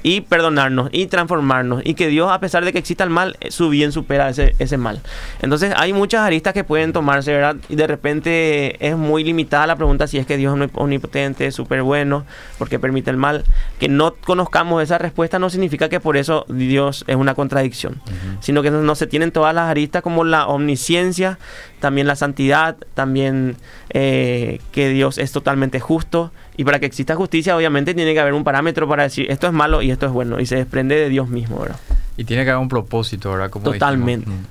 Y 0.03 0.23
perdonarnos 0.23 0.89
y 0.93 1.07
transformarnos. 1.07 1.83
Y 1.85 1.95
que 1.95 2.09
Dios, 2.09 2.31
a 2.31 2.41
pesar 2.41 2.65
de 2.65 2.73
que 2.73 2.79
exista 2.79 3.05
el 3.05 3.11
mal, 3.11 3.37
eh, 3.41 3.51
su 3.51 3.69
bien 3.69 3.93
supera 3.93 4.29
ese, 4.29 4.55
ese 4.59 4.77
mal. 4.77 5.01
Entonces 5.43 5.75
hay 5.77 5.93
muchas 5.93 6.23
aristas 6.23 6.55
que 6.55 6.65
pueden 6.65 6.93
tomarse, 6.93 7.33
¿verdad? 7.33 7.57
Y 7.69 7.77
de 7.77 7.87
repente 7.87 8.87
es 8.87 8.97
muy 8.97 9.25
limitada 9.25 9.67
la 9.67 9.77
pregunta 9.77 10.07
si 10.07 10.19
es 10.19 10.27
que 10.27 10.37
Dios 10.37 10.59
es 10.59 10.71
omnipotente, 10.75 11.51
súper 11.53 11.83
bueno, 11.83 12.25
porque 12.59 12.79
permite 12.79 13.11
el 13.11 13.17
mal. 13.17 13.45
Que 13.79 13.89
no 13.89 14.15
conozcamos 14.15 14.83
esa 14.83 14.99
respuesta 14.99 15.39
no 15.39 15.51
significa 15.51 15.89
que 15.89 16.01
por 16.01 16.17
eso 16.17 16.45
Dios 16.49 17.05
es 17.07 17.17
una 17.17 17.35
contradicción, 17.35 18.01
sino 18.41 18.63
que 18.63 18.71
no, 18.71 18.83
no 18.83 18.95
se 18.95 19.07
tienen 19.07 19.33
todas 19.33 19.55
las 19.55 19.71
aristas 19.71 20.03
como 20.03 20.25
la 20.25 20.47
omnisciencia, 20.47 21.39
también 21.81 22.07
la 22.07 22.17
santidad, 22.17 22.77
también 22.95 23.57
eh, 23.91 24.61
que 24.73 24.89
Dios 24.89 25.19
es 25.19 25.33
totalmente 25.33 25.81
justo. 25.81 26.33
Y 26.61 26.65
para 26.65 26.79
que 26.79 26.85
exista 26.85 27.17
justicia, 27.17 27.57
obviamente 27.57 27.95
tiene 27.95 28.13
que 28.13 28.21
haber 28.21 28.35
un 28.35 28.45
parámetro 28.45 28.87
para 28.87 29.05
decir 29.05 29.31
esto 29.31 29.47
es 29.47 29.53
malo 29.55 29.81
y 29.81 29.91
esto 29.91 30.05
es 30.05 30.13
bueno. 30.13 30.39
Y 30.41 30.45
se 30.45 30.57
desprende 30.57 30.95
de 30.95 31.09
Dios 31.09 31.29
mismo, 31.31 31.61
¿verdad? 31.61 31.79
y 32.21 32.25
tiene 32.25 32.45
que 32.45 32.51
haber 32.51 32.61
un 32.61 32.69
propósito, 32.69 33.31
¿verdad? 33.31 33.49
Como 33.49 33.65
Totalmente. 33.65 34.27
dijimos. 34.27 34.47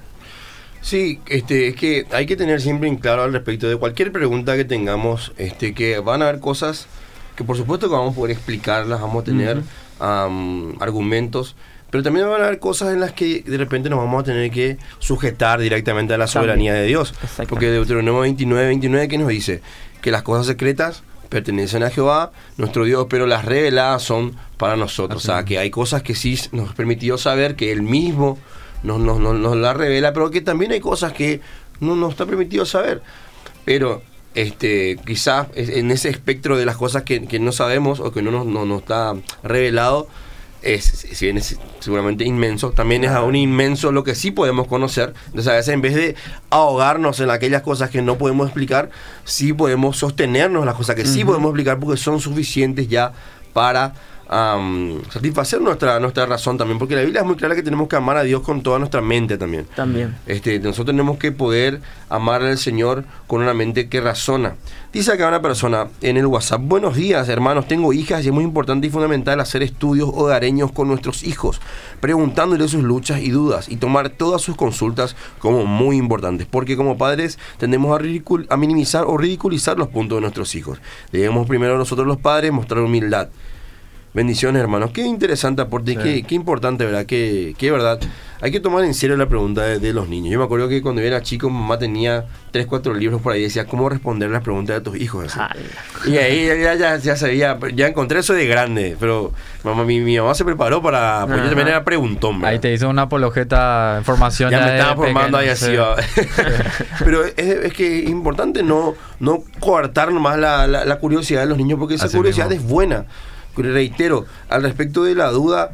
Sí, 0.81 1.19
este, 1.27 1.67
es 1.67 1.75
que 1.75 2.07
hay 2.11 2.25
que 2.25 2.35
tener 2.35 2.61
siempre 2.61 2.89
en 2.89 2.95
claro 2.95 3.21
al 3.21 3.31
respecto 3.31 3.69
de 3.69 3.75
cualquier 3.75 4.11
pregunta 4.11 4.55
que 4.55 4.65
tengamos, 4.65 5.33
este, 5.37 5.75
que 5.75 5.99
van 5.99 6.23
a 6.23 6.29
haber 6.29 6.39
cosas 6.39 6.87
que 7.35 7.43
por 7.43 7.55
supuesto 7.55 7.87
que 7.87 7.93
vamos 7.93 8.13
a 8.13 8.15
poder 8.15 8.35
explicarlas, 8.35 8.99
vamos 8.99 9.21
a 9.21 9.25
tener 9.25 9.61
am, 9.99 10.81
argumentos, 10.81 11.55
pero 11.91 12.01
también 12.01 12.27
van 12.27 12.41
a 12.41 12.45
haber 12.45 12.57
cosas 12.57 12.91
en 12.91 13.01
las 13.01 13.11
que 13.11 13.43
de 13.43 13.57
repente 13.57 13.87
nos 13.87 13.99
vamos 13.99 14.21
a 14.21 14.25
tener 14.25 14.49
que 14.49 14.77
sujetar 14.97 15.59
directamente 15.59 16.15
a 16.15 16.17
la 16.17 16.25
También. 16.25 16.41
soberanía 16.41 16.73
de 16.73 16.87
Dios. 16.87 17.11
Exactamente. 17.11 17.49
Porque 17.49 17.69
Deuteronomio 17.69 18.21
29, 18.21 18.65
29 18.65 19.07
que 19.07 19.17
nos 19.19 19.27
dice 19.27 19.61
que 20.01 20.09
las 20.09 20.23
cosas 20.23 20.47
secretas 20.47 21.03
pertenecen 21.29 21.83
a 21.83 21.89
Jehová, 21.89 22.31
nuestro 22.57 22.83
Dios, 22.83 23.07
pero 23.09 23.25
las 23.27 23.45
reveladas 23.45 24.03
son 24.03 24.35
para 24.57 24.75
nosotros. 24.75 25.23
Así 25.23 25.31
o 25.31 25.35
sea, 25.35 25.45
que 25.45 25.59
hay 25.59 25.69
cosas 25.69 26.03
que 26.03 26.15
sí 26.15 26.37
nos 26.51 26.73
permitió 26.73 27.17
saber 27.17 27.55
que 27.55 27.71
Él 27.71 27.81
mismo 27.81 28.37
nos, 28.83 28.99
nos, 28.99 29.19
nos, 29.19 29.35
nos 29.35 29.55
la 29.55 29.73
revela, 29.73 30.13
pero 30.13 30.31
que 30.31 30.41
también 30.41 30.71
hay 30.71 30.79
cosas 30.79 31.13
que 31.13 31.41
no 31.79 31.95
nos 31.95 32.11
está 32.11 32.25
permitido 32.25 32.65
saber. 32.65 33.01
Pero 33.65 34.01
este 34.35 34.99
quizás 35.05 35.47
en 35.55 35.89
ese 35.91 36.09
espectro 36.09 36.55
de 36.55 36.65
las 36.65 36.77
cosas 36.77 37.03
que, 37.03 37.25
que 37.25 37.39
no 37.39 37.51
sabemos 37.51 37.99
o 37.99 38.11
que 38.11 38.21
no 38.21 38.31
nos, 38.31 38.45
no 38.45 38.65
nos 38.65 38.81
está 38.81 39.15
revelado, 39.43 40.07
es, 40.61 40.83
si 40.83 41.25
bien 41.25 41.37
es 41.37 41.57
seguramente 41.79 42.25
inmenso, 42.25 42.71
también 42.71 43.03
es 43.03 43.11
aún 43.11 43.35
inmenso 43.35 43.91
lo 43.91 44.03
que 44.03 44.15
sí 44.15 44.31
podemos 44.31 44.67
conocer. 44.67 45.13
Entonces 45.27 45.47
a 45.47 45.55
veces 45.55 45.73
en 45.73 45.81
vez 45.81 45.95
de 45.95 46.15
ahogarnos 46.49 47.19
en 47.19 47.29
aquellas 47.29 47.61
cosas 47.61 47.89
que 47.89 48.01
no 48.01 48.17
podemos 48.17 48.47
explicar, 48.47 48.89
sí 49.23 49.53
podemos 49.53 49.97
sostenernos 49.97 50.61
en 50.61 50.65
las 50.65 50.75
cosas 50.75 50.95
que 50.95 51.05
sí 51.05 51.23
podemos 51.23 51.49
explicar 51.49 51.79
porque 51.79 51.97
son 51.97 52.19
suficientes 52.19 52.87
ya 52.87 53.13
para 53.53 53.93
am, 54.29 55.01
satisfacer 55.09 55.59
nuestra, 55.59 55.99
nuestra 55.99 56.25
razón 56.25 56.57
también, 56.57 56.79
porque 56.79 56.95
la 56.95 57.01
Biblia 57.01 57.21
es 57.21 57.27
muy 57.27 57.35
clara 57.35 57.55
que 57.55 57.63
tenemos 57.63 57.87
que 57.87 57.95
amar 57.95 58.17
a 58.17 58.23
Dios 58.23 58.41
con 58.41 58.61
toda 58.61 58.79
nuestra 58.79 59.01
mente 59.01 59.37
también. 59.37 59.65
También. 59.75 60.15
Este, 60.25 60.59
nosotros 60.59 60.87
tenemos 60.87 61.17
que 61.17 61.31
poder 61.31 61.81
amar 62.09 62.43
al 62.43 62.57
Señor 62.57 63.03
con 63.27 63.41
una 63.41 63.53
mente 63.53 63.89
que 63.89 63.99
razona. 63.99 64.55
Dice 64.93 65.11
acá 65.11 65.27
una 65.27 65.41
persona 65.41 65.87
en 66.01 66.17
el 66.17 66.25
WhatsApp, 66.25 66.61
buenos 66.63 66.95
días 66.95 67.29
hermanos, 67.29 67.67
tengo 67.67 67.93
hijas 67.93 68.23
y 68.23 68.27
es 68.27 68.33
muy 68.33 68.43
importante 68.43 68.87
y 68.87 68.89
fundamental 68.89 69.39
hacer 69.39 69.61
estudios 69.61 70.09
hogareños 70.11 70.71
con 70.71 70.87
nuestros 70.87 71.23
hijos, 71.23 71.61
preguntándole 71.99 72.67
sus 72.67 72.83
luchas 72.83 73.21
y 73.21 73.29
dudas 73.29 73.69
y 73.69 73.77
tomar 73.77 74.09
todas 74.09 74.41
sus 74.41 74.55
consultas 74.55 75.15
como 75.39 75.65
muy 75.65 75.97
importantes, 75.97 76.47
porque 76.49 76.77
como 76.77 76.97
padres 76.97 77.37
tendemos 77.57 77.99
a, 77.99 78.53
a 78.53 78.57
minimizar 78.57 79.05
o 79.05 79.17
ridiculizar 79.17 79.77
los 79.77 79.89
puntos 79.89 80.17
de 80.17 80.21
nuestros 80.21 80.55
hijos. 80.55 80.79
Debemos 81.11 81.47
primero 81.47 81.77
nosotros 81.77 82.07
los 82.07 82.17
padres 82.17 82.51
mostrar 82.51 82.81
humildad. 82.81 83.29
Bendiciones, 84.13 84.59
hermanos. 84.61 84.89
Qué 84.91 85.01
interesante 85.01 85.61
aporte 85.61 85.91
y 85.91 85.95
Sí. 85.95 86.01
qué, 86.01 86.23
qué 86.23 86.35
importante, 86.35 86.83
¿verdad? 86.85 87.05
Que, 87.05 87.53
que 87.57 87.69
verdad. 87.71 87.99
Hay 88.41 88.51
que 88.51 88.61
tomar 88.61 88.85
en 88.85 88.93
serio 88.93 89.17
la 89.17 89.27
pregunta 89.27 89.63
de, 89.63 89.79
de 89.79 89.91
los 89.93 90.07
niños. 90.07 90.31
Yo 90.31 90.39
me 90.39 90.45
acuerdo 90.45 90.69
que 90.69 90.81
cuando 90.81 91.01
yo 91.01 91.07
era 91.07 91.21
chico, 91.21 91.49
mamá 91.49 91.77
tenía 91.77 92.23
3, 92.51 92.65
4 92.67 92.93
libros 92.93 93.21
por 93.21 93.33
ahí. 93.33 93.41
Decía, 93.41 93.65
¿cómo 93.65 93.89
responder 93.89 94.29
las 94.31 94.41
preguntas 94.41 94.77
de 94.77 94.81
tus 94.81 94.95
hijos? 94.97 95.35
Y 96.07 96.15
ahí 96.17 96.47
ya, 96.47 96.73
ya, 96.75 96.95
ya 96.97 97.15
sabía, 97.17 97.59
ya 97.75 97.87
encontré 97.87 98.19
eso 98.19 98.33
de 98.33 98.47
grande. 98.47 98.95
Pero 98.99 99.33
mamá, 99.65 99.83
mi, 99.83 99.99
mi 99.99 100.17
mamá 100.17 100.33
se 100.33 100.45
preparó 100.45 100.81
para. 100.81 101.25
Yo 101.27 101.33
Ajá. 101.33 101.45
también 101.47 101.67
era 101.67 101.83
preguntón, 101.83 102.39
¿verdad? 102.39 102.53
Ahí 102.53 102.59
te 102.59 102.73
hizo 102.73 102.87
una 102.89 103.03
apologeta 103.03 103.97
en 103.97 104.05
formación. 104.05 104.49
Ya 104.51 104.61
me 104.61 104.71
de 104.71 104.77
estaba 104.79 104.95
formando 104.95 105.37
ahí 105.37 105.49
pequeño, 105.49 105.83
así. 105.91 106.11
sí. 106.15 106.21
Pero 107.03 107.25
es, 107.25 107.37
es 107.37 107.73
que 107.73 107.99
es 108.05 108.09
importante 108.09 108.63
no, 108.63 108.95
no 109.19 109.43
coartar 109.59 110.13
nomás 110.13 110.39
la, 110.39 110.65
la- 110.65 110.85
la 110.85 110.95
curiosidad 110.97 111.41
de 111.41 111.47
los 111.47 111.57
niños, 111.57 111.77
porque 111.77 111.95
esa 111.95 112.05
Así 112.05 112.15
curiosidad 112.17 112.49
mismo. 112.49 112.63
es 112.65 112.71
buena. 112.71 113.05
Reitero, 113.61 114.25
al 114.49 114.63
respecto 114.63 115.03
de 115.03 115.15
la 115.15 115.29
duda, 115.31 115.71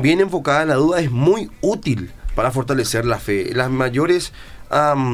bien 0.00 0.20
enfocada, 0.20 0.64
la 0.64 0.74
duda 0.74 1.00
es 1.00 1.10
muy 1.10 1.50
útil 1.60 2.10
para 2.34 2.50
fortalecer 2.50 3.04
la 3.04 3.18
fe. 3.18 3.50
Las 3.54 3.70
mayores 3.70 4.32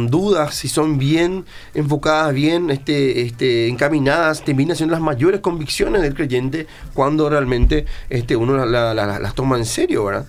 dudas, 0.08 0.54
si 0.54 0.68
son 0.68 0.98
bien 0.98 1.44
enfocadas, 1.74 2.32
bien 2.32 2.70
este, 2.70 3.22
este, 3.22 3.68
encaminadas, 3.68 4.44
terminan 4.44 4.76
siendo 4.76 4.92
las 4.92 5.02
mayores 5.02 5.40
convicciones 5.40 6.02
del 6.02 6.14
creyente 6.14 6.66
cuando 6.94 7.28
realmente 7.28 7.84
este, 8.08 8.36
uno 8.36 8.56
la- 8.56 8.94
la- 8.94 8.94
la- 9.06 9.18
las 9.18 9.34
toma 9.34 9.56
en 9.56 9.64
serio, 9.64 10.04
¿verdad? 10.04 10.26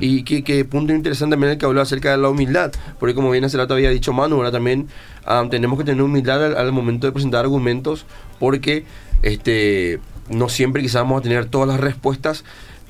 Y 0.00 0.24
qué, 0.24 0.42
qué 0.42 0.64
punto 0.64 0.92
interesante 0.92 1.34
también 1.34 1.52
el 1.52 1.58
que 1.58 1.66
habló 1.66 1.80
acerca 1.80 2.10
de 2.10 2.16
la 2.16 2.28
humildad, 2.28 2.72
porque 2.98 3.14
como 3.14 3.30
bien 3.30 3.44
hace 3.44 3.56
rato 3.56 3.74
había 3.74 3.90
dicho 3.90 4.12
Manu, 4.12 4.36
ahora 4.36 4.50
también 4.50 4.88
am, 5.24 5.50
tenemos 5.50 5.78
que 5.78 5.84
tener 5.84 6.02
humildad 6.02 6.44
al, 6.44 6.56
al 6.56 6.72
momento 6.72 7.06
de 7.06 7.12
presentar 7.12 7.44
argumentos, 7.44 8.06
porque 8.40 8.84
este 9.22 10.00
no 10.28 10.48
siempre 10.48 10.82
quizás 10.82 11.02
vamos 11.02 11.20
a 11.20 11.22
tener 11.22 11.46
todas 11.46 11.68
las 11.68 11.80
respuestas, 11.80 12.44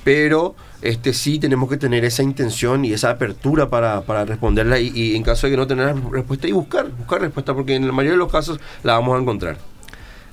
pero 0.04 0.54
este 0.82 1.14
sí 1.14 1.38
tenemos 1.38 1.68
que 1.70 1.76
tener 1.78 2.04
esa 2.04 2.22
intención 2.22 2.84
y 2.84 2.92
esa 2.92 3.10
apertura 3.10 3.70
para, 3.70 4.02
para 4.02 4.24
responderla 4.24 4.78
y, 4.78 4.92
y 4.94 5.16
en 5.16 5.22
caso 5.22 5.46
de 5.46 5.52
que 5.52 5.56
no 5.56 5.66
tener 5.66 5.94
respuesta 6.10 6.46
y 6.46 6.52
buscar, 6.52 6.90
buscar 6.90 7.20
respuesta, 7.20 7.54
porque 7.54 7.74
en 7.74 7.86
la 7.86 7.92
mayoría 7.92 8.12
de 8.12 8.18
los 8.18 8.30
casos 8.30 8.60
la 8.82 8.94
vamos 8.94 9.16
a 9.16 9.20
encontrar. 9.22 9.56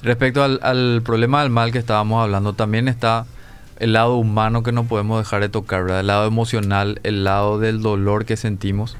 Respecto 0.03 0.43
al, 0.43 0.59
al 0.63 1.01
problema 1.03 1.41
del 1.41 1.51
mal 1.51 1.71
que 1.71 1.77
estábamos 1.77 2.21
hablando, 2.23 2.53
también 2.53 2.87
está 2.87 3.25
el 3.79 3.93
lado 3.93 4.15
humano 4.17 4.61
que 4.61 4.71
no 4.71 4.83
podemos 4.83 5.19
dejar 5.19 5.41
de 5.41 5.49
tocar, 5.49 5.83
¿verdad? 5.83 6.01
El 6.01 6.07
lado 6.07 6.27
emocional, 6.27 6.99
el 7.03 7.23
lado 7.23 7.57
del 7.57 7.81
dolor 7.81 8.25
que 8.25 8.37
sentimos. 8.37 8.97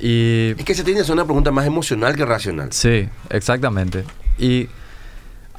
Y 0.00 0.54
Es 0.58 0.64
que 0.64 0.74
se 0.74 0.82
tiende 0.84 1.00
a 1.00 1.02
hacer 1.04 1.14
una 1.14 1.24
pregunta 1.24 1.50
más 1.50 1.66
emocional 1.66 2.16
que 2.16 2.26
racional. 2.26 2.72
Sí, 2.72 3.08
exactamente. 3.30 4.04
Y 4.38 4.68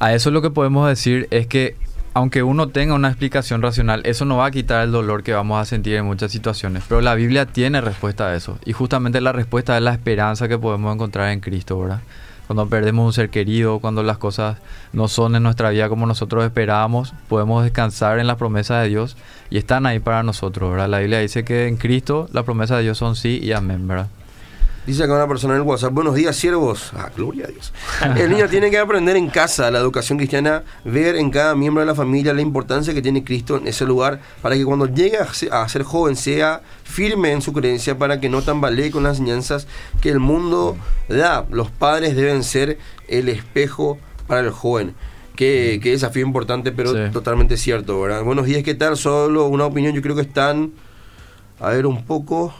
a 0.03 0.13
eso 0.13 0.31
lo 0.31 0.41
que 0.41 0.49
podemos 0.49 0.85
decir 0.89 1.29
es 1.31 1.47
que 1.47 1.77
aunque 2.13 2.43
uno 2.43 2.67
tenga 2.67 2.93
una 2.93 3.07
explicación 3.07 3.61
racional, 3.61 4.01
eso 4.03 4.25
no 4.25 4.35
va 4.35 4.47
a 4.47 4.51
quitar 4.51 4.83
el 4.83 4.91
dolor 4.91 5.23
que 5.23 5.31
vamos 5.31 5.61
a 5.61 5.65
sentir 5.65 5.95
en 5.95 6.05
muchas 6.05 6.29
situaciones. 6.29 6.83
Pero 6.89 6.99
la 6.99 7.15
Biblia 7.15 7.45
tiene 7.45 7.79
respuesta 7.79 8.27
a 8.27 8.35
eso. 8.35 8.59
Y 8.65 8.73
justamente 8.73 9.21
la 9.21 9.31
respuesta 9.31 9.77
es 9.77 9.81
la 9.81 9.93
esperanza 9.93 10.49
que 10.49 10.57
podemos 10.57 10.93
encontrar 10.93 11.31
en 11.31 11.39
Cristo, 11.39 11.79
¿verdad? 11.79 12.01
Cuando 12.47 12.67
perdemos 12.67 13.05
un 13.05 13.13
ser 13.13 13.29
querido, 13.29 13.79
cuando 13.79 14.03
las 14.03 14.17
cosas 14.17 14.57
no 14.91 15.07
son 15.07 15.37
en 15.37 15.43
nuestra 15.43 15.69
vida 15.69 15.87
como 15.87 16.05
nosotros 16.05 16.43
esperábamos, 16.43 17.13
podemos 17.29 17.63
descansar 17.63 18.19
en 18.19 18.27
las 18.27 18.35
promesas 18.35 18.83
de 18.83 18.89
Dios 18.89 19.15
y 19.49 19.57
están 19.57 19.85
ahí 19.85 19.99
para 19.99 20.21
nosotros, 20.21 20.69
¿verdad? 20.69 20.89
La 20.89 20.99
Biblia 20.99 21.19
dice 21.19 21.45
que 21.45 21.67
en 21.69 21.77
Cristo 21.77 22.27
las 22.33 22.43
promesas 22.43 22.77
de 22.77 22.83
Dios 22.83 22.97
son 22.97 23.15
sí 23.15 23.39
y 23.41 23.53
amén, 23.53 23.87
¿verdad? 23.87 24.09
Dice 24.85 25.03
acá 25.03 25.13
una 25.13 25.27
persona 25.29 25.53
en 25.55 25.61
el 25.61 25.65
WhatsApp, 25.67 25.93
buenos 25.93 26.13
días 26.13 26.35
siervos. 26.35 26.91
Ah, 26.93 27.09
gloria 27.15 27.45
a 27.45 27.47
Dios. 27.47 27.71
El 28.17 28.29
niño 28.31 28.49
tiene 28.49 28.69
que 28.69 28.77
aprender 28.77 29.15
en 29.15 29.29
casa 29.29 29.71
la 29.71 29.79
educación 29.79 30.17
cristiana, 30.17 30.63
ver 30.83 31.15
en 31.15 31.29
cada 31.29 31.55
miembro 31.55 31.79
de 31.79 31.87
la 31.87 31.95
familia 31.95 32.33
la 32.33 32.41
importancia 32.41 32.93
que 32.93 33.01
tiene 33.01 33.23
Cristo 33.23 33.55
en 33.55 33.65
ese 33.67 33.85
lugar, 33.85 34.19
para 34.41 34.55
que 34.55 34.65
cuando 34.65 34.85
llegue 34.87 35.17
a 35.19 35.33
se- 35.33 35.49
a 35.49 35.65
ser 35.69 35.83
joven 35.83 36.17
sea 36.17 36.61
firme 36.83 37.31
en 37.31 37.41
su 37.41 37.53
creencia, 37.53 37.97
para 37.97 38.19
que 38.19 38.27
no 38.27 38.41
tambalee 38.41 38.91
con 38.91 39.03
las 39.03 39.19
enseñanzas 39.19 39.67
que 40.01 40.09
el 40.09 40.19
mundo 40.19 40.75
da. 41.07 41.45
Los 41.49 41.71
padres 41.71 42.13
deben 42.17 42.43
ser 42.43 42.77
el 43.07 43.29
espejo 43.29 43.97
para 44.27 44.41
el 44.41 44.49
joven. 44.51 44.95
Qué, 45.37 45.79
qué 45.81 45.91
desafío 45.91 46.25
importante, 46.25 46.73
pero 46.73 46.91
Sí. 46.91 47.11
totalmente 47.13 47.55
cierto, 47.55 48.01
¿verdad? 48.01 48.21
Buenos 48.23 48.45
días, 48.47 48.63
¿qué 48.63 48.75
tal? 48.75 48.97
Solo 48.97 49.47
una 49.47 49.65
opinión, 49.65 49.93
yo 49.93 50.01
creo 50.01 50.15
que 50.15 50.21
están, 50.23 50.73
a 51.61 51.69
ver 51.69 51.85
un 51.85 52.03
poco 52.05 52.53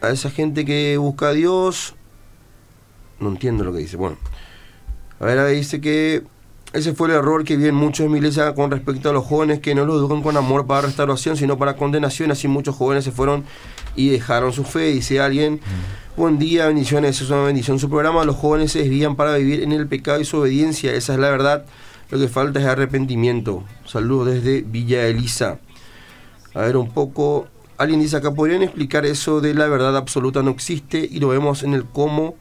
a 0.00 0.10
esa 0.10 0.30
gente 0.30 0.64
que 0.64 0.96
busca 0.96 1.28
a 1.28 1.32
Dios. 1.32 1.94
No 3.18 3.28
entiendo 3.28 3.64
lo 3.64 3.72
que 3.72 3.78
dice. 3.78 3.96
Bueno, 3.96 4.16
a 5.18 5.24
ver, 5.24 5.38
ahí 5.38 5.56
dice 5.56 5.80
que 5.80 6.24
ese 6.72 6.94
fue 6.94 7.08
el 7.08 7.14
error 7.14 7.44
que 7.44 7.56
vi 7.56 7.66
en 7.66 7.74
muchos 7.74 8.06
en 8.06 8.12
mi 8.12 8.18
iglesia 8.18 8.54
con 8.54 8.70
respecto 8.70 9.10
a 9.10 9.12
los 9.12 9.24
jóvenes 9.24 9.58
que 9.58 9.74
no 9.74 9.84
los 9.84 9.96
educan 9.96 10.22
con 10.22 10.36
amor 10.36 10.66
para 10.66 10.82
restauración, 10.82 11.36
sino 11.36 11.58
para 11.58 11.74
condenación. 11.74 12.30
Así 12.30 12.46
muchos 12.46 12.76
jóvenes 12.76 13.04
se 13.04 13.10
fueron 13.10 13.44
y 13.96 14.10
dejaron 14.10 14.52
su 14.52 14.62
fe. 14.62 14.92
Dice 14.92 15.20
alguien, 15.20 15.60
buen 16.16 16.38
día, 16.38 16.66
bendiciones, 16.66 17.20
es 17.20 17.28
una 17.28 17.42
bendición. 17.42 17.80
Su 17.80 17.90
programa, 17.90 18.24
los 18.24 18.36
jóvenes 18.36 18.70
se 18.70 18.80
desvían 18.80 19.16
para 19.16 19.36
vivir 19.36 19.62
en 19.62 19.72
el 19.72 19.88
pecado 19.88 20.20
y 20.20 20.24
su 20.24 20.38
obediencia. 20.38 20.92
Esa 20.94 21.14
es 21.14 21.18
la 21.18 21.30
verdad. 21.30 21.66
Lo 22.10 22.18
que 22.18 22.28
falta 22.28 22.60
es 22.60 22.66
arrepentimiento. 22.66 23.64
Saludos 23.84 24.34
desde 24.34 24.62
Villa 24.62 25.06
Elisa. 25.06 25.58
A 26.54 26.60
ver 26.60 26.76
un 26.76 26.90
poco. 26.90 27.48
Alguien 27.80 27.98
dice 27.98 28.18
acá, 28.18 28.30
¿podrían 28.34 28.62
explicar 28.62 29.06
eso 29.06 29.40
de 29.40 29.54
la 29.54 29.66
verdad 29.66 29.96
absoluta 29.96 30.42
no 30.42 30.50
existe? 30.50 30.98
Y 31.10 31.18
lo 31.18 31.28
vemos 31.28 31.62
en 31.62 31.72
el 31.72 31.86
cómo 31.86 32.36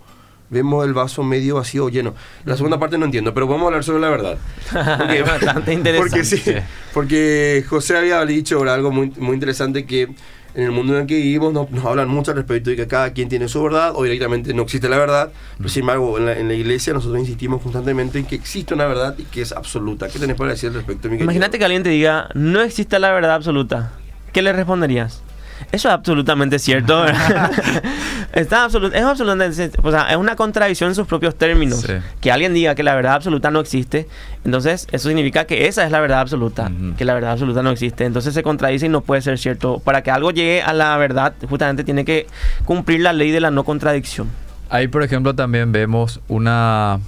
vemos 0.49 0.85
el 0.85 0.93
vaso 0.93 1.23
medio 1.23 1.55
vacío 1.55 1.85
o 1.85 1.89
lleno. 1.89 2.13
La 2.43 2.57
segunda 2.57 2.77
parte 2.77 2.97
no 2.97 3.05
entiendo, 3.05 3.33
pero 3.33 3.47
vamos 3.47 3.63
a 3.63 3.67
hablar 3.67 3.85
sobre 3.85 4.01
la 4.01 4.09
verdad. 4.09 4.37
Porque, 4.97 5.23
Bastante 5.23 5.73
interesante. 5.75 6.09
Porque, 6.09 6.25
sí, 6.25 6.53
porque 6.93 7.63
José 7.69 7.95
había 7.95 8.25
dicho 8.25 8.57
ahora 8.57 8.73
algo 8.73 8.91
muy, 8.91 9.13
muy 9.17 9.35
interesante 9.35 9.85
que 9.85 10.09
en 10.55 10.63
el 10.63 10.71
mundo 10.71 10.93
en 10.95 11.03
el 11.03 11.07
que 11.07 11.15
vivimos 11.15 11.53
nos, 11.53 11.71
nos 11.71 11.85
hablan 11.85 12.09
mucho 12.09 12.31
al 12.31 12.37
respecto 12.37 12.71
de 12.71 12.75
que 12.75 12.87
cada 12.87 13.13
quien 13.13 13.29
tiene 13.29 13.47
su 13.47 13.63
verdad 13.63 13.93
o 13.95 14.03
directamente 14.03 14.53
no 14.53 14.63
existe 14.63 14.89
la 14.89 14.97
verdad. 14.97 15.31
Pero 15.55 15.69
sin 15.69 15.83
embargo, 15.83 16.17
en 16.17 16.25
la, 16.25 16.37
en 16.37 16.49
la 16.49 16.53
iglesia 16.53 16.91
nosotros 16.91 17.17
insistimos 17.17 17.61
constantemente 17.61 18.19
en 18.19 18.25
que 18.25 18.35
existe 18.35 18.73
una 18.73 18.87
verdad 18.87 19.15
y 19.17 19.23
que 19.23 19.41
es 19.41 19.53
absoluta. 19.53 20.09
¿Qué 20.09 20.19
tenés 20.19 20.35
para 20.35 20.51
decir 20.51 20.67
al 20.67 20.75
respecto, 20.75 21.07
mi 21.07 21.13
querido? 21.13 21.23
Imagínate 21.23 21.57
que 21.59 21.63
alguien 21.63 21.83
te 21.83 21.91
diga, 21.91 22.27
no 22.33 22.59
existe 22.59 22.99
la 22.99 23.13
verdad 23.13 23.35
absoluta. 23.35 23.93
¿Qué 24.33 24.41
le 24.41 24.51
responderías? 24.51 25.23
Eso 25.71 25.87
es 25.89 25.93
absolutamente 25.93 26.59
cierto. 26.59 27.05
Está 28.33 28.67
absolu- 28.67 28.93
es 28.93 29.03
absolutamente. 29.03 29.71
O 29.81 29.91
sea, 29.91 30.09
es 30.11 30.17
una 30.17 30.35
contradicción 30.35 30.89
en 30.89 30.95
sus 30.95 31.07
propios 31.07 31.35
términos. 31.35 31.81
Sí. 31.81 31.93
Que 32.21 32.31
alguien 32.31 32.53
diga 32.53 32.75
que 32.75 32.83
la 32.83 32.95
verdad 32.95 33.13
absoluta 33.13 33.51
no 33.51 33.59
existe, 33.59 34.07
entonces 34.45 34.87
eso 34.91 35.07
significa 35.09 35.45
que 35.45 35.67
esa 35.67 35.83
es 35.85 35.91
la 35.91 35.99
verdad 35.99 36.19
absoluta, 36.21 36.71
que 36.97 37.05
la 37.05 37.13
verdad 37.13 37.31
absoluta 37.31 37.61
no 37.63 37.71
existe. 37.71 38.05
Entonces 38.05 38.33
se 38.33 38.43
contradice 38.43 38.85
y 38.85 38.89
no 38.89 39.01
puede 39.01 39.21
ser 39.21 39.37
cierto. 39.37 39.79
Para 39.79 40.03
que 40.03 40.11
algo 40.11 40.31
llegue 40.31 40.61
a 40.61 40.73
la 40.73 40.95
verdad, 40.97 41.33
justamente 41.49 41.83
tiene 41.83 42.05
que 42.05 42.27
cumplir 42.65 43.01
la 43.01 43.13
ley 43.13 43.31
de 43.31 43.39
la 43.39 43.51
no 43.51 43.63
contradicción. 43.63 44.29
Ahí, 44.69 44.87
por 44.87 45.01
ejemplo, 45.03 45.33
también 45.33 45.71
vemos 45.71 46.19
una, 46.27 46.99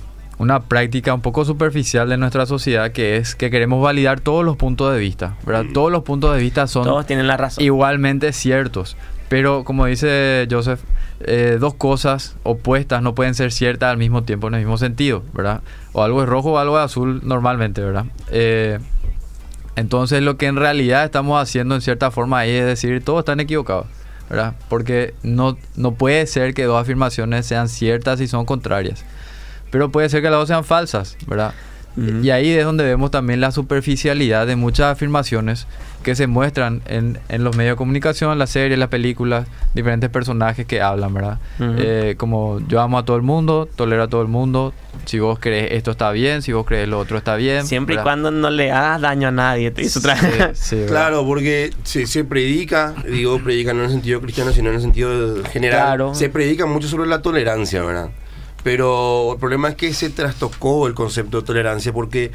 una 0.42 0.62
práctica 0.62 1.14
un 1.14 1.22
poco 1.22 1.46
superficial 1.46 2.10
de 2.10 2.18
nuestra 2.18 2.48
sociedad 2.48 2.92
que 2.92 3.18
es 3.18 3.36
que 3.36 3.52
queremos 3.52 3.80
validar 3.84 4.22
todos 4.22 4.44
los 4.44 4.58
puntos 4.58 4.92
de 4.92 5.00
vista, 5.00 5.36
¿verdad? 5.46 5.66
Mm. 5.66 5.74
Todos 5.74 5.92
los 5.92 6.02
puntos 6.02 6.34
de 6.34 6.42
vista 6.42 6.66
son 6.66 6.84
Todos 6.84 7.06
tienen 7.06 7.28
la 7.28 7.38
razón. 7.38 7.64
igualmente 7.64 8.34
ciertos. 8.34 8.98
Pero 9.30 9.64
como 9.64 9.86
dice 9.86 10.48
Joseph, 10.50 10.80
eh, 11.20 11.58
dos 11.60 11.76
cosas 11.76 12.38
opuestas 12.42 13.04
no 13.04 13.14
pueden 13.14 13.36
ser 13.36 13.52
ciertas 13.52 13.92
al 13.92 13.98
mismo 13.98 14.24
tiempo 14.24 14.48
en 14.48 14.56
el 14.56 14.62
mismo 14.62 14.80
sentido, 14.80 15.22
¿verdad? 15.32 15.62
O 15.94 16.02
algo 16.02 16.24
es 16.24 16.28
rojo 16.28 16.54
o 16.54 16.58
algo 16.58 16.80
es 16.80 16.86
azul 16.86 17.22
normalmente, 17.24 17.82
¿verdad? 17.82 18.06
Eh, 18.32 18.80
entonces 19.76 20.24
lo 20.24 20.38
que 20.38 20.48
en 20.48 20.56
realidad 20.56 21.06
estamos 21.06 21.40
haciendo 21.40 21.76
en 21.76 21.82
cierta 21.82 22.10
forma 22.10 22.40
ahí 22.40 22.50
es 22.50 22.66
decir, 22.66 23.04
todos 23.04 23.20
están 23.20 23.40
equivocados, 23.42 23.86
¿verdad? 24.28 24.56
Porque 24.70 25.14
no, 25.22 25.56
no 25.76 25.92
puede 25.92 26.26
ser 26.26 26.56
que 26.56 26.64
dos 26.64 26.82
afirmaciones 26.82 27.46
sean 27.46 27.70
ciertas 27.70 28.20
y 28.22 28.28
son 28.28 28.46
contrarias. 28.46 29.06
Pero 29.72 29.90
puede 29.92 30.08
ser 30.10 30.22
que 30.22 30.30
las 30.30 30.40
dos 30.40 30.48
sean 30.48 30.64
falsas, 30.64 31.18
¿verdad? 31.28 31.54
Y 32.24 32.30
ahí 32.30 32.50
es 32.52 32.64
donde 32.64 32.86
vemos 32.86 33.12
también 33.12 33.42
la 33.42 33.52
superficialidad 33.52 34.48
de 34.48 34.56
muchas 34.56 34.94
afirmaciones 34.94 35.68
que 36.04 36.16
se 36.16 36.26
muestran 36.26 36.82
en, 36.86 37.20
en 37.28 37.44
los 37.44 37.58
medios 37.58 37.74
de 37.74 37.78
comunicación, 37.78 38.40
las 38.40 38.50
series, 38.52 38.80
las 38.80 38.88
películas, 38.88 39.46
diferentes 39.74 40.10
personajes 40.10 40.66
que 40.66 40.82
hablan, 40.82 41.14
¿verdad? 41.14 41.40
Ujú. 41.60 41.74
Eh, 41.80 42.16
como 42.18 42.60
yo 42.70 42.80
amo 42.80 42.98
a 42.98 43.04
todo 43.04 43.18
el 43.18 43.24
mundo, 43.24 43.68
tolero 43.76 44.04
a 44.04 44.08
todo 44.08 44.22
el 44.22 44.30
mundo, 44.30 44.74
si 45.04 45.20
vos 45.20 45.38
crees 45.40 45.74
esto 45.74 45.92
está 45.92 46.12
bien, 46.12 46.42
si 46.42 46.54
vos 46.54 46.66
crees 46.66 46.88
lo 46.88 46.98
otro 46.98 47.18
está 47.18 47.36
bien. 47.36 47.68
Siempre 47.68 47.96
y 47.96 47.98
cuando 47.98 48.32
no 48.32 48.50
le 48.50 48.72
hagas 48.72 49.02
daño 49.02 49.28
a 49.28 49.32
nadie. 49.32 49.72
te 49.72 49.82
dice 49.82 50.00
otra 50.00 50.16
Sí, 50.16 50.26
vez. 50.28 50.50
sí, 50.60 50.76
¿verdad? 50.78 50.88
Claro, 50.92 51.26
porque 51.26 51.72
se, 51.84 52.08
se 52.08 52.24
predica, 52.24 52.94
digo 53.06 53.38
predica 53.44 53.74
no 53.74 53.80
en 53.80 53.86
el 53.88 53.92
sentido 53.92 54.22
cristiano, 54.22 54.54
sino 54.54 54.70
en 54.70 54.76
el 54.76 54.82
sentido 54.82 55.44
general. 55.44 55.80
Claro. 55.82 56.16
Se 56.16 56.30
predica 56.30 56.66
mucho 56.66 56.88
sobre 56.88 57.10
la 57.10 57.22
tolerancia, 57.22 57.84
¿verdad? 57.84 58.12
Pero 58.64 59.34
el 59.34 59.40
problema 59.40 59.70
es 59.70 59.76
que 59.76 59.94
se 59.94 60.10
trastocó 60.10 60.88
el 60.88 60.94
concepto 60.94 61.42
de 61.42 61.48
tolerancia 61.48 61.92
porque 61.92 62.32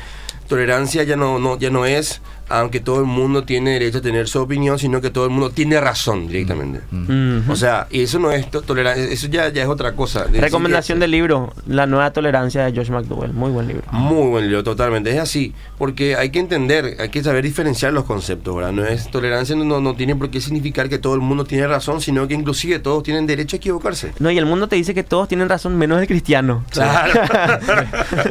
tolerancia 0.49 1.03
ya 1.03 1.17
no, 1.17 1.39
no, 1.39 1.59
ya 1.59 1.71
no 1.71 1.87
es, 1.87 2.21
aunque 2.49 2.81
todo 2.81 3.01
el 3.01 3.07
mundo 3.07 3.43
tiene 3.45 3.73
derecho 3.73 3.99
a 3.99 4.01
tener 4.03 4.29
su 4.29 4.41
opinión, 4.41 4.79
sino 4.79 5.01
que 5.01 5.11
todo 5.11 5.25
el 5.25 5.31
mundo 5.31 5.51
tiene 5.51 5.81
razón 5.81 6.29
directamente. 6.29 6.81
Ujú. 6.93 7.53
O 7.53 7.57
sea, 7.57 7.87
y 7.91 8.03
eso 8.03 8.19
no 8.19 8.31
es 8.31 8.51
to- 8.51 8.63
tolerancia, 8.63 9.05
eso 9.05 9.27
ya, 9.27 9.49
ya 9.49 9.63
es 9.63 9.69
otra 9.69 9.93
cosa. 9.93 10.27
Recomendación 10.33 11.01
del 11.01 11.11
libro, 11.11 11.53
La 11.67 11.87
nueva 11.87 12.13
tolerancia 12.13 12.65
de 12.65 12.77
Josh 12.77 12.91
McDowell. 12.91 13.33
Muy 13.33 13.51
buen 13.51 13.67
libro. 13.67 13.83
Muy 13.91 14.29
buen 14.31 14.45
libro, 14.47 14.63
totalmente. 14.63 15.11
Es 15.11 15.19
así, 15.19 15.55
porque 15.79 16.15
hay 16.17 16.31
que 16.31 16.39
entender, 16.39 16.97
hay 17.01 17.09
que 17.09 17.23
saber 17.23 17.43
diferenciar 17.45 17.93
los 17.93 18.05
conceptos, 18.05 18.55
¿verdad? 18.55 18.73
No 18.73 18.85
es 18.87 19.11
tolerancia, 19.11 19.57
no, 19.57 19.81
no 19.81 19.95
tiene 19.95 20.15
por 20.15 20.31
qué 20.31 20.41
significar 20.41 20.89
que 20.89 20.99
todo 20.99 21.15
el 21.15 21.21
mundo 21.21 21.45
tiene 21.45 21.67
razón, 21.67 22.01
sino 22.01 22.29
que 22.29 22.35
inclusive 22.35 22.79
todos 22.79 23.03
tienen 23.03 23.27
derecho 23.27 23.57
a 23.57 23.59
equivocarse. 23.59 24.13
No, 24.19 24.31
y 24.31 24.39
el 24.39 24.47
mundo 24.47 24.69
te 24.69 24.77
dice 24.77 24.95
que 24.95 25.03
todos 25.03 25.27
tienen 25.29 25.49
razón 25.49 25.77
menos 25.77 26.01
el 26.01 26.07
cristiano. 26.07 26.65
Claro. 26.71 27.13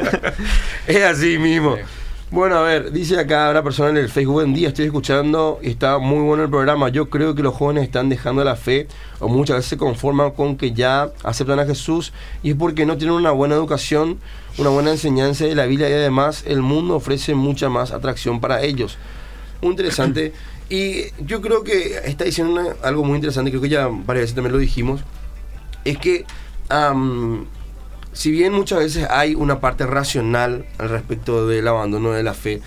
es 0.86 1.02
así 1.04 1.38
mismo. 1.38 1.76
Bueno, 2.28 2.56
a 2.56 2.62
ver, 2.62 2.90
dice 2.90 3.20
acá 3.20 3.50
una 3.50 3.62
persona 3.62 3.90
en 3.90 3.98
el 3.98 4.08
Facebook, 4.08 4.34
buen 4.34 4.52
día, 4.52 4.68
estoy 4.68 4.86
escuchando 4.86 5.60
y 5.62 5.70
está 5.70 5.98
muy 5.98 6.18
bueno 6.24 6.42
el 6.42 6.50
programa. 6.50 6.88
Yo 6.88 7.08
creo 7.08 7.36
que 7.36 7.42
los 7.42 7.54
jóvenes 7.54 7.84
están 7.84 8.08
dejando 8.08 8.42
la 8.42 8.56
fe 8.56 8.88
o 9.20 9.28
muchas 9.28 9.56
veces 9.58 9.70
se 9.70 9.76
conforman 9.76 10.32
con 10.32 10.56
que 10.56 10.72
ya 10.72 11.10
aceptan 11.22 11.60
a 11.60 11.66
Jesús 11.66 12.12
y 12.42 12.50
es 12.50 12.56
porque 12.56 12.84
no 12.84 12.96
tienen 12.96 13.14
una 13.16 13.30
buena 13.30 13.54
educación, 13.54 14.18
una 14.58 14.70
buena 14.70 14.90
enseñanza 14.90 15.44
de 15.44 15.54
la 15.54 15.66
Biblia 15.66 15.88
y 15.88 15.92
además 15.92 16.42
el 16.48 16.62
mundo 16.62 16.96
ofrece 16.96 17.36
mucha 17.36 17.68
más 17.68 17.92
atracción 17.92 18.40
para 18.40 18.60
ellos. 18.62 18.98
Muy 19.62 19.70
interesante. 19.70 20.32
Y 20.68 21.12
yo 21.24 21.40
creo 21.42 21.62
que 21.62 22.00
está 22.06 22.24
diciendo 22.24 22.52
una- 22.60 22.74
algo 22.82 23.04
muy 23.04 23.14
interesante, 23.14 23.52
creo 23.52 23.62
que 23.62 23.68
ya 23.68 23.86
varias 23.86 24.24
veces 24.24 24.34
también 24.34 24.52
lo 24.52 24.58
dijimos, 24.58 25.00
es 25.84 25.96
que 25.96 26.24
si 28.16 28.30
bien 28.30 28.54
muchas 28.54 28.78
veces 28.78 29.06
hay 29.10 29.34
una 29.34 29.60
parte 29.60 29.84
racional 29.84 30.64
al 30.78 30.88
respecto 30.88 31.46
del 31.46 31.68
abandono 31.68 32.12
de 32.12 32.22
la 32.22 32.32
fe, 32.32 32.62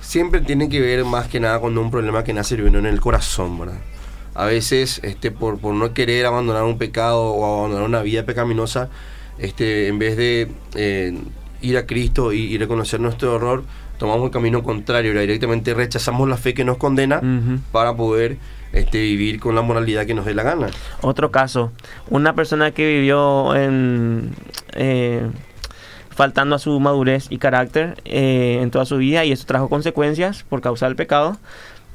siempre 0.00 0.40
tiene 0.40 0.68
que 0.68 0.80
ver 0.80 1.04
más 1.04 1.28
que 1.28 1.38
nada 1.38 1.60
con 1.60 1.78
un 1.78 1.88
problema 1.92 2.24
que 2.24 2.32
nace 2.32 2.56
en 2.56 2.84
el 2.84 3.00
corazón, 3.00 3.60
¿verdad? 3.60 3.78
A 4.34 4.46
veces, 4.46 4.98
este, 5.04 5.30
por, 5.30 5.60
por 5.60 5.72
no 5.72 5.94
querer 5.94 6.26
abandonar 6.26 6.64
un 6.64 6.78
pecado 6.78 7.30
o 7.30 7.60
abandonar 7.60 7.86
una 7.86 8.02
vida 8.02 8.24
pecaminosa, 8.24 8.88
este, 9.38 9.86
en 9.86 10.00
vez 10.00 10.16
de 10.16 10.50
eh, 10.74 11.16
ir 11.60 11.76
a 11.78 11.86
Cristo 11.86 12.32
y, 12.32 12.40
y 12.40 12.58
reconocer 12.58 12.98
nuestro 12.98 13.36
error, 13.36 13.62
tomamos 13.98 14.24
el 14.24 14.30
camino 14.32 14.64
contrario, 14.64 15.10
¿verdad? 15.10 15.22
directamente 15.22 15.74
rechazamos 15.74 16.28
la 16.28 16.36
fe 16.36 16.54
que 16.54 16.64
nos 16.64 16.76
condena 16.76 17.20
para 17.70 17.94
poder 17.94 18.38
este, 18.72 18.98
vivir 18.98 19.40
con 19.40 19.54
la 19.54 19.62
moralidad 19.62 20.06
que 20.06 20.14
nos 20.14 20.24
dé 20.24 20.34
la 20.34 20.42
gana. 20.42 20.68
Otro 21.00 21.30
caso, 21.30 21.72
una 22.08 22.34
persona 22.34 22.70
que 22.70 22.86
vivió 22.86 23.54
en, 23.54 24.34
eh, 24.72 25.26
faltando 26.10 26.56
a 26.56 26.58
su 26.58 26.78
madurez 26.80 27.26
y 27.30 27.38
carácter 27.38 27.96
eh, 28.04 28.58
en 28.60 28.70
toda 28.70 28.84
su 28.84 28.96
vida 28.96 29.24
y 29.24 29.32
eso 29.32 29.46
trajo 29.46 29.68
consecuencias 29.68 30.42
por 30.42 30.60
causa 30.60 30.86
del 30.86 30.96
pecado 30.96 31.36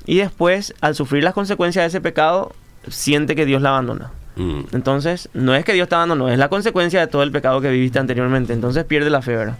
y 0.06 0.18
después 0.18 0.74
al 0.82 0.96
sufrir 0.96 1.24
las 1.24 1.34
consecuencias 1.34 1.84
de 1.84 1.88
ese 1.88 2.02
pecado 2.02 2.54
siente 2.88 3.36
que 3.36 3.46
Dios 3.46 3.62
la 3.62 3.70
abandona. 3.70 4.12
Mm. 4.36 4.62
Entonces, 4.72 5.30
no 5.34 5.54
es 5.54 5.64
que 5.64 5.74
Dios 5.74 5.88
te 5.90 5.96
abandonó, 5.96 6.30
es 6.30 6.40
la 6.40 6.50
consecuencia 6.50 7.00
de 7.00 7.08
todo 7.08 7.24
el 7.24 7.32
pecado 7.32 7.62
que 7.62 7.70
viviste 7.70 8.00
anteriormente. 8.00 8.54
Entonces 8.54 8.84
pierde 8.86 9.10
la 9.10 9.22
fe, 9.22 9.36
¿verdad? 9.36 9.58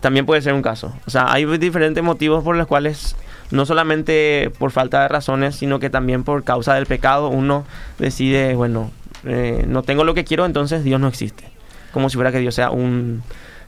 También 0.00 0.26
puede 0.26 0.42
ser 0.42 0.54
un 0.54 0.62
caso. 0.62 0.92
O 1.06 1.10
sea, 1.10 1.32
hay 1.32 1.44
diferentes 1.58 2.02
motivos 2.02 2.44
por 2.44 2.56
los 2.56 2.66
cuales, 2.66 3.16
no 3.50 3.66
solamente 3.66 4.52
por 4.58 4.70
falta 4.70 5.02
de 5.02 5.08
razones, 5.08 5.56
sino 5.56 5.78
que 5.78 5.90
también 5.90 6.24
por 6.24 6.44
causa 6.44 6.74
del 6.74 6.86
pecado, 6.86 7.28
uno 7.28 7.64
decide, 7.98 8.54
bueno, 8.54 8.90
eh, 9.24 9.64
no 9.66 9.82
tengo 9.82 10.04
lo 10.04 10.14
que 10.14 10.24
quiero, 10.24 10.46
entonces 10.46 10.84
Dios 10.84 11.00
no 11.00 11.08
existe. 11.08 11.44
Como 11.92 12.08
si 12.08 12.16
fuera 12.16 12.30
que 12.30 12.38
Dios 12.38 12.54
sea 12.54 12.70
un 12.70 13.22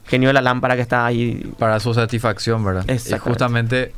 genio 0.06 0.28
de 0.28 0.32
la 0.34 0.40
lámpara 0.40 0.76
que 0.76 0.82
está 0.82 1.04
ahí. 1.04 1.52
Para 1.58 1.80
su 1.80 1.94
satisfacción, 1.94 2.64
¿verdad? 2.64 2.84
Y 2.88 3.18
justamente, 3.18 3.92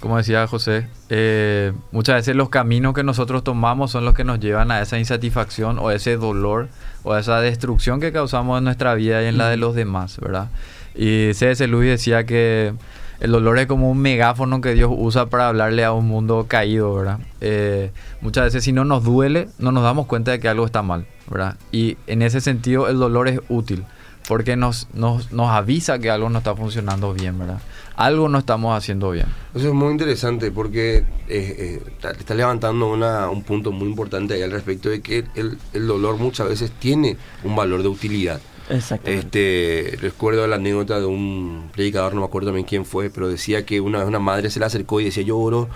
como 0.00 0.16
decía 0.16 0.46
José, 0.46 0.88
eh, 1.10 1.72
muchas 1.92 2.16
veces 2.16 2.36
los 2.36 2.48
caminos 2.48 2.94
que 2.94 3.02
nosotros 3.02 3.44
tomamos 3.44 3.90
son 3.90 4.04
los 4.04 4.14
que 4.14 4.24
nos 4.24 4.40
llevan 4.40 4.70
a 4.70 4.80
esa 4.80 4.98
insatisfacción 4.98 5.78
o 5.78 5.90
ese 5.90 6.16
dolor 6.16 6.68
o 7.02 7.12
a 7.12 7.20
esa 7.20 7.40
destrucción 7.40 8.00
que 8.00 8.12
causamos 8.12 8.58
en 8.58 8.64
nuestra 8.64 8.94
vida 8.94 9.22
y 9.22 9.26
en 9.26 9.38
la 9.38 9.48
de 9.48 9.58
los 9.58 9.74
demás, 9.74 10.18
¿verdad? 10.20 10.48
Y 10.94 11.32
C.S. 11.34 11.66
Lewis 11.66 11.90
decía 11.90 12.24
que 12.24 12.72
el 13.20 13.32
dolor 13.32 13.58
es 13.58 13.66
como 13.66 13.90
un 13.90 13.98
megáfono 13.98 14.60
que 14.60 14.74
Dios 14.74 14.90
usa 14.94 15.26
para 15.26 15.48
hablarle 15.48 15.84
a 15.84 15.92
un 15.92 16.06
mundo 16.06 16.46
caído, 16.48 16.94
¿verdad? 16.94 17.18
Eh, 17.40 17.90
muchas 18.20 18.44
veces 18.44 18.64
si 18.64 18.72
no 18.72 18.84
nos 18.84 19.04
duele, 19.04 19.48
no 19.58 19.72
nos 19.72 19.82
damos 19.82 20.06
cuenta 20.06 20.30
de 20.32 20.40
que 20.40 20.48
algo 20.48 20.66
está 20.66 20.82
mal, 20.82 21.06
¿verdad? 21.30 21.56
Y 21.72 21.96
en 22.06 22.22
ese 22.22 22.40
sentido 22.40 22.88
el 22.88 22.98
dolor 22.98 23.28
es 23.28 23.40
útil 23.48 23.84
porque 24.28 24.56
nos, 24.56 24.88
nos, 24.92 25.30
nos 25.32 25.50
avisa 25.50 26.00
que 26.00 26.10
algo 26.10 26.28
no 26.28 26.38
está 26.38 26.54
funcionando 26.56 27.14
bien, 27.14 27.38
¿verdad? 27.38 27.60
Algo 27.94 28.28
no 28.28 28.38
estamos 28.38 28.76
haciendo 28.76 29.12
bien. 29.12 29.26
Eso 29.54 29.68
es 29.68 29.72
muy 29.72 29.92
interesante 29.92 30.50
porque 30.50 30.96
eh, 30.96 31.04
eh, 31.28 31.82
está, 32.18 32.34
levantando 32.34 32.92
una- 32.92 33.30
un 33.30 33.44
punto 33.44 33.70
muy 33.70 33.88
importante 33.88 34.34
ahí 34.34 34.42
al 34.42 34.50
respecto 34.50 34.88
de 34.90 35.00
que 35.00 35.24
el, 35.36 35.56
el 35.72 35.86
dolor 35.86 36.16
muchas 36.18 36.48
veces 36.48 36.72
tiene 36.72 37.16
un 37.44 37.54
valor 37.54 37.82
de 37.82 37.88
utilidad. 37.88 38.40
Exactamente. 38.68 39.90
Este, 39.90 39.96
recuerdo 39.98 40.46
la 40.46 40.56
anécdota 40.56 40.98
de 40.98 41.06
un 41.06 41.70
predicador, 41.72 42.14
no 42.14 42.20
me 42.20 42.26
acuerdo 42.26 42.48
también 42.48 42.66
quién 42.66 42.84
fue, 42.84 43.10
pero 43.10 43.28
decía 43.28 43.64
que 43.64 43.80
una 43.80 43.98
vez 43.98 44.08
una 44.08 44.18
madre 44.18 44.50
se 44.50 44.58
le 44.58 44.66
acercó 44.66 45.00
y 45.00 45.04
decía, 45.04 45.22
yo 45.22 45.38
oro 45.38 45.68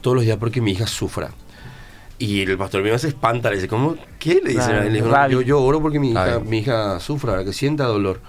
todos 0.00 0.16
los 0.16 0.24
días 0.24 0.36
porque 0.38 0.60
mi 0.60 0.72
hija 0.72 0.86
sufra. 0.86 1.30
Y 2.18 2.42
el 2.42 2.56
pastor 2.56 2.82
mío 2.82 2.98
se 2.98 3.08
espanta, 3.08 3.50
le 3.50 3.56
dice, 3.56 3.68
¿cómo? 3.68 3.96
¿Qué? 4.18 4.40
Le 4.42 4.52
dice, 4.52 4.72
le 4.72 4.90
dijo, 4.90 5.08
rabia. 5.08 5.34
yo, 5.34 5.42
yo 5.42 5.62
oro 5.62 5.82
porque 5.82 5.98
mi 5.98 6.10
hija, 6.10 6.40
mi 6.40 6.58
hija 6.58 6.98
sufra, 7.00 7.44
que 7.44 7.52
sienta 7.52 7.84
dolor. 7.84 8.20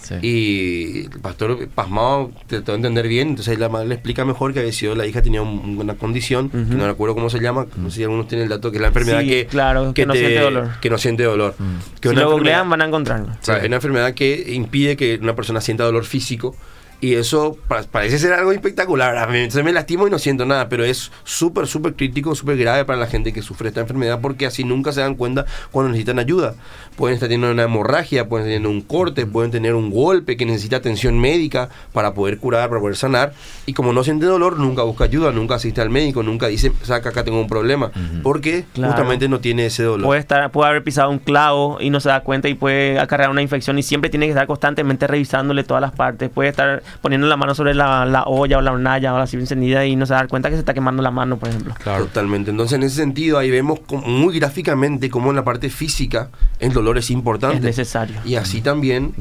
Sí. 0.00 0.14
Y 0.22 1.04
el 1.06 1.20
pastor, 1.20 1.68
pasmado, 1.68 2.30
trató 2.46 2.72
de 2.72 2.76
entender 2.76 3.08
bien. 3.08 3.28
Entonces 3.28 3.58
la 3.58 3.68
madre 3.68 3.88
le 3.88 3.94
explica 3.94 4.24
mejor 4.24 4.52
que 4.52 4.60
había 4.60 4.72
sido 4.72 4.94
la 4.94 5.06
hija 5.06 5.22
tenía 5.22 5.42
un- 5.42 5.78
una 5.78 5.94
condición, 5.94 6.48
que 6.50 6.56
no 6.56 6.86
recuerdo 6.86 7.14
cómo 7.14 7.30
se 7.30 7.40
llama. 7.40 7.66
No 7.76 7.90
sé 7.90 7.96
si 7.96 8.02
algunos 8.04 8.28
tienen 8.28 8.44
el 8.44 8.48
dato, 8.50 8.70
que 8.70 8.76
es 8.78 8.80
la 8.80 8.88
enfermedad 8.88 9.20
Sí, 9.20 9.28
que, 9.28 9.46
claro, 9.46 9.92
que 9.94 10.06
no 10.06 10.14
siente 10.14 10.40
dolor. 10.40 10.68
Que 10.80 10.90
no 10.90 10.98
siente 10.98 11.22
dolor. 11.24 11.54
Mm. 11.58 12.00
Que 12.00 12.08
si 12.10 12.14
lo 12.14 12.30
googlean 12.30 12.70
van 12.70 12.82
a 12.82 12.84
encontrarlo. 12.86 13.28
Sí. 13.40 13.52
es 13.52 13.64
una 13.64 13.76
enfermedad 13.76 14.14
que 14.14 14.52
impide 14.54 14.96
que 14.96 15.18
una 15.20 15.34
persona 15.34 15.60
sienta 15.60 15.84
dolor 15.84 16.04
físico. 16.04 16.54
Y 17.00 17.14
eso 17.14 17.56
pa- 17.68 17.84
parece 17.84 18.18
ser 18.18 18.32
algo 18.32 18.50
espectacular. 18.50 19.16
A 19.18 19.26
mí 19.28 19.48
se 19.52 19.62
me 19.62 19.72
lastimo 19.72 20.08
y 20.08 20.10
no 20.10 20.18
siento 20.18 20.44
nada, 20.44 20.68
pero 20.68 20.84
es 20.84 21.12
súper, 21.22 21.68
súper 21.68 21.94
crítico, 21.94 22.34
súper 22.34 22.56
grave 22.56 22.84
para 22.84 22.98
la 22.98 23.06
gente 23.06 23.32
que 23.32 23.40
sufre 23.40 23.68
esta 23.68 23.80
enfermedad 23.80 24.18
porque 24.20 24.46
así 24.46 24.64
nunca 24.64 24.90
se 24.90 25.00
dan 25.00 25.14
cuenta 25.14 25.46
cuando 25.70 25.90
necesitan 25.90 26.18
ayuda. 26.18 26.54
Pueden 26.96 27.14
estar 27.14 27.28
teniendo 27.28 27.52
una 27.52 27.62
hemorragia, 27.62 28.28
pueden 28.28 28.46
estar 28.48 28.56
teniendo 28.56 28.70
un 28.70 28.80
corte, 28.80 29.26
pueden 29.26 29.52
tener 29.52 29.74
un 29.76 29.90
golpe 29.90 30.36
que 30.36 30.44
necesita 30.44 30.78
atención 30.78 31.20
médica 31.20 31.68
para 31.92 32.14
poder 32.14 32.38
curar, 32.38 32.68
para 32.68 32.80
poder 32.80 32.96
sanar. 32.96 33.32
Y 33.66 33.74
como 33.74 33.92
no 33.92 34.02
siente 34.02 34.26
dolor, 34.26 34.58
nunca 34.58 34.82
busca 34.82 35.04
ayuda, 35.04 35.30
nunca 35.30 35.54
asiste 35.54 35.80
al 35.80 35.90
médico, 35.90 36.24
nunca 36.24 36.48
dice, 36.48 36.72
saca, 36.82 37.10
acá 37.10 37.22
tengo 37.22 37.40
un 37.40 37.46
problema. 37.46 37.92
Porque 38.24 38.64
Claro. 38.74 38.92
justamente 38.94 39.28
no 39.28 39.38
tiene 39.38 39.66
ese 39.66 39.84
dolor. 39.84 40.04
Puede, 40.06 40.20
estar, 40.20 40.50
puede 40.50 40.70
haber 40.70 40.82
pisado 40.82 41.10
un 41.10 41.20
clavo 41.20 41.78
y 41.80 41.90
no 41.90 42.00
se 42.00 42.08
da 42.08 42.22
cuenta 42.22 42.48
y 42.48 42.54
puede 42.54 42.98
acarrear 42.98 43.30
una 43.30 43.42
infección 43.42 43.78
y 43.78 43.84
siempre 43.84 44.10
tiene 44.10 44.26
que 44.26 44.30
estar 44.30 44.48
constantemente 44.48 45.06
revisándole 45.06 45.62
todas 45.62 45.80
las 45.80 45.92
partes. 45.92 46.28
Puede 46.30 46.48
estar 46.48 46.82
poniendo 47.00 47.26
la 47.26 47.36
mano 47.36 47.54
sobre 47.54 47.74
la, 47.74 48.04
la 48.06 48.24
olla 48.24 48.58
o 48.58 48.60
la 48.60 48.72
hornalla 48.72 49.14
o 49.14 49.16
así 49.18 49.36
encendida 49.36 49.84
y 49.86 49.96
no 49.96 50.06
se 50.06 50.14
da 50.14 50.26
cuenta 50.28 50.48
que 50.48 50.56
se 50.56 50.60
está 50.60 50.74
quemando 50.74 51.02
la 51.02 51.10
mano, 51.10 51.38
por 51.38 51.48
ejemplo. 51.48 51.74
Claro. 51.82 52.04
Totalmente. 52.06 52.50
Entonces, 52.50 52.76
en 52.76 52.82
ese 52.84 52.96
sentido, 52.96 53.38
ahí 53.38 53.50
vemos 53.50 53.80
como- 53.80 54.06
muy 54.06 54.38
gráficamente 54.38 55.10
cómo 55.10 55.30
en 55.30 55.36
la 55.36 55.44
parte 55.44 55.70
física 55.70 56.30
el 56.60 56.72
dolor 56.72 56.98
es 56.98 57.10
importante. 57.10 57.56
Es 57.56 57.62
necesario. 57.62 58.16
Y 58.24 58.34
así 58.36 58.60
también 58.60 59.12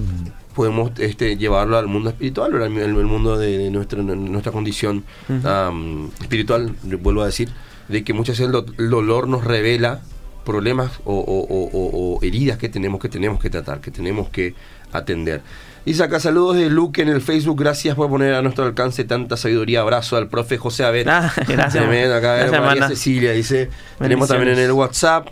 podemos 0.55 0.91
este, 0.97 1.37
llevarlo 1.37 1.77
al 1.77 1.87
mundo 1.87 2.09
espiritual, 2.09 2.51
el 2.61 2.93
mundo 3.05 3.37
de, 3.37 3.57
de 3.59 3.69
nuestra, 3.71 4.01
de 4.01 4.15
nuestra 4.15 4.51
condición 4.51 5.03
espiritual, 6.21 6.73
vuelvo 7.01 7.21
a 7.21 7.25
decir, 7.27 7.49
de 7.87 8.03
que 8.03 8.13
muchas 8.13 8.33
veces 8.39 8.47
el, 8.47 8.51
do- 8.51 8.65
el 8.77 8.89
dolor 8.89 9.27
nos 9.27 9.43
revela 9.43 10.01
problemas 10.43 10.91
o, 11.03 11.13
o- 11.13 11.43
o- 11.43 11.69
o- 11.73 12.15
o 12.17 12.23
heridas 12.23 12.57
que 12.57 12.69
tenemos 12.69 12.99
que 13.01 13.09
tenemos 13.09 13.39
que 13.39 13.49
tratar, 13.49 13.81
que 13.81 13.91
tenemos 13.91 14.29
que 14.29 14.55
atender. 14.91 15.41
Dice 15.87 16.03
acá 16.03 16.19
saludos 16.19 16.57
de 16.57 16.69
Luke 16.69 17.01
en 17.01 17.07
el 17.07 17.21
Facebook, 17.21 17.57
gracias 17.61 17.95
por 17.95 18.09
poner 18.09 18.33
a 18.33 18.41
nuestro 18.41 18.65
alcance 18.65 19.05
tanta 19.05 19.37
sabiduría, 19.37 19.79
abrazo 19.79 20.17
al 20.17 20.27
profe 20.27 20.57
José 20.57 20.83
Abed. 20.83 21.07
Ah, 21.07 21.31
gracias. 21.47 21.71
Tremendo, 21.71 22.13
acá 22.13 22.35
Gracias, 22.35 22.61
María. 22.61 22.87
Cecilia 22.89 23.31
dice, 23.31 23.69
tenemos 23.97 24.27
también 24.27 24.57
en 24.57 24.59
el 24.59 24.71
WhatsApp, 24.73 25.27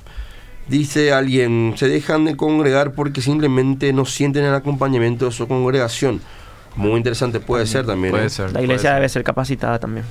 dice 0.69 1.11
alguien, 1.11 1.73
se 1.75 1.89
dejan 1.89 2.23
de 2.23 2.37
congregar 2.37 2.93
porque 2.93 3.21
simplemente 3.21 3.91
no 3.91 4.05
sienten 4.05 4.45
el 4.45 4.53
acompañamiento 4.53 5.25
de 5.25 5.31
su 5.31 5.45
congregación. 5.45 6.21
Muy 6.77 6.97
interesante, 6.97 7.41
puede 7.41 7.65
ser 7.65 7.85
también. 7.85 8.11
Puede 8.11 8.27
¿eh? 8.27 8.29
ser. 8.29 8.53
La 8.53 8.61
iglesia 8.61 8.91
puede 8.91 8.95
debe 8.95 9.09
ser 9.09 9.23
capacitada 9.25 9.79
también. 9.79 10.05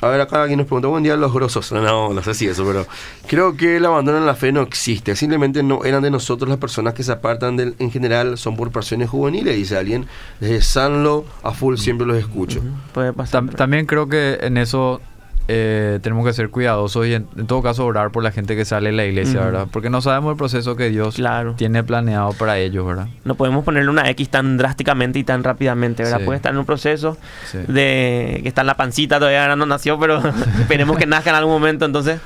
A 0.00 0.08
ver, 0.08 0.20
acá 0.20 0.42
alguien 0.42 0.58
nos 0.58 0.66
pregunta, 0.66 0.88
buen 0.88 1.02
día 1.02 1.16
los 1.16 1.32
grosos. 1.32 1.72
No, 1.72 1.80
no, 1.82 2.12
no 2.12 2.22
sé 2.22 2.34
si 2.34 2.46
eso, 2.46 2.64
pero 2.66 2.86
creo 3.26 3.56
que 3.56 3.76
el 3.76 3.84
abandono 3.86 4.18
en 4.18 4.26
la 4.26 4.34
fe 4.34 4.52
no 4.52 4.60
existe. 4.62 5.16
Simplemente 5.16 5.62
no 5.62 5.84
eran 5.84 6.02
de 6.02 6.10
nosotros 6.10 6.48
las 6.48 6.58
personas 6.58 6.94
que 6.94 7.02
se 7.02 7.12
apartan 7.12 7.56
del, 7.56 7.74
en 7.78 7.90
general, 7.90 8.38
son 8.38 8.56
por 8.56 8.70
pasiones 8.70 9.10
juveniles, 9.10 9.56
dice 9.56 9.76
alguien. 9.76 10.06
Desde 10.40 10.62
Sanlo 10.62 11.24
a 11.42 11.52
full 11.52 11.76
siempre 11.76 12.06
los 12.06 12.16
escucho. 12.16 12.60
Puede 12.92 13.12
pasar. 13.12 13.42
Tam- 13.44 13.54
también 13.56 13.86
creo 13.86 14.08
que 14.08 14.38
en 14.40 14.56
eso 14.56 15.00
eh, 15.48 15.98
tenemos 16.02 16.26
que 16.26 16.32
ser 16.34 16.50
cuidadosos 16.50 17.06
y 17.06 17.14
en, 17.14 17.26
en 17.36 17.46
todo 17.46 17.62
caso 17.62 17.84
orar 17.86 18.10
por 18.12 18.22
la 18.22 18.30
gente 18.32 18.54
que 18.54 18.64
sale 18.64 18.90
de 18.90 18.96
la 18.96 19.06
iglesia. 19.06 19.40
¿verdad? 19.40 19.66
Porque 19.72 19.88
no 19.90 20.00
sabemos 20.02 20.32
el 20.32 20.36
proceso 20.36 20.76
que 20.76 20.90
Dios 20.90 21.14
Claro. 21.16 21.54
tiene 21.56 21.82
planeado 21.82 22.32
para 22.34 22.58
ellos, 22.58 22.86
¿verdad? 22.86 23.08
No 23.24 23.34
podemos 23.34 23.64
ponerle 23.64 23.90
una 23.90 24.08
X 24.10 24.28
tan 24.28 24.56
drásticamente 24.58 25.18
y 25.18 25.24
tan 25.24 25.42
rápidamente, 25.44 26.02
¿verdad? 26.02 26.18
Sí. 26.18 26.24
Puede 26.24 26.36
estar 26.36 26.52
en 26.52 26.58
un 26.58 26.66
proceso 26.66 27.16
Sí. 27.50 27.58
de 27.66 28.40
que 28.42 28.48
está 28.48 28.60
en 28.60 28.66
la 28.66 28.76
pancita, 28.76 29.18
todavía 29.18 29.56
no 29.56 29.64
nació, 29.66 29.98
pero 29.98 30.20
esperemos 30.60 30.96
que 30.98 31.06
nazca 31.06 31.30
en 31.30 31.36
algún 31.36 31.54
momento. 31.54 31.84
Entonces, 31.86 32.20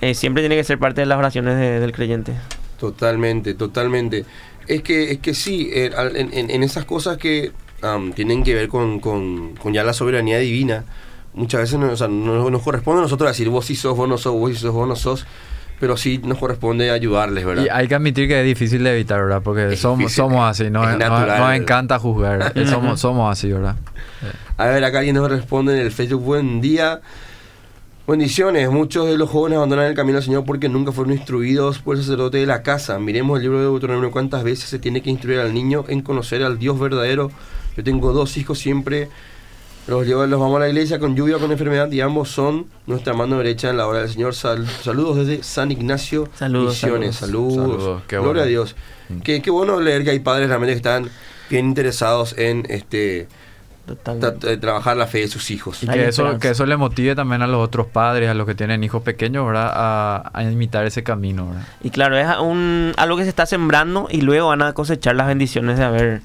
eh, 0.00 0.14
siempre 0.14 0.42
tiene 0.42 0.56
que 0.56 0.64
ser 0.64 0.78
parte 0.78 1.00
de 1.00 1.06
las 1.06 1.18
oraciones 1.18 1.56
de- 1.58 1.80
del 1.80 1.92
creyente. 1.92 2.34
Totalmente, 2.78 3.54
totalmente. 3.54 4.24
Es 4.66 4.82
que, 4.82 5.10
es 5.10 5.18
que 5.18 5.34
sí, 5.34 5.68
eh, 5.72 5.90
en, 6.14 6.32
en- 6.32 6.50
en 6.50 6.62
esas 6.62 6.84
cosas 6.84 7.18
que 7.18 7.52
am, 7.82 8.12
tienen 8.12 8.42
que 8.44 8.54
ver 8.54 8.68
con, 8.68 9.00
con- 9.00 9.54
con 9.56 9.72
ya 9.74 9.82
la 9.84 9.92
soberanía 9.92 10.38
divina, 10.38 10.84
muchas 11.34 11.60
veces 11.62 11.78
no, 11.78 11.90
o 11.90 11.96
sea, 11.96 12.08
no 12.08 12.50
nos 12.50 12.62
corresponde 12.62 13.00
a 13.00 13.02
nosotros 13.02 13.30
decir 13.30 13.48
vos 13.48 13.66
sí 13.66 13.74
sos, 13.76 13.96
vos 13.96 14.08
no 14.08 14.18
sos, 14.18 14.32
vos 14.34 14.50
sí 14.50 14.56
sos, 14.56 14.72
vos 14.72 14.86
no 14.88 14.96
sos, 14.96 15.26
pero 15.78 15.96
sí 15.96 16.18
nos 16.24 16.38
corresponde 16.38 16.90
ayudarles, 16.90 17.44
¿verdad? 17.44 17.64
Y 17.64 17.68
hay 17.70 17.88
que 17.88 17.94
admitir 17.94 18.28
que 18.28 18.40
es 18.40 18.46
difícil 18.46 18.84
de 18.84 18.92
evitar, 18.92 19.20
¿verdad? 19.22 19.40
Porque 19.42 19.72
Es 19.72 19.80
somos, 19.80 19.98
difícil, 19.98 20.16
somos 20.16 20.50
así, 20.50 20.70
no, 20.70 20.82
es 20.88 20.98
no- 20.98 21.08
natural. 21.08 21.38
nos 21.40 21.54
encanta 21.54 21.98
juzgar, 21.98 22.52
somos, 22.68 23.00
somos 23.00 23.32
así, 23.32 23.50
¿verdad? 23.50 23.76
A 24.58 24.66
ver, 24.66 24.84
acá 24.84 24.98
alguien 24.98 25.16
nos 25.16 25.30
responde 25.30 25.72
en 25.78 25.86
el 25.86 25.90
Facebook, 25.92 26.22
buen 26.22 26.60
día. 26.60 27.00
Bendiciones, 28.06 28.68
muchos 28.70 29.06
de 29.06 29.16
los 29.16 29.30
jóvenes 29.30 29.58
abandonan 29.58 29.86
el 29.86 29.94
camino 29.94 30.16
del 30.16 30.24
Señor 30.24 30.44
porque 30.44 30.68
nunca 30.68 30.90
fueron 30.90 31.12
instruidos 31.14 31.78
por 31.78 31.94
el 31.96 32.02
sacerdote 32.02 32.38
de 32.38 32.46
la 32.46 32.62
casa. 32.62 32.98
Miremos 32.98 33.36
el 33.38 33.44
libro 33.44 33.58
de 33.58 33.64
Deuteronomio, 33.66 34.10
cuántas 34.10 34.42
veces 34.42 34.68
se 34.68 34.80
tiene 34.80 35.00
que 35.00 35.10
instruir 35.10 35.38
al 35.38 35.54
niño 35.54 35.84
en 35.86 36.00
conocer 36.02 36.42
al 36.42 36.58
Dios 36.58 36.80
verdadero. 36.80 37.30
Yo 37.76 37.84
tengo 37.84 38.12
dos 38.12 38.36
hijos 38.36 38.58
siempre, 38.58 39.08
los 39.88 40.06
llevo, 40.06 40.26
los 40.26 40.38
vamos 40.38 40.56
a 40.56 40.60
la 40.60 40.68
iglesia 40.68 40.98
con 40.98 41.16
lluvia 41.16 41.36
o 41.36 41.40
con 41.40 41.50
enfermedad 41.50 41.90
y 41.90 42.00
ambos 42.00 42.28
son 42.30 42.66
nuestra 42.86 43.12
mano 43.14 43.38
derecha 43.38 43.70
en 43.70 43.76
la 43.76 43.86
obra 43.88 44.00
del 44.00 44.08
Señor. 44.10 44.34
Sal- 44.34 44.66
saludos 44.68 45.16
desde 45.26 45.42
San 45.42 45.70
Ignacio, 45.72 46.28
Saludos, 46.34 46.74
Misiones. 46.74 47.16
saludos. 47.16 47.54
Saludos. 47.54 47.82
Saludos, 47.82 48.02
qué 48.06 48.16
Gloria 48.16 48.30
bueno. 48.32 48.42
a 48.42 48.46
Dios. 48.46 48.76
Mm. 49.08 49.20
Qué, 49.20 49.42
qué 49.42 49.50
bueno 49.50 49.80
leer 49.80 50.04
que 50.04 50.10
hay 50.10 50.20
padres 50.20 50.48
realmente 50.48 50.72
que 50.74 50.76
están 50.76 51.08
bien 51.48 51.66
interesados 51.66 52.36
en 52.38 52.64
este 52.68 53.26
tra- 54.04 54.36
eh, 54.48 54.56
trabajar 54.58 54.96
la 54.96 55.08
fe 55.08 55.18
de 55.20 55.28
sus 55.28 55.50
hijos. 55.50 55.82
Y 55.82 55.88
Hay 55.90 55.94
que 55.98 56.02
eso, 56.02 56.22
esperanza. 56.22 56.38
que 56.40 56.50
eso 56.50 56.66
le 56.66 56.76
motive 56.76 57.16
también 57.16 57.42
a 57.42 57.48
los 57.48 57.60
otros 57.60 57.88
padres, 57.88 58.28
a 58.30 58.34
los 58.34 58.46
que 58.46 58.54
tienen 58.54 58.84
hijos 58.84 59.02
pequeños, 59.02 59.44
¿verdad? 59.44 59.72
A, 59.74 60.30
a 60.32 60.44
imitar 60.44 60.84
ese 60.86 61.02
camino, 61.02 61.48
¿verdad? 61.48 61.66
Y 61.82 61.90
claro, 61.90 62.16
es 62.16 62.28
un, 62.38 62.92
algo 62.96 63.16
que 63.16 63.24
se 63.24 63.30
está 63.30 63.46
sembrando 63.46 64.06
y 64.08 64.20
luego 64.20 64.48
van 64.48 64.62
a 64.62 64.72
cosechar 64.74 65.16
las 65.16 65.26
bendiciones 65.26 65.76
de 65.78 65.84
haber 65.84 66.20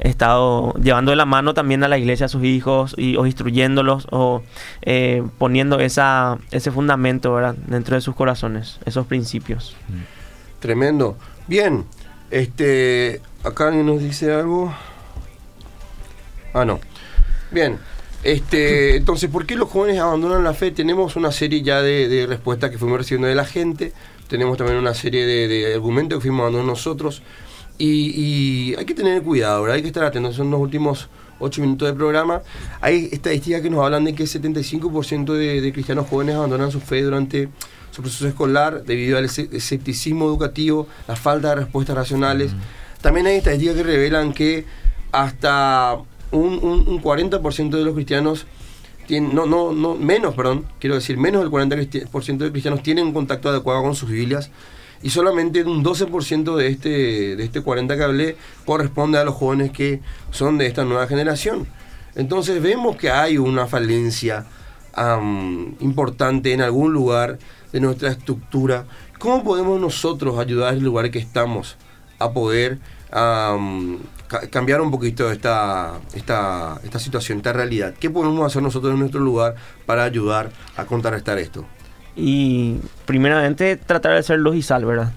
estado 0.00 0.74
llevando 0.74 1.10
de 1.10 1.16
la 1.16 1.26
mano 1.26 1.54
también 1.54 1.84
a 1.84 1.88
la 1.88 1.98
iglesia 1.98 2.26
a 2.26 2.28
sus 2.28 2.44
hijos 2.44 2.94
y, 2.96 3.16
o 3.16 3.26
instruyéndolos 3.26 4.06
o 4.10 4.42
eh, 4.82 5.22
poniendo 5.38 5.78
esa, 5.78 6.38
ese 6.50 6.70
fundamento 6.70 7.38
dentro 7.66 7.94
de 7.94 8.00
sus 8.00 8.14
corazones, 8.14 8.80
esos 8.86 9.06
principios. 9.06 9.76
Tremendo. 10.58 11.16
Bien, 11.46 11.84
este, 12.30 13.20
acá 13.44 13.68
alguien 13.68 13.86
nos 13.86 14.00
dice 14.00 14.32
algo. 14.32 14.74
Ah, 16.52 16.64
no. 16.64 16.80
Bien, 17.50 17.78
este, 18.22 18.96
entonces, 18.96 19.30
¿por 19.30 19.46
qué 19.46 19.56
los 19.56 19.68
jóvenes 19.68 20.00
abandonan 20.00 20.44
la 20.44 20.52
fe? 20.52 20.70
Tenemos 20.70 21.16
una 21.16 21.32
serie 21.32 21.62
ya 21.62 21.80
de, 21.80 22.08
de 22.08 22.26
respuestas 22.26 22.70
que 22.70 22.78
fuimos 22.78 22.98
recibiendo 22.98 23.28
de 23.28 23.34
la 23.34 23.44
gente. 23.44 23.92
Tenemos 24.28 24.58
también 24.58 24.78
una 24.78 24.94
serie 24.94 25.26
de, 25.26 25.48
de 25.48 25.74
argumentos 25.74 26.18
que 26.18 26.28
fuimos 26.28 26.46
dando 26.46 26.62
nosotros. 26.62 27.22
Y, 27.80 28.12
y 28.70 28.74
hay 28.76 28.84
que 28.84 28.94
tener 28.94 29.22
cuidado, 29.22 29.62
¿verdad? 29.62 29.76
Hay 29.76 29.82
que 29.82 29.88
estar 29.88 30.04
atentos. 30.04 30.36
Son 30.36 30.50
los 30.50 30.60
últimos 30.60 31.08
ocho 31.38 31.62
minutos 31.62 31.88
del 31.88 31.96
programa. 31.96 32.42
Hay 32.82 33.08
estadísticas 33.10 33.62
que 33.62 33.70
nos 33.70 33.82
hablan 33.84 34.04
de 34.04 34.14
que 34.14 34.24
el 34.24 34.28
75% 34.28 35.32
de, 35.32 35.60
de 35.62 35.72
cristianos 35.72 36.06
jóvenes 36.08 36.34
abandonan 36.36 36.70
su 36.70 36.80
fe 36.80 37.00
durante 37.02 37.48
su 37.90 38.02
proceso 38.02 38.28
escolar 38.28 38.84
debido 38.84 39.16
al 39.18 39.24
esce- 39.24 39.48
escepticismo 39.52 40.26
educativo, 40.26 40.86
la 41.08 41.16
falta 41.16 41.48
de 41.50 41.54
respuestas 41.56 41.96
racionales. 41.96 42.52
También 43.00 43.26
hay 43.26 43.36
estadísticas 43.36 43.76
que 43.76 43.82
revelan 43.82 44.32
que 44.34 44.66
hasta 45.10 45.96
un, 46.30 46.60
un- 46.62 46.86
un 46.88 47.02
40% 47.02 47.70
de 47.70 47.84
los 47.84 47.94
cristianos 47.94 48.46
tienen, 49.06 49.34
no, 49.34 49.46
no, 49.46 49.72
no, 49.72 49.96
menos, 49.96 50.34
perdón, 50.34 50.66
quiero 50.78 50.94
decir, 50.94 51.16
menos 51.16 51.40
del 51.42 51.50
40% 51.50 52.36
de 52.44 52.50
cristianos 52.52 52.82
tienen 52.82 53.06
un 53.06 53.12
contacto 53.12 53.48
adecuado 53.48 53.82
con 53.82 53.94
sus 53.96 54.08
Biblias 54.10 54.50
y 55.02 55.10
solamente 55.10 55.62
un 55.64 55.82
12% 55.84 56.56
de 56.56 56.68
este, 56.68 57.36
de 57.36 57.44
este 57.44 57.62
40 57.62 57.96
que 57.96 58.02
hablé 58.02 58.36
corresponde 58.66 59.18
a 59.18 59.24
los 59.24 59.34
jóvenes 59.34 59.70
que 59.70 60.00
son 60.30 60.58
de 60.58 60.66
esta 60.66 60.84
nueva 60.84 61.06
generación. 61.06 61.66
Entonces 62.14 62.60
vemos 62.62 62.96
que 62.96 63.10
hay 63.10 63.38
una 63.38 63.66
falencia 63.66 64.44
importante 65.80 66.52
en 66.52 66.60
algún 66.62 66.92
lugar 66.92 67.38
de 67.72 67.80
nuestra 67.80 68.10
estructura. 68.10 68.84
¿Cómo 69.18 69.44
podemos 69.44 69.80
nosotros 69.80 70.38
ayudar 70.38 70.74
al 70.74 70.80
lugar 70.80 71.10
que 71.10 71.18
estamos 71.18 71.76
a 72.18 72.32
poder 72.32 72.78
am, 73.12 73.98
ca- 74.28 74.48
cambiar 74.48 74.80
un 74.80 74.90
poquito 74.90 75.30
esta, 75.30 76.00
esta, 76.14 76.80
esta 76.82 76.98
situación, 76.98 77.38
esta 77.38 77.52
realidad? 77.52 77.94
¿Qué 77.98 78.10
podemos 78.10 78.44
hacer 78.46 78.62
nosotros 78.62 78.92
en 78.94 79.00
nuestro 79.00 79.20
lugar 79.20 79.54
para 79.86 80.04
ayudar 80.04 80.50
a 80.76 80.84
contrarrestar 80.84 81.38
esto? 81.38 81.64
Y 82.16 82.76
primeramente 83.06 83.76
tratar 83.76 84.14
de 84.14 84.22
ser 84.22 84.38
luz 84.38 84.56
y 84.56 84.62
sal, 84.62 84.84
¿verdad? 84.84 85.12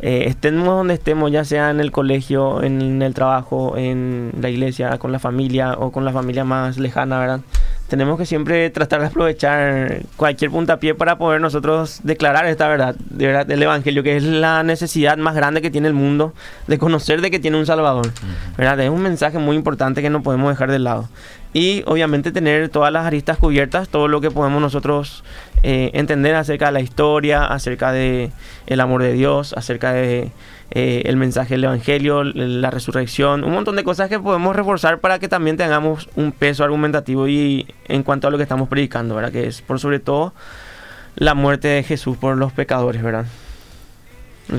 Eh, 0.00 0.24
estemos 0.26 0.66
donde 0.66 0.94
estemos, 0.94 1.30
ya 1.30 1.44
sea 1.44 1.70
en 1.70 1.80
el 1.80 1.92
colegio, 1.92 2.62
en 2.62 3.00
el 3.02 3.14
trabajo, 3.14 3.76
en 3.76 4.32
la 4.40 4.50
iglesia, 4.50 4.98
con 4.98 5.12
la 5.12 5.18
familia 5.18 5.74
o 5.74 5.92
con 5.92 6.04
la 6.04 6.12
familia 6.12 6.44
más 6.44 6.78
lejana, 6.78 7.18
¿verdad? 7.18 7.40
Tenemos 7.88 8.18
que 8.18 8.24
siempre 8.24 8.70
tratar 8.70 9.00
de 9.00 9.08
aprovechar 9.08 10.02
cualquier 10.16 10.50
puntapié 10.50 10.94
para 10.94 11.18
poder 11.18 11.42
nosotros 11.42 12.00
declarar 12.02 12.46
esta 12.46 12.66
verdad, 12.66 12.94
de 12.94 13.26
verdad 13.26 13.44
del 13.44 13.62
Evangelio, 13.62 14.02
que 14.02 14.16
es 14.16 14.22
la 14.22 14.62
necesidad 14.62 15.18
más 15.18 15.34
grande 15.34 15.60
que 15.60 15.70
tiene 15.70 15.88
el 15.88 15.94
mundo 15.94 16.32
de 16.68 16.78
conocer 16.78 17.20
de 17.20 17.30
que 17.30 17.38
tiene 17.38 17.58
un 17.58 17.66
Salvador. 17.66 18.10
¿verdad? 18.56 18.80
Es 18.80 18.88
un 18.88 19.02
mensaje 19.02 19.38
muy 19.38 19.56
importante 19.56 20.00
que 20.00 20.08
no 20.08 20.22
podemos 20.22 20.50
dejar 20.50 20.70
de 20.70 20.78
lado. 20.78 21.08
Y 21.54 21.82
obviamente 21.86 22.32
tener 22.32 22.70
todas 22.70 22.90
las 22.92 23.04
aristas 23.04 23.36
cubiertas, 23.36 23.88
todo 23.90 24.08
lo 24.08 24.20
que 24.22 24.30
podemos 24.30 24.62
nosotros 24.62 25.22
eh, 25.62 25.90
entender 25.92 26.34
acerca 26.34 26.66
de 26.66 26.72
la 26.72 26.80
historia, 26.80 27.44
acerca 27.44 27.92
de 27.92 28.30
el 28.66 28.80
amor 28.80 29.02
de 29.02 29.12
Dios, 29.12 29.52
acerca 29.54 29.92
de 29.92 30.30
eh, 30.70 31.02
el 31.04 31.16
mensaje 31.18 31.54
del 31.54 31.64
Evangelio, 31.64 32.24
la 32.24 32.70
resurrección, 32.70 33.44
un 33.44 33.52
montón 33.52 33.76
de 33.76 33.84
cosas 33.84 34.08
que 34.08 34.18
podemos 34.18 34.56
reforzar 34.56 35.00
para 35.00 35.18
que 35.18 35.28
también 35.28 35.58
tengamos 35.58 36.08
un 36.16 36.32
peso 36.32 36.64
argumentativo 36.64 37.28
y 37.28 37.66
en 37.86 38.02
cuanto 38.02 38.28
a 38.28 38.30
lo 38.30 38.38
que 38.38 38.44
estamos 38.44 38.70
predicando, 38.70 39.14
¿verdad? 39.14 39.30
Que 39.32 39.46
es 39.46 39.60
por 39.60 39.78
sobre 39.78 40.00
todo 40.00 40.32
la 41.16 41.34
muerte 41.34 41.68
de 41.68 41.82
Jesús 41.82 42.16
por 42.16 42.38
los 42.38 42.52
pecadores, 42.54 43.02
¿verdad? 43.02 43.26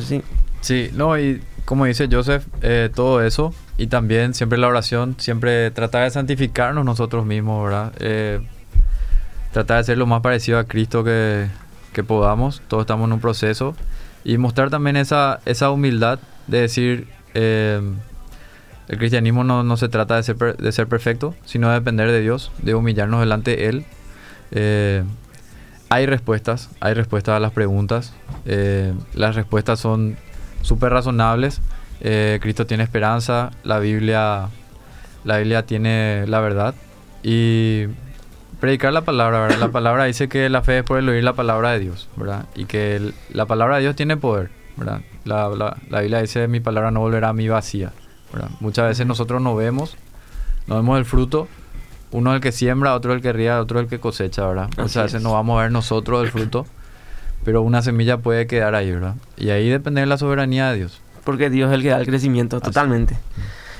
Si- 0.07 0.21
Sí, 0.61 0.91
no, 0.93 1.17
y 1.19 1.41
como 1.65 1.85
dice 1.85 2.07
Joseph, 2.09 2.45
eh, 2.61 2.89
todo 2.93 3.21
eso, 3.21 3.53
y 3.77 3.87
también 3.87 4.33
siempre 4.33 4.57
la 4.57 4.67
oración, 4.67 5.15
siempre 5.17 5.71
tratar 5.71 6.03
de 6.03 6.11
santificarnos 6.11 6.85
nosotros 6.85 7.25
mismos, 7.25 7.63
¿verdad? 7.63 7.93
Eh, 7.99 8.39
tratar 9.51 9.77
de 9.77 9.83
ser 9.83 9.97
lo 9.97 10.05
más 10.05 10.21
parecido 10.21 10.59
a 10.59 10.65
Cristo 10.65 11.03
que, 11.03 11.47
que 11.93 12.03
podamos, 12.03 12.61
todos 12.67 12.81
estamos 12.83 13.07
en 13.07 13.13
un 13.13 13.19
proceso, 13.19 13.75
y 14.23 14.37
mostrar 14.37 14.69
también 14.69 14.95
esa, 14.95 15.39
esa 15.45 15.69
humildad 15.69 16.19
de 16.47 16.61
decir, 16.61 17.07
eh, 17.33 17.81
el 18.87 18.97
cristianismo 18.97 19.43
no, 19.43 19.63
no 19.63 19.77
se 19.77 19.89
trata 19.89 20.15
de 20.15 20.23
ser, 20.23 20.37
de 20.37 20.71
ser 20.71 20.87
perfecto, 20.87 21.35
sino 21.45 21.69
de 21.69 21.75
depender 21.75 22.11
de 22.11 22.21
Dios, 22.21 22.51
de 22.61 22.75
humillarnos 22.75 23.19
delante 23.19 23.55
de 23.55 23.69
Él. 23.69 23.85
Eh, 24.51 25.03
hay 25.89 26.05
respuestas, 26.05 26.69
hay 26.79 26.93
respuestas 26.93 27.35
a 27.35 27.39
las 27.39 27.51
preguntas. 27.51 28.13
eh, 28.45 28.93
las 29.13 29.35
respuestas 29.35 29.79
son 29.79 30.17
súper 30.61 30.91
razonables. 30.91 31.61
Eh, 32.03 32.37
Cristo 32.41 32.65
tiene 32.67 32.83
esperanza, 32.83 33.51
la 33.63 33.79
Biblia, 33.79 34.49
la 35.23 35.37
Biblia 35.37 35.65
tiene 35.65 36.25
la 36.27 36.39
verdad. 36.41 36.75
Y 37.23 37.85
predicar 38.59 38.93
la 38.93 39.01
palabra, 39.01 39.41
¿verdad? 39.41 39.57
La 39.59 39.69
palabra 39.71 40.05
dice 40.05 40.27
que 40.29 40.49
la 40.49 40.61
fe 40.61 40.79
es 40.79 40.83
por 40.83 40.99
el 40.99 41.07
oír 41.09 41.23
la 41.23 41.33
palabra 41.33 41.71
de 41.71 41.79
Dios, 41.79 42.09
¿verdad? 42.15 42.45
Y 42.55 42.65
que 42.65 42.95
el- 42.97 43.13
la 43.31 43.45
palabra 43.45 43.75
de 43.77 43.81
Dios 43.83 43.95
tiene 43.95 44.17
poder, 44.17 44.49
¿verdad? 44.77 45.01
La, 45.25 45.47
la- 45.49 45.77
la 45.89 46.01
Biblia 46.01 46.21
dice, 46.21 46.47
mi 46.47 46.59
palabra 46.59 46.91
no 46.91 46.99
volverá 46.99 47.29
a 47.29 47.33
mí 47.33 47.47
vacía, 47.47 47.91
¿verdad? 48.33 48.49
Muchas 48.59 48.87
veces 48.89 49.05
nosotros 49.07 49.41
no 49.41 49.55
vemos, 49.55 49.95
no 50.67 50.75
vemos 50.75 50.97
el 50.97 51.05
fruto. 51.05 51.47
Uno 52.11 52.31
es 52.31 52.35
el 52.35 52.41
que 52.41 52.51
siembra, 52.51 52.93
otro 52.93 53.11
es 53.11 53.17
el 53.17 53.21
que 53.23 53.33
ría, 53.33 53.59
otro 53.59 53.79
es 53.79 53.85
el 53.85 53.89
que 53.89 53.99
cosecha, 53.99 54.45
¿verdad? 54.45 54.65
Así 54.73 54.81
Muchas 54.81 55.03
veces 55.05 55.17
es. 55.17 55.23
no 55.23 55.33
vamos 55.33 55.57
a 55.59 55.63
ver 55.63 55.71
nosotros 55.71 56.23
el 56.23 56.29
fruto, 56.29 56.67
pero 57.43 57.61
una 57.63 57.81
semilla 57.81 58.17
puede 58.17 58.45
quedar 58.47 58.75
ahí, 58.75 58.91
¿verdad? 58.91 59.15
Y 59.35 59.49
ahí 59.49 59.67
depende 59.69 60.01
de 60.01 60.07
la 60.07 60.17
soberanía 60.17 60.69
de 60.71 60.77
Dios. 60.77 61.01
Porque 61.23 61.49
Dios 61.49 61.69
es 61.69 61.75
el 61.75 61.81
que 61.83 61.89
da 61.89 61.97
el 61.99 62.05
crecimiento, 62.05 62.57
Así. 62.57 62.65
totalmente. 62.65 63.15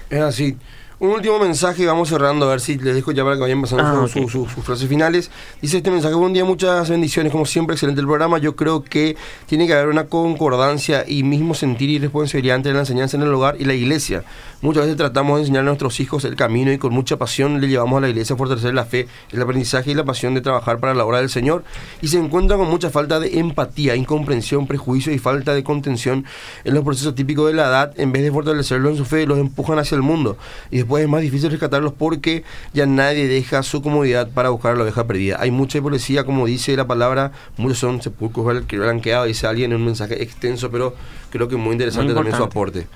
Es 0.10 0.22
así. 0.22 0.58
Un 1.00 1.10
último 1.10 1.38
mensaje, 1.38 1.86
vamos 1.86 2.08
cerrando, 2.08 2.46
a 2.46 2.50
ver 2.52 2.62
si 2.62 2.78
les 2.78 2.96
dejo 2.96 3.12
ya 3.12 3.24
para 3.26 3.36
que 3.36 3.41
vayan 3.41 3.62
pasando 3.62 3.84
Ah, 3.84 4.08
sus- 4.08 4.32
sus 4.32 4.48
frases 4.64 4.88
finales. 4.88 5.30
Dice 5.62 5.78
este 5.78 5.91
mensaje, 5.91 6.16
buen 6.16 6.32
día, 6.32 6.46
muchas 6.46 6.89
bendiciones, 6.89 7.32
como 7.32 7.46
siempre, 7.46 7.74
excelente 7.74 8.00
el 8.00 8.08
programa. 8.08 8.38
Yo 8.38 8.56
creo 8.56 8.84
que 8.84 9.18
tiene 9.46 9.68
que 9.68 9.74
haber 9.74 9.88
una 9.89 10.06
concordancia 10.06 11.04
y 11.06 11.24
mismo 11.24 11.56
sentir 11.56 11.89
y 11.89 12.00
responsabilidad 12.00 12.56
entre 12.56 12.72
la 12.74 12.80
enseñanza 12.82 13.18
en 13.18 13.24
el 13.24 13.34
hogar 13.34 13.58
y 13.60 13.66
la 13.66 13.74
iglesia. 13.74 14.24
Muchas 14.64 14.84
veces 14.84 14.95
tratamos 14.95 15.36
de 15.36 15.41
enseñar 15.41 15.64
a 15.64 15.66
nuestros 15.66 15.99
hijos 15.99 16.24
el 16.24 16.38
camino 16.38 16.72
y 16.72 16.78
con 16.78 16.93
mucha 16.93 17.18
pasión 17.18 17.59
le 17.59 17.68
llevamos 17.68 17.97
a 17.97 17.99
la 17.99 18.07
iglesia 18.07 18.36
a 18.36 18.38
fortalecer 18.38 18.74
la 18.74 18.86
fe, 18.86 19.09
el 19.34 19.41
aprendizaje 19.41 19.91
y 19.91 19.93
la 19.93 20.05
pasión 20.05 20.36
de 20.36 20.39
trabajar 20.39 20.80
para 20.80 20.93
la 20.93 21.03
obra 21.03 21.18
del 21.18 21.30
Señor 21.30 21.66
y 22.01 22.07
se 22.07 22.18
encuentran 22.18 22.57
con 22.57 22.70
mucha 22.70 22.89
falta 22.89 23.20
de 23.20 23.39
empatía, 23.39 23.93
incomprensión, 23.97 24.66
prejuicio 24.66 25.11
y 25.11 25.20
falta 25.20 25.53
de 25.53 25.66
contención 25.66 26.24
en 26.64 26.76
los 26.76 26.86
procesos 26.86 27.14
típicos 27.14 27.47
de 27.47 27.55
la 27.55 27.64
edad. 27.64 27.93
En 27.99 28.14
vez 28.14 28.24
de 28.24 28.32
fortalecerlos 28.32 28.91
en 28.91 28.97
su 28.99 29.03
fe, 29.03 29.28
los 29.28 29.38
empujan 29.38 29.80
hacia 29.80 29.97
el 29.97 30.01
mundo 30.01 30.38
y 30.72 30.78
después 30.78 31.03
es 31.03 31.09
más 31.09 31.20
difícil 31.20 31.51
rescatarlos 31.51 31.91
porque 31.91 32.45
ya 32.74 32.86
nadie 32.86 33.28
deja 33.28 33.64
su 33.64 33.82
comodidad 33.82 34.30
para 34.30 34.47
buscar 34.47 34.76
a 34.76 34.76
la 34.78 34.84
oveja 34.84 35.05
perdida. 35.05 35.36
Hay 35.41 35.51
mucha 35.51 35.80
hipocresía, 35.80 36.24
como 36.24 36.45
dice 36.45 36.78
la 36.78 36.88
palabra, 36.88 37.34
muchos 37.57 37.80
son 37.80 38.01
sepulcros 38.01 38.64
que 38.66 38.80
blanqueados, 38.80 39.28
dice 39.28 39.45
alguien 39.45 39.74
en 39.74 39.80
un 39.80 39.86
mensaje 39.88 40.24
extenso, 40.24 40.72
pero 40.72 40.95
creo 41.32 41.49
que 41.49 41.57
muy 41.57 41.74
interesante 41.74 42.14
Muy 42.14 42.16
también 42.16 42.38
su 42.38 42.43
aporte. 42.43 42.88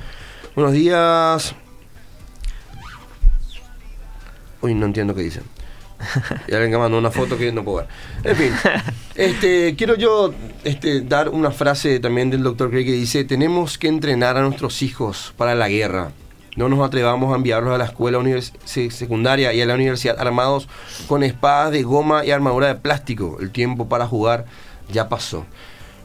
Buenos 0.58 0.74
días. 0.74 1.54
Uy, 4.60 4.74
no 4.74 4.88
entiendo 4.88 5.14
qué 5.14 5.22
dicen. 5.22 5.44
Y 6.48 6.52
alguien 6.52 6.72
que 6.72 6.80
mandó 6.80 6.98
una 6.98 7.12
foto 7.12 7.38
que 7.38 7.52
no 7.52 7.64
puedo 7.64 7.86
ver. 7.86 7.88
En 8.24 8.36
fin, 8.36 8.54
este, 9.16 9.76
quiero 9.76 9.94
yo 9.94 10.34
este, 10.64 11.02
dar 11.02 11.30
una 11.30 11.52
frase 11.52 12.00
también 12.00 12.32
del 12.32 12.42
doctor 12.42 12.72
Craig 12.72 12.86
que 12.86 12.94
dice, 12.94 13.24
tenemos 13.24 13.78
que 13.78 13.88
entrenar 13.88 14.36
a 14.36 14.42
nuestros 14.42 14.82
hijos 14.82 15.32
para 15.38 15.54
la 15.54 15.70
guerra. 15.70 16.10
No 16.56 16.70
nos 16.70 16.84
atrevamos 16.84 17.32
a 17.32 17.36
enviarlos 17.36 17.76
a 17.76 17.78
la 17.78 17.86
escuela 17.86 18.20
secundaria 18.66 19.54
y 19.54 19.62
a 19.62 19.66
la 19.68 19.76
universidad 19.76 20.20
armados 20.20 20.68
con 21.08 21.22
espadas 21.22 21.72
de 21.72 21.84
goma 21.84 22.26
y 22.26 22.32
armadura 22.32 22.66
de 22.66 22.76
plástico. 22.78 23.38
El 23.40 23.52
tiempo 23.52 23.88
para 23.88 24.08
jugar 24.08 24.46
ya 24.92 25.08
pasó. 25.08 25.46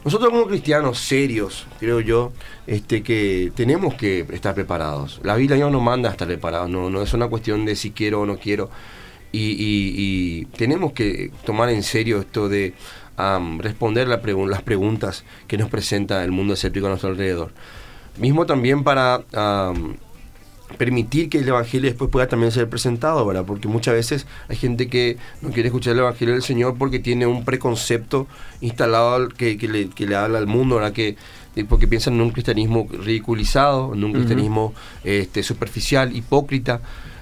Nosotros 0.05 0.31
como 0.31 0.47
cristianos 0.47 0.99
serios, 0.99 1.67
creo 1.79 2.01
yo, 2.01 2.33
este, 2.67 3.03
que 3.03 3.53
tenemos 3.55 3.95
que 3.95 4.27
estar 4.33 4.55
preparados. 4.55 5.21
La 5.23 5.37
Biblia 5.37 5.59
no 5.59 5.71
nos 5.71 5.83
manda 5.83 6.09
a 6.09 6.13
estar 6.13 6.27
preparados, 6.27 6.69
no, 6.69 6.91
no 6.91 7.03
es 7.03 7.15
una 7.15 7.29
cuestión 7.29 7.65
de 7.65 7.77
si 7.77 7.93
quiero 7.93 8.23
o 8.23 8.27
no 8.27 8.37
quiero. 8.37 8.71
Y, 9.35 10.45
tenemos 10.57 10.93
que 10.93 11.31
tomar 11.47 11.71
en 11.71 11.83
serio 11.83 12.21
esto 12.21 12.49
de 12.49 12.75
responder 13.59 14.09
las 14.09 14.63
preguntas 14.63 15.25
que 15.47 15.57
nos 15.57 15.71
presenta 15.71 16.23
el 16.25 16.33
mundo 16.33 16.55
escéptico 16.55 16.87
a 16.87 16.91
nuestro 16.91 17.11
alrededor. 17.11 17.53
Mismo 18.19 18.45
también 18.45 18.85
para 18.85 19.23
permitir 20.73 21.29
que 21.29 21.39
el 21.39 21.49
Evangelio 21.49 21.89
después 21.91 22.11
pueda 22.11 22.29
también 22.29 22.53
ser 22.53 22.69
presentado, 22.69 23.25
¿verdad? 23.27 23.45
Porque 23.47 23.69
muchas 23.69 23.95
veces 23.95 24.27
hay 24.49 24.57
gente 24.57 24.89
que 24.89 25.17
no 25.41 25.51
quiere 25.51 25.69
escuchar 25.69 25.93
el 25.95 26.01
Evangelio 26.01 26.35
del 26.35 26.43
Señor 26.43 26.77
porque 26.79 26.99
tiene 26.99 27.27
un 27.27 27.45
preconcepto 27.45 28.27
instalado 28.61 29.15
al- 29.15 29.35
que, 29.35 29.57
que 29.59 29.69
le, 29.69 29.89
que 29.89 30.07
le 30.07 30.17
habla 30.17 30.39
al 30.39 30.47
mundo, 30.47 30.77
¿verdad? 30.77 30.93
Que, 30.93 31.17
eh, 31.57 31.65
porque 31.69 31.87
piensan 31.87 32.15
en 32.15 32.23
un 32.23 32.31
cristianismo 32.31 32.89
ridiculizado, 32.91 33.95
en 33.95 34.05
un 34.05 34.13
cristianismo 34.13 34.75
este, 35.05 35.43
superficial, 35.43 36.15
hipócrita. 36.17 36.81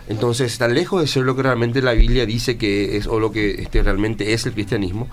Entonces, 0.08 0.50
está 0.52 0.66
lejos 0.66 1.00
de 1.00 1.06
ser 1.06 1.22
lo 1.24 1.36
que 1.36 1.42
realmente 1.42 1.82
la 1.82 1.92
Biblia 1.92 2.26
dice 2.26 2.56
que 2.58 2.96
es, 2.96 3.06
o 3.06 3.20
lo 3.20 3.30
que 3.30 3.62
este, 3.62 3.82
realmente 3.82 4.32
es 4.32 4.44
el 4.46 4.52
cristianismo. 4.52 5.08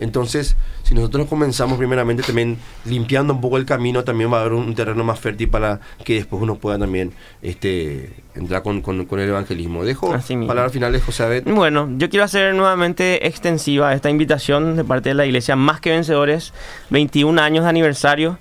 Entonces, 0.00 0.56
si 0.82 0.94
nosotros 0.94 1.28
comenzamos 1.28 1.78
primeramente 1.78 2.22
también 2.24 2.58
limpiando 2.84 3.32
un 3.32 3.40
poco 3.40 3.56
el 3.58 3.64
camino, 3.64 4.02
también 4.04 4.32
va 4.32 4.38
a 4.38 4.40
haber 4.40 4.54
un 4.54 4.74
terreno 4.74 5.04
más 5.04 5.20
fértil 5.20 5.48
para 5.48 5.80
que 6.04 6.14
después 6.14 6.42
uno 6.42 6.56
pueda 6.56 6.78
también 6.78 7.12
este, 7.42 8.12
entrar 8.34 8.62
con, 8.62 8.80
con- 8.82 9.06
con 9.06 9.20
el 9.20 9.28
evangelismo. 9.28 9.84
Dejo 9.84 10.12
palabras 10.48 10.72
finales, 10.72 11.02
José 11.04 11.22
Abed. 11.22 11.44
Bueno, 11.46 11.88
yo 11.96 12.10
quiero 12.10 12.24
hacer 12.24 12.54
nuevamente 12.54 13.26
extensiva 13.26 13.94
esta 13.94 14.10
invitación 14.10 14.76
de 14.76 14.84
parte 14.84 15.10
de 15.10 15.14
la 15.14 15.26
iglesia 15.26 15.54
Más 15.56 15.80
que 15.80 15.90
Vencedores, 15.90 16.52
21 16.90 17.40
años 17.40 17.64
de 17.64 17.70
aniversario. 17.70 18.38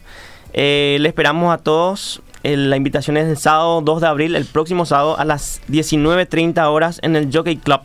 Eh, 0.54 0.98
le 1.00 1.08
esperamos 1.10 1.54
a 1.54 1.58
todos. 1.60 2.22
Eh, 2.44 2.58
la 2.58 2.76
invitación 2.76 3.16
es 3.16 3.28
el 3.28 3.38
sábado 3.38 3.82
2 3.82 4.02
de 4.02 4.08
abril, 4.08 4.36
el 4.36 4.46
próximo 4.46 4.86
sábado 4.86 5.18
a 5.18 5.24
las 5.24 5.62
19.30 5.70 6.62
horas 6.70 7.00
en 7.04 7.16
el 7.16 7.30
Jockey 7.32 7.58
Club. 7.58 7.80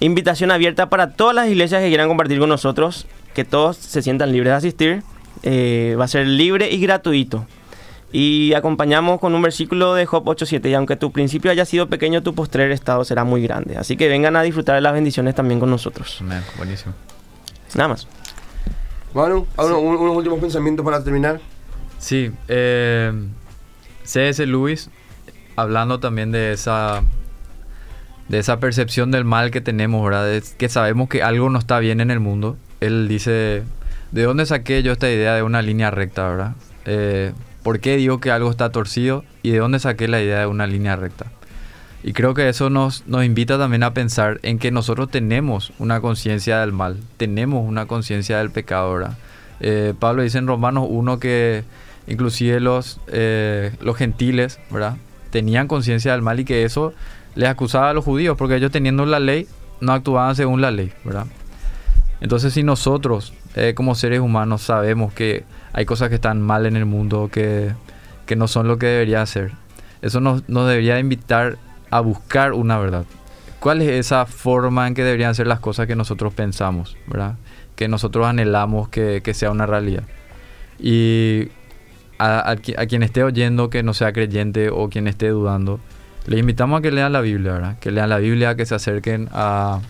Invitación 0.00 0.50
abierta 0.50 0.88
para 0.88 1.10
todas 1.12 1.34
las 1.34 1.48
iglesias 1.48 1.82
que 1.82 1.88
quieran 1.88 2.08
compartir 2.08 2.38
con 2.38 2.48
nosotros, 2.48 3.06
que 3.34 3.44
todos 3.44 3.76
se 3.76 4.00
sientan 4.02 4.30
libres 4.32 4.52
de 4.52 4.56
asistir. 4.56 5.02
Eh, 5.42 5.96
va 5.98 6.04
a 6.04 6.08
ser 6.08 6.26
libre 6.26 6.70
y 6.70 6.80
gratuito. 6.80 7.46
Y 8.12 8.54
acompañamos 8.54 9.20
con 9.20 9.34
un 9.34 9.42
versículo 9.42 9.94
de 9.94 10.06
Job 10.06 10.24
8.7. 10.24 10.70
Y 10.70 10.74
aunque 10.74 10.96
tu 10.96 11.12
principio 11.12 11.50
haya 11.50 11.64
sido 11.64 11.88
pequeño, 11.88 12.22
tu 12.22 12.34
postrer 12.34 12.70
estado 12.70 13.04
será 13.04 13.24
muy 13.24 13.42
grande. 13.42 13.76
Así 13.76 13.96
que 13.96 14.08
vengan 14.08 14.34
a 14.36 14.42
disfrutar 14.42 14.76
de 14.76 14.80
las 14.80 14.92
bendiciones 14.94 15.34
también 15.34 15.60
con 15.60 15.68
nosotros. 15.70 16.18
Amén, 16.20 16.42
buenísimo. 16.56 16.94
Nada 17.74 17.88
más. 17.88 18.06
Manu, 19.14 19.46
¿algunos- 19.56 19.80
un- 19.82 19.96
unos 19.96 20.16
últimos 20.16 20.38
pensamientos 20.38 20.84
para 20.84 21.02
terminar. 21.04 21.40
Sí, 21.98 22.30
eh, 22.46 23.12
C.S. 24.04 24.46
Lewis, 24.46 24.90
hablando 25.56 25.98
también 26.00 26.30
de 26.32 26.52
esa, 26.52 27.02
de 28.28 28.38
esa 28.38 28.60
percepción 28.60 29.10
del 29.10 29.24
mal 29.24 29.50
que 29.50 29.60
tenemos, 29.60 30.04
¿verdad? 30.04 30.26
De 30.26 30.42
que 30.56 30.68
sabemos 30.68 31.08
que 31.08 31.22
algo 31.22 31.50
no 31.50 31.58
está 31.58 31.78
bien 31.78 32.00
en 32.00 32.10
el 32.10 32.20
mundo. 32.20 32.56
Él 32.80 33.08
dice, 33.08 33.62
¿de 34.12 34.22
dónde 34.22 34.46
saqué 34.46 34.82
yo 34.82 34.92
esta 34.92 35.10
idea 35.10 35.34
de 35.34 35.42
una 35.42 35.62
línea 35.62 35.90
recta, 35.90 36.28
verdad? 36.28 36.52
Eh, 36.84 37.32
¿Por 37.62 37.80
qué 37.80 37.96
digo 37.96 38.20
que 38.20 38.30
algo 38.30 38.50
está 38.50 38.70
torcido? 38.70 39.24
¿Y 39.42 39.50
de 39.50 39.58
dónde 39.58 39.78
saqué 39.78 40.08
la 40.08 40.22
idea 40.22 40.40
de 40.40 40.46
una 40.46 40.66
línea 40.66 40.96
recta? 40.96 41.26
Y 42.02 42.12
creo 42.12 42.32
que 42.32 42.48
eso 42.48 42.70
nos, 42.70 43.06
nos 43.06 43.24
invita 43.24 43.58
también 43.58 43.82
a 43.82 43.92
pensar 43.92 44.38
en 44.42 44.58
que 44.58 44.70
nosotros 44.70 45.10
tenemos 45.10 45.72
una 45.78 46.00
conciencia 46.00 46.60
del 46.60 46.72
mal, 46.72 46.98
tenemos 47.16 47.66
una 47.66 47.86
conciencia 47.86 48.38
del 48.38 48.50
pecado, 48.50 48.94
¿verdad? 48.94 49.18
Eh, 49.60 49.94
Pablo 49.98 50.22
dice 50.22 50.38
en 50.38 50.46
Romanos 50.46 50.86
1 50.88 51.18
que 51.18 51.64
inclusive 52.06 52.60
los, 52.60 53.00
eh, 53.08 53.72
los 53.80 53.96
gentiles, 53.96 54.60
¿verdad? 54.70 54.96
Tenían 55.30 55.66
conciencia 55.66 56.12
del 56.12 56.22
mal 56.22 56.38
y 56.38 56.44
que 56.44 56.64
eso 56.64 56.94
les 57.38 57.48
acusaba 57.48 57.90
a 57.90 57.94
los 57.94 58.04
judíos, 58.04 58.36
porque 58.36 58.56
ellos 58.56 58.72
teniendo 58.72 59.06
la 59.06 59.20
ley 59.20 59.46
no 59.80 59.92
actuaban 59.92 60.34
según 60.34 60.60
la 60.60 60.72
ley, 60.72 60.92
¿verdad? 61.04 61.26
Entonces 62.20 62.52
si 62.52 62.64
nosotros 62.64 63.32
eh, 63.54 63.74
como 63.76 63.94
seres 63.94 64.18
humanos 64.18 64.62
sabemos 64.62 65.12
que 65.12 65.44
hay 65.72 65.86
cosas 65.86 66.08
que 66.08 66.16
están 66.16 66.42
mal 66.42 66.66
en 66.66 66.76
el 66.76 66.84
mundo, 66.84 67.30
que, 67.32 67.72
que 68.26 68.34
no 68.34 68.48
son 68.48 68.66
lo 68.66 68.76
que 68.76 68.86
debería 68.86 69.24
ser, 69.24 69.52
eso 70.02 70.20
nos, 70.20 70.48
nos 70.48 70.68
debería 70.68 70.98
invitar 70.98 71.58
a 71.90 72.00
buscar 72.00 72.54
una 72.54 72.76
verdad. 72.76 73.04
¿Cuál 73.60 73.82
es 73.82 73.88
esa 73.88 74.26
forma 74.26 74.88
en 74.88 74.94
que 74.94 75.04
deberían 75.04 75.34
ser 75.36 75.46
las 75.46 75.60
cosas 75.60 75.86
que 75.86 75.94
nosotros 75.94 76.34
pensamos, 76.34 76.96
¿verdad? 77.06 77.36
Que 77.76 77.86
nosotros 77.86 78.26
anhelamos 78.26 78.88
que, 78.88 79.20
que 79.22 79.32
sea 79.32 79.52
una 79.52 79.66
realidad. 79.66 80.02
Y 80.80 81.48
a, 82.18 82.50
a 82.50 82.56
qui- 82.56 82.76
a 82.76 82.86
quien 82.86 83.04
esté 83.04 83.22
oyendo 83.22 83.70
que 83.70 83.84
no 83.84 83.94
sea 83.94 84.12
creyente 84.12 84.70
o 84.70 84.88
quien 84.88 85.06
esté 85.06 85.28
dudando, 85.28 85.78
les 86.28 86.38
invitamos 86.40 86.78
a 86.78 86.82
que 86.82 86.90
lean 86.92 87.12
la 87.12 87.20
Biblia, 87.20 87.52
¿verdad? 87.54 87.78
Que 87.80 87.90
lean 87.90 88.08
la 88.08 88.18
Biblia, 88.18 88.54
que 88.54 88.64
se 88.66 88.74
acerquen 88.74 89.28
a, 89.32 89.80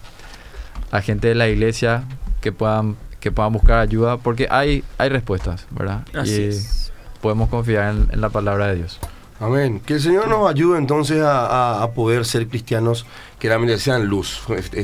a 0.91 1.01
gente 1.03 1.29
de 1.29 1.35
la 1.35 1.49
iglesia, 1.49 2.05
que 2.41 2.53
puedan, 2.53 2.97
que 3.21 3.31
puedan 3.33 3.53
buscar 3.53 3.79
ayuda, 3.79 4.17
porque 4.17 4.47
hay, 4.51 4.85
hay 4.99 5.09
respuestas, 5.11 5.67
¿verdad? 5.71 6.03
Así 6.15 6.41
y 6.41 6.45
es. 6.49 6.93
podemos 7.21 7.49
confiar 7.49 7.91
en, 7.95 8.09
en 8.13 8.21
la 8.21 8.29
palabra 8.31 8.69
de 8.69 8.77
Dios. 8.77 8.99
Amén. 9.41 9.81
Que 9.85 9.95
el 9.95 10.01
Señor 10.01 10.29
nos 10.29 10.49
ayude 10.51 10.79
entonces 10.79 11.23
a, 11.23 11.47
a- 11.47 11.83
a 11.83 11.91
poder 11.93 12.25
ser 12.25 12.49
cristianos 12.49 13.07
que 13.39 13.49
realmente 13.49 13.79
sean 13.79 14.07
luz. 14.07 14.41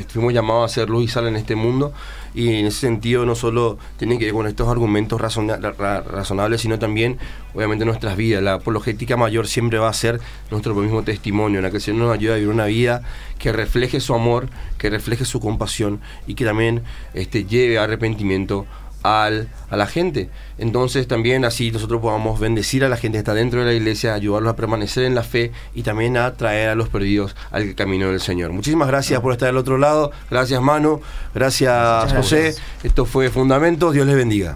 Fuimos 0.09 0.33
llamados 0.33 0.71
a 0.71 0.73
ser 0.73 0.89
luz 0.89 1.03
y 1.03 1.07
sal 1.07 1.27
en 1.27 1.35
este 1.35 1.55
mundo 1.55 1.93
y 2.33 2.55
en 2.59 2.65
ese 2.65 2.79
sentido 2.81 3.25
no 3.25 3.35
solo 3.35 3.77
tienen 3.97 4.17
que 4.19 4.25
ver 4.25 4.33
con 4.33 4.47
estos 4.47 4.67
argumentos 4.67 5.19
razona- 5.19 5.57
ra- 5.57 6.01
razonables, 6.01 6.61
sino 6.61 6.79
también 6.79 7.17
obviamente 7.53 7.85
nuestras 7.85 8.15
vidas. 8.17 8.41
La 8.43 8.53
apologética 8.55 9.17
mayor 9.17 9.47
siempre 9.47 9.77
va 9.79 9.89
a 9.89 9.93
ser 9.93 10.19
nuestro 10.51 10.73
mismo 10.75 11.03
testimonio, 11.03 11.59
en 11.59 11.63
la 11.63 11.69
que 11.69 11.77
el 11.77 11.81
Señor 11.83 12.01
nos 12.07 12.13
ayude 12.13 12.31
a 12.33 12.35
vivir 12.35 12.49
una 12.49 12.65
vida 12.65 13.01
que 13.39 13.51
refleje 13.51 13.99
su 13.99 14.13
amor, 14.13 14.47
que 14.77 14.89
refleje 14.89 15.25
su 15.25 15.39
compasión 15.39 15.99
y 16.27 16.35
que 16.35 16.45
también 16.45 16.83
este, 17.13 17.45
lleve 17.45 17.77
a 17.77 17.83
arrepentimiento 17.83 18.65
al, 19.05 19.49
a 19.69 19.77
la 19.77 19.87
gente. 19.87 20.29
Entonces 20.57 21.07
también 21.07 21.45
así 21.45 21.71
nosotros 21.71 22.01
podamos 22.01 22.39
bendecir 22.39 22.83
a 22.83 22.89
la 22.89 22.97
gente 22.97 23.17
que 23.17 23.19
está 23.19 23.33
dentro 23.33 23.59
de 23.59 23.65
la 23.65 23.73
iglesia, 23.73 24.13
ayudarlos 24.13 24.53
a 24.53 24.55
permanecer 24.55 25.03
en 25.05 25.15
la 25.15 25.23
fe 25.23 25.51
y 25.73 25.83
también 25.83 26.17
a 26.17 26.33
traer 26.33 26.69
a 26.69 26.75
los 26.75 26.89
perdidos 26.89 27.35
al 27.51 27.75
camino 27.75 28.09
del 28.09 28.21
Señor. 28.21 28.51
Muchísimas 28.51 28.87
gracias 28.87 29.19
por 29.21 29.33
estar 29.33 29.47
del 29.47 29.57
otro 29.57 29.77
lado. 29.77 30.11
Gracias 30.29 30.61
Manu. 30.61 31.01
Gracias 31.33 32.03
Muchas 32.05 32.17
José. 32.17 32.41
gracias. 32.43 32.65
Esto 32.83 33.05
fue 33.05 33.29
Fundamentos. 33.29 33.93
Dios 33.93 34.07
les 34.07 34.15
bendiga. 34.15 34.53